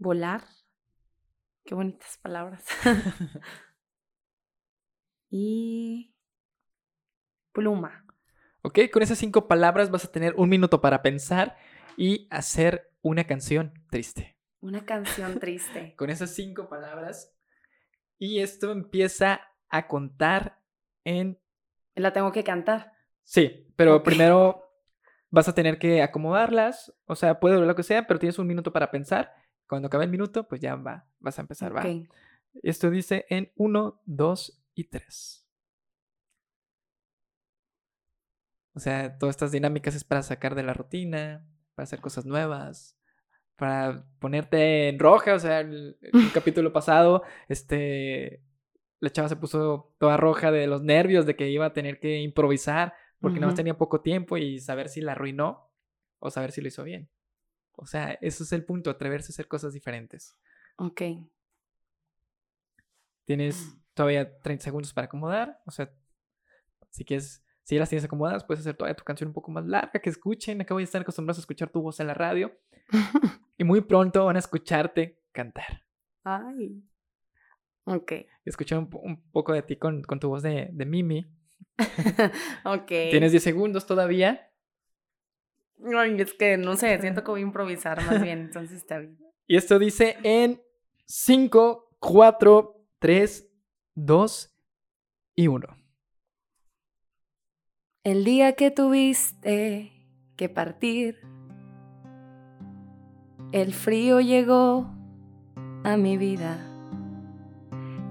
Volar. 0.00 0.42
Qué 1.62 1.74
bonitas 1.74 2.16
palabras. 2.22 2.64
y 5.30 6.14
pluma. 7.52 8.06
ok, 8.62 8.78
con 8.90 9.02
esas 9.02 9.18
cinco 9.18 9.46
palabras 9.46 9.90
vas 9.90 10.06
a 10.06 10.10
tener 10.10 10.34
un 10.36 10.48
minuto 10.48 10.80
para 10.80 11.02
pensar 11.02 11.58
y 11.98 12.26
hacer 12.30 12.90
una 13.02 13.24
canción 13.24 13.74
triste. 13.90 14.38
Una 14.60 14.86
canción 14.86 15.38
triste. 15.38 15.94
con 15.98 16.08
esas 16.08 16.30
cinco 16.34 16.70
palabras. 16.70 17.36
Y 18.18 18.40
esto 18.40 18.72
empieza 18.72 19.42
a 19.68 19.86
contar 19.86 20.62
en... 21.04 21.38
La 21.94 22.14
tengo 22.14 22.32
que 22.32 22.42
cantar. 22.42 22.94
Sí, 23.22 23.70
pero 23.76 24.02
primero 24.02 24.72
vas 25.28 25.46
a 25.46 25.54
tener 25.54 25.78
que 25.78 26.00
acomodarlas. 26.00 26.94
O 27.04 27.16
sea, 27.16 27.38
puede 27.38 27.56
durar 27.56 27.68
lo 27.68 27.76
que 27.76 27.82
sea, 27.82 28.06
pero 28.06 28.18
tienes 28.18 28.38
un 28.38 28.46
minuto 28.46 28.72
para 28.72 28.90
pensar. 28.90 29.34
Cuando 29.70 29.86
acabe 29.86 30.02
el 30.02 30.10
minuto, 30.10 30.48
pues 30.48 30.60
ya 30.60 30.74
va, 30.74 31.06
vas 31.20 31.38
a 31.38 31.42
empezar, 31.42 31.74
va. 31.76 31.82
Esto 32.64 32.90
dice 32.90 33.24
en 33.30 33.52
uno, 33.54 34.02
dos 34.04 34.60
y 34.74 34.82
tres. 34.90 35.46
O 38.74 38.80
sea, 38.80 39.16
todas 39.16 39.34
estas 39.34 39.52
dinámicas 39.52 39.94
es 39.94 40.02
para 40.02 40.24
sacar 40.24 40.56
de 40.56 40.64
la 40.64 40.74
rutina, 40.74 41.46
para 41.76 41.84
hacer 41.84 42.00
cosas 42.00 42.26
nuevas, 42.26 42.98
para 43.54 44.04
ponerte 44.18 44.88
en 44.88 44.98
roja. 44.98 45.34
O 45.34 45.38
sea, 45.38 45.60
el, 45.60 45.96
el 46.02 46.12
capítulo 46.34 46.72
pasado, 46.72 47.22
este, 47.48 48.42
la 48.98 49.10
chava 49.10 49.28
se 49.28 49.36
puso 49.36 49.94
toda 49.98 50.16
roja 50.16 50.50
de 50.50 50.66
los 50.66 50.82
nervios 50.82 51.26
de 51.26 51.36
que 51.36 51.48
iba 51.48 51.66
a 51.66 51.72
tener 51.72 52.00
que 52.00 52.18
improvisar 52.20 52.94
porque 53.20 53.38
nada 53.38 53.48
más 53.48 53.54
Ujú. 53.54 53.58
tenía 53.58 53.78
poco 53.78 54.00
tiempo 54.00 54.36
y 54.36 54.58
saber 54.58 54.88
si 54.88 55.00
la 55.00 55.12
arruinó 55.12 55.70
o 56.18 56.28
saber 56.30 56.50
si 56.50 56.60
lo 56.60 56.66
hizo 56.66 56.82
bien. 56.82 57.08
O 57.80 57.86
sea, 57.86 58.12
eso 58.20 58.44
es 58.44 58.52
el 58.52 58.64
punto, 58.64 58.90
atreverse 58.90 59.32
a 59.32 59.34
hacer 59.34 59.48
cosas 59.48 59.72
diferentes. 59.72 60.36
Ok. 60.76 61.02
Tienes 63.24 63.76
todavía 63.94 64.38
30 64.40 64.64
segundos 64.64 64.92
para 64.92 65.06
acomodar. 65.06 65.60
O 65.66 65.70
sea, 65.70 65.92
si 66.90 67.04
quieres, 67.04 67.44
si 67.62 67.74
ya 67.76 67.80
las 67.80 67.88
tienes 67.88 68.04
acomodadas, 68.04 68.44
puedes 68.44 68.60
hacer 68.60 68.76
todavía 68.76 68.96
tu 68.96 69.04
canción 69.04 69.28
un 69.28 69.34
poco 69.34 69.50
más 69.50 69.64
larga, 69.66 70.00
que 70.00 70.10
escuchen. 70.10 70.60
Acabo 70.60 70.78
de 70.78 70.84
estar 70.84 71.00
acostumbrados 71.02 71.38
a 71.38 71.42
escuchar 71.42 71.70
tu 71.70 71.80
voz 71.82 72.00
en 72.00 72.06
la 72.06 72.14
radio. 72.14 72.52
Y 73.58 73.64
muy 73.64 73.82
pronto 73.82 74.24
van 74.24 74.36
a 74.36 74.38
escucharte 74.38 75.20
cantar. 75.32 75.84
Ay. 76.24 76.82
Ok. 77.84 78.12
Escuchar 78.46 78.78
un, 78.78 78.88
po- 78.88 79.00
un 79.00 79.20
poco 79.32 79.52
de 79.52 79.60
ti 79.60 79.76
con, 79.76 80.02
con 80.02 80.18
tu 80.18 80.30
voz 80.30 80.42
de, 80.42 80.70
de 80.72 80.86
Mimi. 80.86 81.26
ok. 82.64 82.86
Tienes 82.86 83.32
10 83.32 83.42
segundos 83.42 83.84
todavía. 83.86 84.49
Ay, 85.96 86.20
es 86.20 86.34
que 86.34 86.56
no 86.56 86.76
sé, 86.76 87.00
siento 87.00 87.24
que 87.24 87.30
voy 87.30 87.40
a 87.40 87.44
improvisar 87.44 88.04
más 88.04 88.22
bien, 88.22 88.40
entonces 88.40 88.78
está 88.78 88.98
bien. 88.98 89.18
Y 89.46 89.56
esto 89.56 89.80
dice 89.80 90.16
en 90.22 90.62
5, 91.06 91.96
4, 91.98 92.86
3, 93.00 93.50
2 93.96 94.56
y 95.34 95.48
1. 95.48 95.66
El 98.04 98.24
día 98.24 98.52
que 98.52 98.70
tuviste 98.70 99.92
que 100.36 100.48
partir, 100.48 101.18
el 103.50 103.74
frío 103.74 104.20
llegó 104.20 104.94
a 105.82 105.96
mi 105.96 106.16
vida 106.16 106.64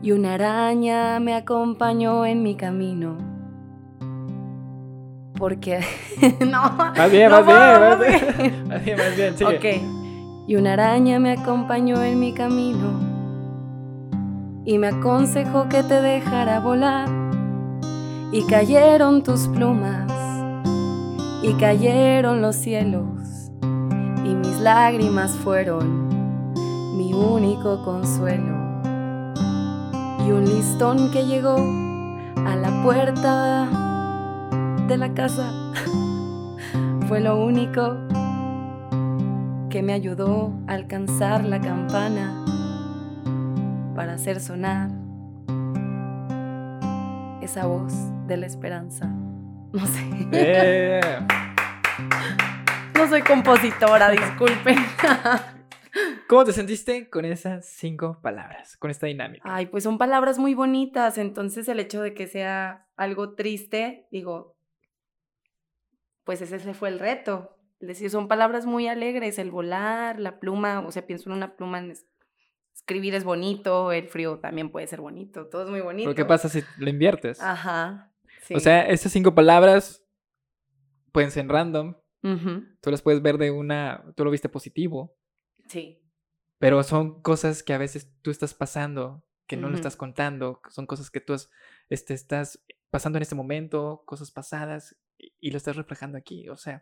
y 0.02 0.12
una 0.12 0.34
araña 0.34 1.20
me 1.20 1.36
acompañó 1.36 2.26
en 2.26 2.44
mi 2.44 2.56
camino. 2.56 3.29
Porque 5.40 5.80
no, 6.46 6.72
Más 6.74 7.12
bien, 7.12 7.32
no 7.32 7.42
más 7.42 7.46
bien, 7.46 7.80
más 7.80 8.00
bien. 8.00 8.68
Más 8.68 8.86
bien, 8.86 8.98
más 8.98 9.16
bien, 9.16 9.38
sigue. 9.38 9.58
Ok. 9.58 10.46
Y 10.48 10.56
una 10.58 10.74
araña 10.74 11.20
me 11.20 11.32
acompañó 11.32 12.04
en 12.04 12.20
mi 12.20 12.34
camino 12.34 13.00
y 14.66 14.78
me 14.78 14.88
aconsejó 14.88 15.70
que 15.70 15.82
te 15.84 16.02
dejara 16.02 16.60
volar. 16.60 17.08
Y 18.32 18.44
cayeron 18.44 19.24
tus 19.24 19.48
plumas 19.48 20.12
y 21.42 21.54
cayeron 21.54 22.42
los 22.42 22.56
cielos 22.56 23.06
y 24.24 24.36
mis 24.36 24.60
lágrimas 24.60 25.32
fueron 25.32 26.10
mi 26.98 27.14
único 27.14 27.84
consuelo. 27.84 28.58
Y 30.26 30.32
un 30.32 30.46
listón 30.46 31.12
que 31.12 31.26
llegó 31.26 31.56
a 31.56 32.56
la 32.56 32.84
puerta 32.84 33.89
de 34.90 34.98
la 34.98 35.14
casa 35.14 35.54
fue 37.08 37.20
lo 37.20 37.38
único 37.46 37.96
que 39.70 39.84
me 39.84 39.94
ayudó 39.94 40.52
a 40.68 40.74
alcanzar 40.74 41.46
la 41.46 41.62
campana 41.62 42.44
para 43.96 44.14
hacer 44.14 44.40
sonar 44.40 44.90
esa 47.44 47.68
voz 47.68 47.94
de 48.28 48.38
la 48.38 48.48
esperanza. 48.48 49.06
No 49.72 49.86
sé. 49.86 51.00
No 52.96 53.08
soy 53.08 53.22
compositora, 53.22 54.10
disculpen. 54.10 54.78
¿Cómo 56.28 56.44
te 56.44 56.54
sentiste 56.54 57.08
con 57.08 57.24
esas 57.24 57.68
cinco 57.68 58.18
palabras, 58.24 58.78
con 58.78 58.90
esta 58.90 59.06
dinámica? 59.06 59.44
Ay, 59.46 59.68
pues 59.68 59.84
son 59.84 60.00
palabras 60.00 60.40
muy 60.40 60.56
bonitas, 60.56 61.20
entonces 61.20 61.68
el 61.70 61.80
hecho 61.80 62.02
de 62.02 62.16
que 62.16 62.26
sea 62.26 62.88
algo 62.98 63.36
triste, 63.36 64.08
digo, 64.12 64.59
pues 66.30 66.44
ese 66.44 66.76
fue 66.76 66.90
el 66.90 67.00
reto. 67.00 67.58
Es 67.80 67.88
decir, 67.88 68.12
son 68.12 68.28
palabras 68.28 68.68
muy 68.68 68.88
alegres, 68.88 69.40
el 69.40 69.50
volar, 69.50 70.20
la 70.20 70.40
pluma, 70.40 70.82
o 70.82 70.92
sea, 70.92 71.08
pienso 71.08 71.28
en 71.28 71.36
una 71.36 71.56
pluma, 71.56 71.84
escribir 72.72 73.16
es 73.16 73.24
bonito, 73.24 73.92
el 73.92 74.08
frío 74.10 74.38
también 74.38 74.70
puede 74.70 74.86
ser 74.86 75.02
bonito, 75.02 75.48
todo 75.48 75.64
es 75.64 75.70
muy 75.72 75.82
bonito. 75.82 76.08
Pero 76.08 76.16
¿qué 76.16 76.26
pasa 76.26 76.48
si 76.48 76.62
lo 76.78 76.88
inviertes? 76.88 77.42
Ajá. 77.42 78.14
O 78.54 78.60
sea, 78.60 78.84
estas 78.84 79.12
cinco 79.12 79.34
palabras 79.34 80.06
pueden 81.12 81.32
ser 81.32 81.48
random. 81.48 81.96
Tú 82.22 82.92
las 82.92 83.02
puedes 83.02 83.24
ver 83.24 83.40
de 83.40 83.50
una, 83.50 84.04
tú 84.16 84.24
lo 84.24 84.30
viste 84.30 84.50
positivo. 84.50 85.18
Sí. 85.68 86.00
Pero 86.60 86.84
son 86.84 87.24
cosas 87.24 87.64
que 87.64 87.74
a 87.74 87.80
veces 87.80 88.14
tú 88.22 88.30
estás 88.30 88.54
pasando, 88.54 89.24
que 89.48 89.58
no 89.58 89.68
lo 89.68 89.76
estás 89.76 89.96
contando, 89.96 90.62
son 90.70 90.86
cosas 90.86 91.10
que 91.10 91.22
tú 91.22 91.36
este, 91.90 92.14
estás 92.14 92.64
pasando 92.92 93.18
en 93.18 93.24
este 93.24 93.34
momento, 93.34 94.04
cosas 94.06 94.30
pasadas, 94.30 94.96
y, 95.40 95.52
lo 95.52 95.58
estás 95.58 95.76
reflejando 95.76 96.18
aquí. 96.18 96.50
O 96.50 96.58
sea, 96.58 96.82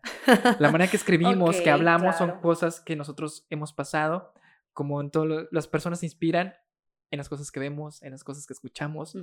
la 0.59 0.71
manera 0.71 0.89
que 0.89 0.97
escribimos, 0.97 1.59
que 1.61 1.69
hablamos, 1.69 2.17
son 2.17 2.39
cosas 2.41 2.79
que 2.79 2.95
nosotros 2.95 3.45
hemos 3.49 3.73
pasado, 3.73 4.33
como 4.73 5.01
en 5.01 5.09
todo, 5.09 5.47
las 5.51 5.67
personas 5.67 5.99
se 5.99 6.05
inspiran 6.05 6.53
en 7.09 7.17
las 7.17 7.29
cosas 7.29 7.51
que 7.51 7.59
vemos, 7.59 8.03
en 8.03 8.11
las 8.11 8.23
cosas 8.23 8.45
que 8.45 8.53
escuchamos, 8.53 9.17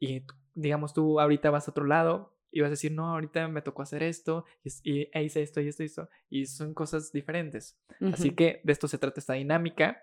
y 0.00 0.24
digamos 0.54 0.94
tú 0.94 1.20
ahorita 1.20 1.50
vas 1.50 1.68
a 1.68 1.70
otro 1.70 1.84
lado 1.84 2.34
y 2.50 2.60
vas 2.60 2.68
a 2.68 2.70
decir, 2.70 2.92
no, 2.92 3.12
ahorita 3.12 3.48
me 3.48 3.60
tocó 3.60 3.82
hacer 3.82 4.02
esto, 4.02 4.46
y, 4.82 5.08
e 5.12 5.22
hice 5.22 5.42
esto 5.42 5.60
y 5.60 5.68
esto 5.68 5.82
y 5.82 5.86
esto, 5.86 6.08
y 6.30 6.46
son 6.46 6.72
cosas 6.72 7.12
diferentes. 7.12 7.78
Así 8.00 8.30
que 8.30 8.62
de 8.64 8.72
esto 8.72 8.88
se 8.88 8.98
trata 8.98 9.20
esta 9.20 9.34
dinámica. 9.34 10.02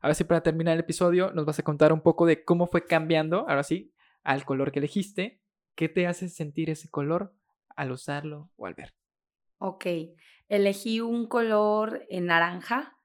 Ahora 0.00 0.14
sí, 0.14 0.24
para 0.24 0.42
terminar 0.42 0.74
el 0.74 0.80
episodio, 0.80 1.32
nos 1.32 1.44
vas 1.44 1.58
a 1.58 1.62
contar 1.62 1.92
un 1.92 2.00
poco 2.00 2.24
de 2.24 2.44
cómo 2.44 2.66
fue 2.66 2.86
cambiando, 2.86 3.40
ahora 3.48 3.62
sí, 3.62 3.92
al 4.22 4.44
color 4.44 4.72
que 4.72 4.78
elegiste, 4.78 5.42
qué 5.74 5.88
te 5.88 6.06
hace 6.06 6.28
sentir 6.28 6.70
ese 6.70 6.88
color 6.88 7.34
al 7.76 7.92
usarlo 7.92 8.50
o 8.56 8.66
al 8.66 8.74
ver. 8.74 8.94
Ok, 9.58 9.86
elegí 10.48 11.00
un 11.00 11.26
color 11.26 12.04
en 12.08 12.26
naranja. 12.26 12.96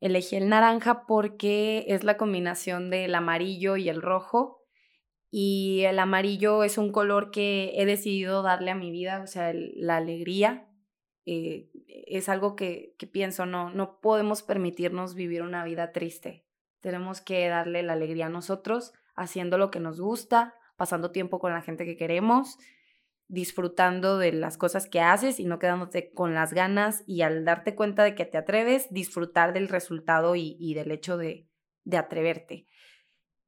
Elegí 0.00 0.36
el 0.36 0.48
naranja 0.48 1.06
porque 1.06 1.86
es 1.88 2.04
la 2.04 2.16
combinación 2.16 2.90
del 2.90 3.14
amarillo 3.14 3.76
y 3.76 3.88
el 3.88 4.02
rojo 4.02 4.66
y 5.30 5.82
el 5.84 5.98
amarillo 5.98 6.64
es 6.64 6.78
un 6.78 6.92
color 6.92 7.30
que 7.30 7.72
he 7.74 7.86
decidido 7.86 8.42
darle 8.42 8.70
a 8.70 8.74
mi 8.74 8.90
vida, 8.90 9.20
o 9.22 9.26
sea, 9.26 9.52
la 9.54 9.96
alegría. 9.96 10.68
Eh, 11.26 11.68
es 12.06 12.28
algo 12.28 12.54
que, 12.56 12.94
que, 12.98 13.06
pienso, 13.06 13.46
no, 13.46 13.70
no 13.70 14.00
podemos 14.00 14.42
permitirnos 14.42 15.14
vivir 15.14 15.42
una 15.42 15.64
vida 15.64 15.92
triste. 15.92 16.46
Tenemos 16.80 17.20
que 17.20 17.48
darle 17.48 17.82
la 17.82 17.94
alegría 17.94 18.26
a 18.26 18.30
nosotros, 18.30 18.92
haciendo 19.14 19.58
lo 19.58 19.70
que 19.70 19.80
nos 19.80 20.00
gusta, 20.00 20.54
pasando 20.76 21.10
tiempo 21.10 21.38
con 21.38 21.52
la 21.52 21.62
gente 21.62 21.84
que 21.84 21.96
queremos, 21.96 22.58
disfrutando 23.28 24.18
de 24.18 24.32
las 24.32 24.56
cosas 24.56 24.88
que 24.88 25.00
haces 25.00 25.40
y 25.40 25.44
no 25.44 25.58
quedándote 25.58 26.12
con 26.12 26.34
las 26.34 26.52
ganas 26.52 27.02
y 27.06 27.22
al 27.22 27.44
darte 27.44 27.74
cuenta 27.74 28.04
de 28.04 28.14
que 28.14 28.24
te 28.24 28.38
atreves, 28.38 28.86
disfrutar 28.90 29.52
del 29.52 29.68
resultado 29.68 30.36
y, 30.36 30.56
y 30.60 30.74
del 30.74 30.90
hecho 30.90 31.16
de, 31.16 31.48
de 31.84 31.96
atreverte. 31.96 32.66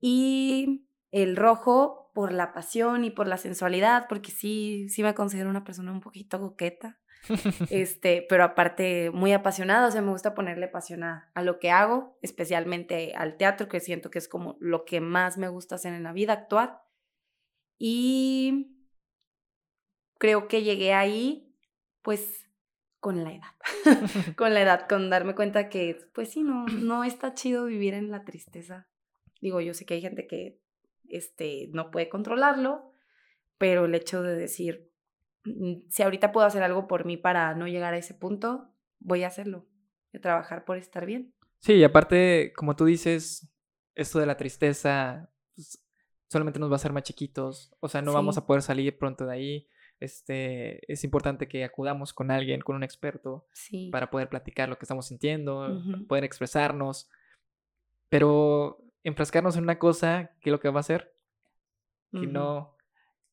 Y 0.00 0.88
el 1.10 1.36
rojo 1.36 2.10
por 2.14 2.32
la 2.32 2.52
pasión 2.52 3.04
y 3.04 3.10
por 3.10 3.28
la 3.28 3.36
sensualidad, 3.36 4.06
porque 4.08 4.30
sí, 4.30 4.88
sí 4.88 5.02
me 5.02 5.14
considero 5.14 5.50
una 5.50 5.64
persona 5.64 5.92
un 5.92 6.00
poquito 6.00 6.40
coqueta, 6.40 6.98
este, 7.70 8.26
pero 8.28 8.44
aparte 8.44 9.10
muy 9.12 9.32
apasionada, 9.32 9.88
o 9.88 9.90
sea, 9.90 10.02
me 10.02 10.10
gusta 10.10 10.34
ponerle 10.34 10.68
pasión 10.68 11.02
a, 11.04 11.30
lo 11.42 11.58
que 11.58 11.70
hago, 11.70 12.18
especialmente 12.22 13.14
al 13.14 13.36
teatro, 13.36 13.68
que 13.68 13.80
siento 13.80 14.10
que 14.10 14.18
es 14.18 14.28
como 14.28 14.56
lo 14.60 14.84
que 14.84 15.00
más 15.00 15.38
me 15.38 15.48
gusta 15.48 15.76
hacer 15.76 15.94
en 15.94 16.02
la 16.02 16.12
vida, 16.12 16.32
actuar. 16.32 16.82
Y 17.78 18.77
creo 20.18 20.48
que 20.48 20.62
llegué 20.62 20.92
ahí, 20.92 21.54
pues, 22.02 22.48
con 23.00 23.24
la 23.24 23.32
edad, 23.32 23.54
con 24.36 24.54
la 24.54 24.62
edad, 24.62 24.88
con 24.88 25.08
darme 25.08 25.34
cuenta 25.34 25.68
que, 25.68 25.98
pues 26.12 26.30
sí, 26.30 26.42
no, 26.42 26.66
no 26.66 27.04
está 27.04 27.34
chido 27.34 27.64
vivir 27.64 27.94
en 27.94 28.10
la 28.10 28.24
tristeza. 28.24 28.88
Digo, 29.40 29.60
yo 29.60 29.74
sé 29.74 29.86
que 29.86 29.94
hay 29.94 30.00
gente 30.00 30.26
que 30.26 30.60
este, 31.08 31.68
no 31.72 31.90
puede 31.90 32.08
controlarlo, 32.08 32.92
pero 33.56 33.86
el 33.86 33.94
hecho 33.94 34.22
de 34.22 34.36
decir, 34.36 34.90
mm, 35.44 35.88
si 35.88 36.02
ahorita 36.02 36.32
puedo 36.32 36.46
hacer 36.46 36.62
algo 36.62 36.88
por 36.88 37.04
mí 37.04 37.16
para 37.16 37.54
no 37.54 37.66
llegar 37.68 37.94
a 37.94 37.98
ese 37.98 38.14
punto, 38.14 38.74
voy 38.98 39.22
a 39.22 39.28
hacerlo, 39.28 39.66
voy 40.12 40.18
a 40.18 40.20
trabajar 40.20 40.64
por 40.64 40.76
estar 40.76 41.06
bien. 41.06 41.34
Sí, 41.60 41.74
y 41.74 41.84
aparte, 41.84 42.52
como 42.56 42.76
tú 42.76 42.84
dices, 42.84 43.48
esto 43.94 44.18
de 44.18 44.26
la 44.26 44.36
tristeza 44.36 45.30
pues, 45.54 45.84
solamente 46.28 46.60
nos 46.60 46.70
va 46.70 46.74
a 46.74 46.76
hacer 46.76 46.92
más 46.92 47.02
chiquitos, 47.02 47.74
o 47.80 47.88
sea, 47.88 48.02
no 48.02 48.12
vamos 48.12 48.38
a 48.38 48.46
poder 48.46 48.62
salir 48.62 48.96
pronto 48.98 49.26
de 49.26 49.32
ahí. 49.32 49.68
Este, 50.00 50.80
es 50.92 51.02
importante 51.02 51.48
que 51.48 51.64
acudamos 51.64 52.12
con 52.12 52.30
alguien, 52.30 52.60
con 52.60 52.76
un 52.76 52.84
experto, 52.84 53.46
para 53.90 54.10
poder 54.10 54.28
platicar 54.28 54.68
lo 54.68 54.78
que 54.78 54.84
estamos 54.84 55.06
sintiendo, 55.06 55.82
poder 56.08 56.24
expresarnos. 56.24 57.10
Pero 58.08 58.78
enfrascarnos 59.02 59.56
en 59.56 59.64
una 59.64 59.78
cosa 59.78 60.32
que 60.40 60.50
lo 60.50 60.60
que 60.60 60.68
va 60.70 60.78
a 60.78 60.80
hacer, 60.80 61.14
que 62.12 62.26
no 62.26 62.76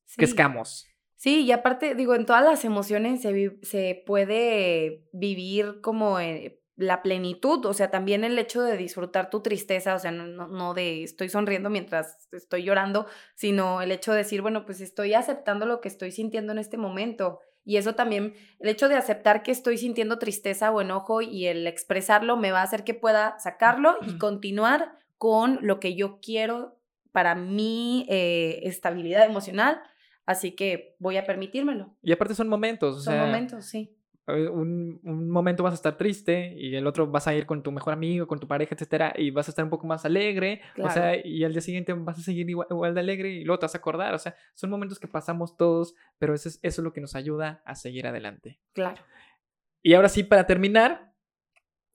sí. 0.04 0.16
crezcamos. 0.16 0.86
Sí, 1.14 1.44
y 1.44 1.52
aparte, 1.52 1.94
digo, 1.94 2.14
en 2.14 2.26
todas 2.26 2.44
las 2.44 2.64
emociones 2.64 3.22
se, 3.22 3.58
se 3.62 4.02
puede 4.06 5.08
vivir 5.12 5.80
como 5.80 6.20
eh, 6.20 6.60
la 6.76 7.02
plenitud, 7.02 7.64
o 7.64 7.72
sea, 7.72 7.90
también 7.90 8.22
el 8.22 8.38
hecho 8.38 8.62
de 8.62 8.76
disfrutar 8.76 9.30
tu 9.30 9.40
tristeza, 9.40 9.94
o 9.94 9.98
sea, 9.98 10.10
no, 10.10 10.26
no, 10.26 10.46
no, 10.46 10.74
de 10.74 11.02
estoy 11.02 11.30
sonriendo 11.30 11.70
mientras 11.70 12.28
estoy 12.32 12.64
llorando, 12.64 13.06
sino 13.34 13.80
el 13.80 13.90
hecho 13.92 14.12
de 14.12 14.18
decir, 14.18 14.42
bueno, 14.42 14.66
pues 14.66 14.82
estoy 14.82 15.14
aceptando 15.14 15.64
lo 15.64 15.80
que 15.80 15.88
estoy 15.88 16.12
sintiendo 16.12 16.52
en 16.52 16.58
este 16.58 16.76
momento. 16.76 17.40
Y 17.64 17.78
eso 17.78 17.94
también, 17.94 18.34
el 18.60 18.68
hecho 18.68 18.88
de 18.88 18.94
aceptar 18.94 19.42
que 19.42 19.50
estoy 19.50 19.78
sintiendo 19.78 20.18
tristeza 20.18 20.70
o 20.70 20.80
enojo 20.80 21.22
y 21.22 21.46
el 21.46 21.66
expresarlo 21.66 22.36
me 22.36 22.52
va 22.52 22.60
a 22.60 22.64
hacer 22.64 22.84
que 22.84 22.94
pueda 22.94 23.38
sacarlo 23.40 23.96
y 24.06 24.18
continuar 24.18 24.98
con 25.18 25.58
lo 25.62 25.80
que 25.80 25.96
yo 25.96 26.20
quiero 26.20 26.78
para 27.10 27.34
mi 27.34 28.06
eh, 28.08 28.60
estabilidad 28.64 29.24
emocional. 29.24 29.80
Así 30.26 30.52
que 30.52 30.94
voy 30.98 31.16
a 31.16 31.24
permitírmelo. 31.24 31.96
Y 32.02 32.12
aparte 32.12 32.34
son 32.34 32.48
momentos. 32.48 33.02
son 33.02 33.18
momentos, 33.18 33.64
sí. 33.64 33.95
Un, 34.28 35.00
un, 35.04 35.30
momento 35.30 35.62
vas 35.62 35.72
a 35.72 35.76
estar 35.76 35.96
triste 35.96 36.52
y 36.56 36.74
el 36.74 36.86
otro 36.86 37.06
vas 37.06 37.28
a 37.28 37.34
ir 37.34 37.46
con 37.46 37.62
tu 37.62 37.70
mejor 37.70 37.92
amigo, 37.92 38.26
con 38.26 38.40
tu 38.40 38.48
pareja, 38.48 38.74
etcétera, 38.74 39.12
y 39.16 39.30
vas 39.30 39.46
a 39.46 39.52
estar 39.52 39.64
un 39.64 39.70
poco 39.70 39.86
más 39.86 40.04
alegre. 40.04 40.62
O 40.82 40.90
sea, 40.90 41.14
y 41.24 41.44
al 41.44 41.52
día 41.52 41.60
siguiente 41.60 41.92
vas 41.92 42.18
a 42.18 42.22
seguir 42.22 42.50
igual, 42.50 42.94
de 42.94 43.00
alegre 43.00 43.30
y 43.30 43.44
luego 43.44 43.60
te 43.60 43.66
vas 43.66 43.74
a 43.76 43.78
acordar. 43.78 44.14
O 44.14 44.18
sea, 44.18 44.34
son 44.54 44.70
momentos 44.70 44.98
que 44.98 45.06
pasamos 45.06 45.56
todos, 45.56 45.94
pero 46.18 46.34
eso 46.34 46.48
es, 46.48 46.58
eso 46.62 46.80
es 46.80 46.84
lo 46.84 46.92
que 46.92 47.00
nos 47.00 47.14
ayuda 47.14 47.62
a 47.64 47.76
seguir 47.76 48.06
adelante. 48.06 48.58
Claro. 48.72 49.00
Y 49.82 49.94
ahora 49.94 50.08
sí, 50.08 50.24
para 50.24 50.46
terminar, 50.46 51.05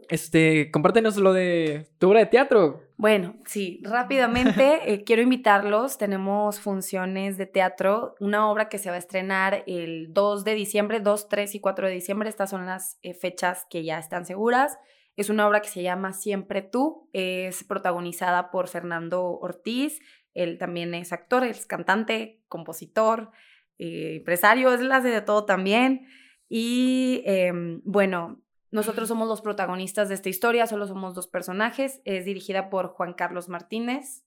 este, 0.09 0.71
compártenos 0.71 1.17
lo 1.17 1.33
de 1.33 1.87
tu 1.99 2.09
obra 2.09 2.19
de 2.19 2.25
teatro. 2.27 2.83
Bueno, 2.97 3.35
sí, 3.45 3.81
rápidamente 3.83 4.79
eh, 4.93 5.03
quiero 5.03 5.21
invitarlos. 5.21 5.97
Tenemos 5.97 6.59
funciones 6.59 7.37
de 7.37 7.45
teatro, 7.45 8.15
una 8.19 8.49
obra 8.49 8.69
que 8.69 8.77
se 8.77 8.89
va 8.89 8.95
a 8.95 8.99
estrenar 8.99 9.63
el 9.67 10.13
2 10.13 10.43
de 10.43 10.53
diciembre, 10.53 10.99
2, 10.99 11.29
3 11.29 11.55
y 11.55 11.59
4 11.59 11.87
de 11.87 11.93
diciembre. 11.93 12.29
Estas 12.29 12.49
son 12.49 12.65
las 12.65 12.99
eh, 13.01 13.13
fechas 13.13 13.65
que 13.69 13.83
ya 13.83 13.97
están 13.97 14.25
seguras. 14.25 14.77
Es 15.15 15.29
una 15.29 15.47
obra 15.47 15.61
que 15.61 15.69
se 15.69 15.83
llama 15.83 16.13
Siempre 16.13 16.61
tú. 16.61 17.09
Es 17.13 17.63
protagonizada 17.63 18.51
por 18.51 18.67
Fernando 18.67 19.39
Ortiz. 19.39 19.99
Él 20.33 20.57
también 20.57 20.93
es 20.93 21.11
actor, 21.11 21.43
es 21.43 21.65
cantante, 21.65 22.41
compositor, 22.47 23.31
eh, 23.77 24.17
empresario, 24.17 24.73
es 24.73 24.81
la 24.81 25.01
de 25.01 25.21
todo 25.21 25.45
también. 25.45 26.07
Y 26.47 27.23
em, 27.25 27.81
bueno, 27.83 28.41
nosotros 28.71 29.09
somos 29.09 29.27
los 29.27 29.41
protagonistas 29.41 30.07
de 30.07 30.15
esta 30.15 30.29
historia, 30.29 30.65
solo 30.65 30.87
somos 30.87 31.13
dos 31.13 31.27
personajes. 31.27 32.01
Es 32.05 32.23
dirigida 32.25 32.69
por 32.69 32.87
Juan 32.87 33.13
Carlos 33.13 33.49
Martínez 33.49 34.23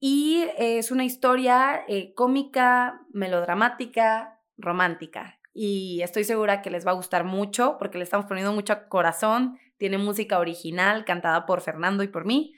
y 0.00 0.44
es 0.56 0.90
una 0.90 1.04
historia 1.04 1.84
eh, 1.86 2.14
cómica, 2.14 3.02
melodramática, 3.12 4.40
romántica. 4.56 5.38
Y 5.52 6.00
estoy 6.02 6.24
segura 6.24 6.62
que 6.62 6.70
les 6.70 6.86
va 6.86 6.90
a 6.90 6.94
gustar 6.94 7.24
mucho 7.24 7.76
porque 7.78 7.98
le 7.98 8.04
estamos 8.04 8.26
poniendo 8.26 8.52
mucho 8.52 8.88
corazón. 8.88 9.58
Tiene 9.76 9.98
música 9.98 10.38
original 10.38 11.04
cantada 11.04 11.46
por 11.46 11.60
Fernando 11.60 12.02
y 12.02 12.08
por 12.08 12.24
mí. 12.24 12.54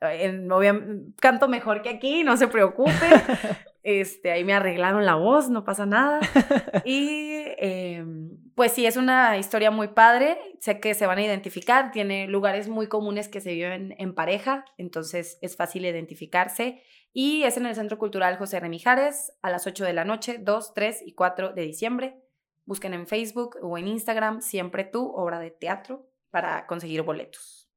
Eh, 0.00 0.46
canto 1.20 1.48
mejor 1.48 1.82
que 1.82 1.88
aquí, 1.88 2.22
no 2.22 2.36
se 2.36 2.48
preocupe. 2.48 2.92
Este, 3.90 4.30
ahí 4.32 4.44
me 4.44 4.52
arreglaron 4.52 5.06
la 5.06 5.14
voz, 5.14 5.48
no 5.48 5.64
pasa 5.64 5.86
nada. 5.86 6.20
Y 6.84 7.42
em, 7.56 8.36
pues 8.54 8.72
sí, 8.72 8.84
es 8.84 8.98
una 8.98 9.38
historia 9.38 9.70
muy 9.70 9.88
padre. 9.88 10.36
Sé 10.60 10.78
que 10.78 10.92
se 10.92 11.06
van 11.06 11.16
a 11.16 11.24
identificar. 11.24 11.90
Tiene 11.90 12.28
lugares 12.28 12.68
muy 12.68 12.88
comunes 12.88 13.28
que 13.28 13.40
se 13.40 13.54
viven 13.54 13.94
en 13.96 14.14
pareja, 14.14 14.66
entonces 14.76 15.38
es 15.40 15.56
fácil 15.56 15.86
identificarse. 15.86 16.82
Y 17.14 17.44
es 17.44 17.56
en 17.56 17.64
el 17.64 17.74
Centro 17.74 17.96
Cultural 17.96 18.36
José 18.36 18.60
Remijares 18.60 19.32
a 19.40 19.48
las 19.48 19.66
8 19.66 19.86
de 19.86 19.94
la 19.94 20.04
noche, 20.04 20.36
2, 20.38 20.74
3 20.74 21.04
y 21.06 21.14
4 21.14 21.54
de 21.54 21.62
diciembre. 21.62 22.20
Busquen 22.66 22.92
en 22.92 23.06
Facebook 23.06 23.56
o 23.62 23.78
en 23.78 23.88
Instagram, 23.88 24.42
siempre 24.42 24.84
tú, 24.84 25.10
obra 25.14 25.40
de 25.40 25.50
teatro, 25.50 26.10
para 26.28 26.66
conseguir 26.66 27.00
boletos. 27.00 27.70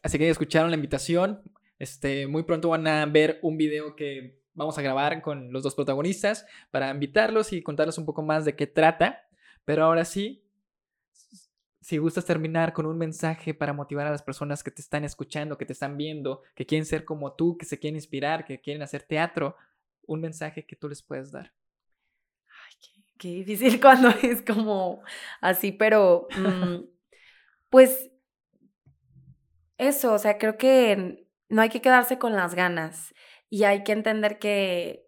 Así 0.00 0.16
que 0.16 0.26
ya 0.26 0.30
escucharon 0.30 0.70
la 0.70 0.76
invitación. 0.76 1.42
Este, 1.80 2.28
muy 2.28 2.44
pronto 2.44 2.68
van 2.68 2.86
a 2.86 3.04
ver 3.06 3.40
un 3.42 3.56
video 3.56 3.96
que 3.96 4.39
vamos 4.60 4.76
a 4.76 4.82
grabar 4.82 5.22
con 5.22 5.54
los 5.54 5.62
dos 5.62 5.74
protagonistas 5.74 6.44
para 6.70 6.90
invitarlos 6.90 7.54
y 7.54 7.62
contarles 7.62 7.96
un 7.96 8.04
poco 8.04 8.22
más 8.22 8.44
de 8.44 8.56
qué 8.56 8.66
trata. 8.66 9.26
Pero 9.64 9.84
ahora 9.84 10.04
sí, 10.04 10.44
si 11.80 11.96
gustas 11.96 12.26
terminar 12.26 12.74
con 12.74 12.84
un 12.84 12.98
mensaje 12.98 13.54
para 13.54 13.72
motivar 13.72 14.06
a 14.06 14.10
las 14.10 14.22
personas 14.22 14.62
que 14.62 14.70
te 14.70 14.82
están 14.82 15.02
escuchando, 15.02 15.56
que 15.56 15.64
te 15.64 15.72
están 15.72 15.96
viendo, 15.96 16.42
que 16.54 16.66
quieren 16.66 16.84
ser 16.84 17.06
como 17.06 17.32
tú, 17.32 17.56
que 17.56 17.64
se 17.64 17.78
quieren 17.78 17.96
inspirar, 17.96 18.44
que 18.44 18.60
quieren 18.60 18.82
hacer 18.82 19.02
teatro, 19.02 19.56
un 20.06 20.20
mensaje 20.20 20.66
que 20.66 20.76
tú 20.76 20.90
les 20.90 21.02
puedes 21.02 21.32
dar. 21.32 21.54
Ay, 22.46 22.74
qué, 22.82 23.02
qué 23.16 23.28
difícil 23.28 23.80
cuando 23.80 24.10
es 24.10 24.42
como 24.42 25.02
así, 25.40 25.72
pero 25.72 26.28
mm, 26.36 26.84
pues 27.70 28.10
eso, 29.78 30.12
o 30.12 30.18
sea, 30.18 30.36
creo 30.36 30.58
que 30.58 31.26
no 31.48 31.62
hay 31.62 31.70
que 31.70 31.80
quedarse 31.80 32.18
con 32.18 32.36
las 32.36 32.54
ganas 32.54 33.14
y 33.50 33.64
hay 33.64 33.84
que 33.84 33.92
entender 33.92 34.38
que, 34.38 35.06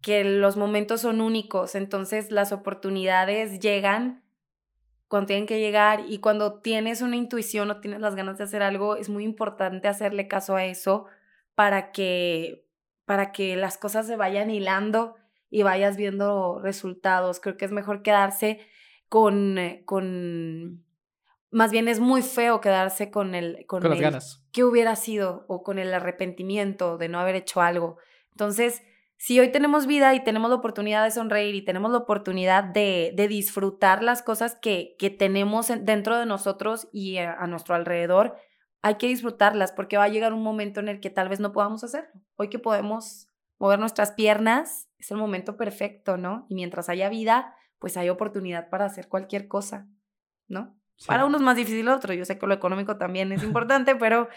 que 0.00 0.24
los 0.24 0.56
momentos 0.56 1.02
son 1.02 1.20
únicos, 1.20 1.74
entonces 1.74 2.30
las 2.30 2.52
oportunidades 2.52 3.58
llegan 3.58 4.22
cuando 5.08 5.26
tienen 5.26 5.46
que 5.46 5.60
llegar 5.60 6.04
y 6.08 6.18
cuando 6.18 6.60
tienes 6.60 7.02
una 7.02 7.16
intuición 7.16 7.70
o 7.70 7.80
tienes 7.80 8.00
las 8.00 8.14
ganas 8.14 8.38
de 8.38 8.44
hacer 8.44 8.62
algo, 8.62 8.96
es 8.96 9.08
muy 9.08 9.24
importante 9.24 9.86
hacerle 9.88 10.28
caso 10.28 10.56
a 10.56 10.64
eso 10.64 11.06
para 11.54 11.92
que, 11.92 12.66
para 13.04 13.32
que 13.32 13.56
las 13.56 13.76
cosas 13.76 14.06
se 14.06 14.16
vayan 14.16 14.50
hilando 14.50 15.16
y 15.50 15.62
vayas 15.62 15.96
viendo 15.96 16.58
resultados. 16.60 17.38
Creo 17.38 17.56
que 17.56 17.64
es 17.64 17.70
mejor 17.70 18.02
quedarse 18.02 18.60
con, 19.08 19.58
eh, 19.58 19.82
con 19.84 20.84
más 21.50 21.70
bien 21.70 21.86
es 21.86 22.00
muy 22.00 22.22
feo 22.22 22.60
quedarse 22.60 23.10
con 23.10 23.34
el 23.34 23.66
con, 23.66 23.82
Con 23.82 23.90
las 23.90 24.00
ganas. 24.00 24.43
Qué 24.54 24.64
hubiera 24.64 24.96
sido 24.96 25.44
o 25.48 25.62
con 25.64 25.78
el 25.78 25.92
arrepentimiento 25.92 26.96
de 26.96 27.10
no 27.10 27.20
haber 27.20 27.34
hecho 27.34 27.60
algo. 27.60 27.98
Entonces, 28.30 28.82
si 29.18 29.40
hoy 29.40 29.52
tenemos 29.52 29.86
vida 29.86 30.14
y 30.14 30.24
tenemos 30.24 30.50
la 30.50 30.56
oportunidad 30.56 31.04
de 31.04 31.10
sonreír 31.10 31.54
y 31.56 31.64
tenemos 31.64 31.90
la 31.92 31.98
oportunidad 31.98 32.64
de, 32.64 33.12
de 33.16 33.28
disfrutar 33.28 34.02
las 34.02 34.22
cosas 34.22 34.56
que, 34.62 34.96
que 34.98 35.10
tenemos 35.10 35.70
en- 35.70 35.84
dentro 35.84 36.18
de 36.18 36.26
nosotros 36.26 36.88
y 36.92 37.18
a, 37.18 37.34
a 37.34 37.46
nuestro 37.48 37.74
alrededor, 37.74 38.36
hay 38.82 38.96
que 38.96 39.08
disfrutarlas 39.08 39.72
porque 39.72 39.96
va 39.96 40.04
a 40.04 40.08
llegar 40.08 40.32
un 40.32 40.42
momento 40.42 40.80
en 40.80 40.88
el 40.88 41.00
que 41.00 41.10
tal 41.10 41.28
vez 41.28 41.40
no 41.40 41.52
podamos 41.52 41.84
hacerlo. 41.84 42.10
Hoy 42.36 42.48
que 42.48 42.58
podemos 42.58 43.28
mover 43.58 43.78
nuestras 43.80 44.12
piernas, 44.12 44.88
es 44.98 45.10
el 45.10 45.16
momento 45.16 45.56
perfecto, 45.56 46.16
¿no? 46.16 46.46
Y 46.48 46.54
mientras 46.54 46.88
haya 46.88 47.08
vida, 47.08 47.54
pues 47.80 47.96
hay 47.96 48.08
oportunidad 48.10 48.70
para 48.70 48.84
hacer 48.86 49.08
cualquier 49.08 49.48
cosa, 49.48 49.88
¿no? 50.48 50.76
Sí. 50.96 51.08
Para 51.08 51.24
unos 51.24 51.40
más 51.40 51.56
difícil 51.56 51.88
otro. 51.88 52.14
Yo 52.14 52.24
sé 52.24 52.38
que 52.38 52.46
lo 52.46 52.54
económico 52.54 52.96
también 52.96 53.32
es 53.32 53.42
importante, 53.44 53.96
pero 53.96 54.28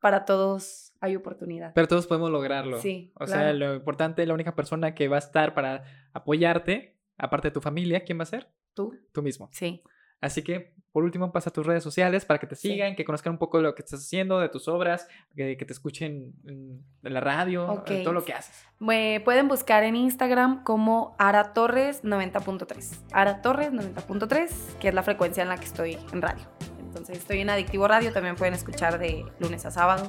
para 0.00 0.24
todos 0.24 0.92
hay 1.00 1.16
oportunidad. 1.16 1.72
Pero 1.74 1.88
todos 1.88 2.06
podemos 2.06 2.30
lograrlo. 2.30 2.80
Sí, 2.80 3.12
O 3.18 3.26
sea, 3.26 3.52
lo 3.52 3.74
importante, 3.74 4.24
la 4.26 4.34
única 4.34 4.54
persona 4.54 4.94
que 4.94 5.08
va 5.08 5.16
a 5.16 5.20
estar 5.20 5.54
para 5.54 5.84
apoyarte, 6.12 6.98
aparte 7.18 7.48
de 7.48 7.52
tu 7.52 7.60
familia, 7.60 8.04
¿quién 8.04 8.18
va 8.18 8.22
a 8.22 8.26
ser? 8.26 8.48
¿Tú? 8.74 8.96
Tú 9.12 9.22
mismo. 9.22 9.48
Sí. 9.52 9.82
Así 10.22 10.42
que, 10.42 10.72
por 10.92 11.02
último, 11.04 11.32
pasa 11.32 11.50
a 11.50 11.52
tus 11.52 11.66
redes 11.66 11.82
sociales 11.82 12.24
para 12.24 12.38
que 12.38 12.46
te 12.46 12.54
Sí. 12.54 12.68
sigan, 12.70 12.94
que 12.96 13.04
conozcan 13.04 13.32
un 13.34 13.38
poco 13.38 13.56
de 13.58 13.64
lo 13.64 13.74
que 13.74 13.82
estás 13.82 14.00
haciendo, 14.00 14.38
de 14.38 14.48
tus 14.48 14.68
obras, 14.68 15.06
que, 15.36 15.56
que 15.58 15.64
te 15.66 15.72
escuchen 15.74 16.32
en, 16.46 16.82
en 17.02 17.12
la 17.14 17.20
radio, 17.20 17.70
Ok. 17.70 17.90
en 17.90 18.04
todo 18.04 18.14
lo 18.14 18.24
que 18.24 18.32
haces. 18.32 18.54
Me 18.78 19.20
pueden 19.24 19.48
buscar 19.48 19.82
en 19.84 19.96
Instagram 19.96 20.62
como 20.64 21.14
Ara 21.18 21.52
Torres 21.52 22.04
90.3. 22.04 23.00
Ara 23.12 23.42
Torres 23.42 23.72
90.3, 23.72 24.76
que 24.78 24.88
es 24.88 24.94
la 24.94 25.02
frecuencia 25.02 25.42
en 25.42 25.48
la 25.50 25.56
que 25.58 25.64
estoy 25.64 25.98
en 26.12 26.22
radio. 26.22 26.44
Entonces 26.78 27.18
estoy 27.18 27.40
en 27.40 27.50
Adictivo 27.50 27.88
Radio, 27.88 28.12
también 28.12 28.36
pueden 28.36 28.54
escuchar 28.54 28.98
de 28.98 29.24
lunes 29.40 29.64
a 29.66 29.70
sábado. 29.70 30.08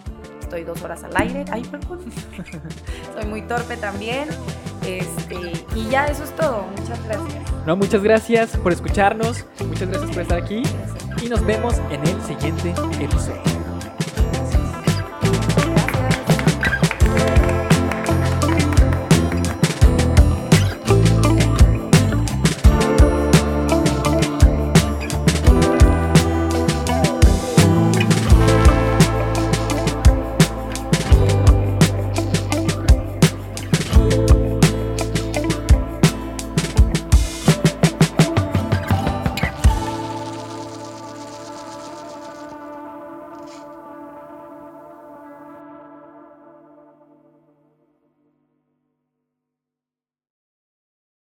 Estoy 0.53 0.65
dos 0.65 0.83
horas 0.83 1.03
al 1.03 1.17
aire. 1.17 1.45
Ay, 1.51 1.63
perdón. 1.63 1.99
Soy 3.15 3.25
muy 3.25 3.41
torpe 3.41 3.75
también. 3.75 4.29
Este, 4.85 5.35
y 5.75 5.89
ya 5.89 6.05
eso 6.05 6.23
es 6.25 6.35
todo. 6.35 6.67
Muchas 6.77 7.03
gracias. 7.05 7.43
No, 7.65 7.75
muchas 7.75 8.03
gracias 8.03 8.55
por 8.57 8.71
escucharnos, 8.71 9.47
muchas 9.65 9.89
gracias 9.89 10.11
por 10.11 10.21
estar 10.21 10.37
aquí 10.37 10.61
y 11.23 11.27
nos 11.27 11.43
vemos 11.43 11.79
en 11.89 12.05
el 12.05 12.21
siguiente 12.21 12.69
episodio. 13.01 13.62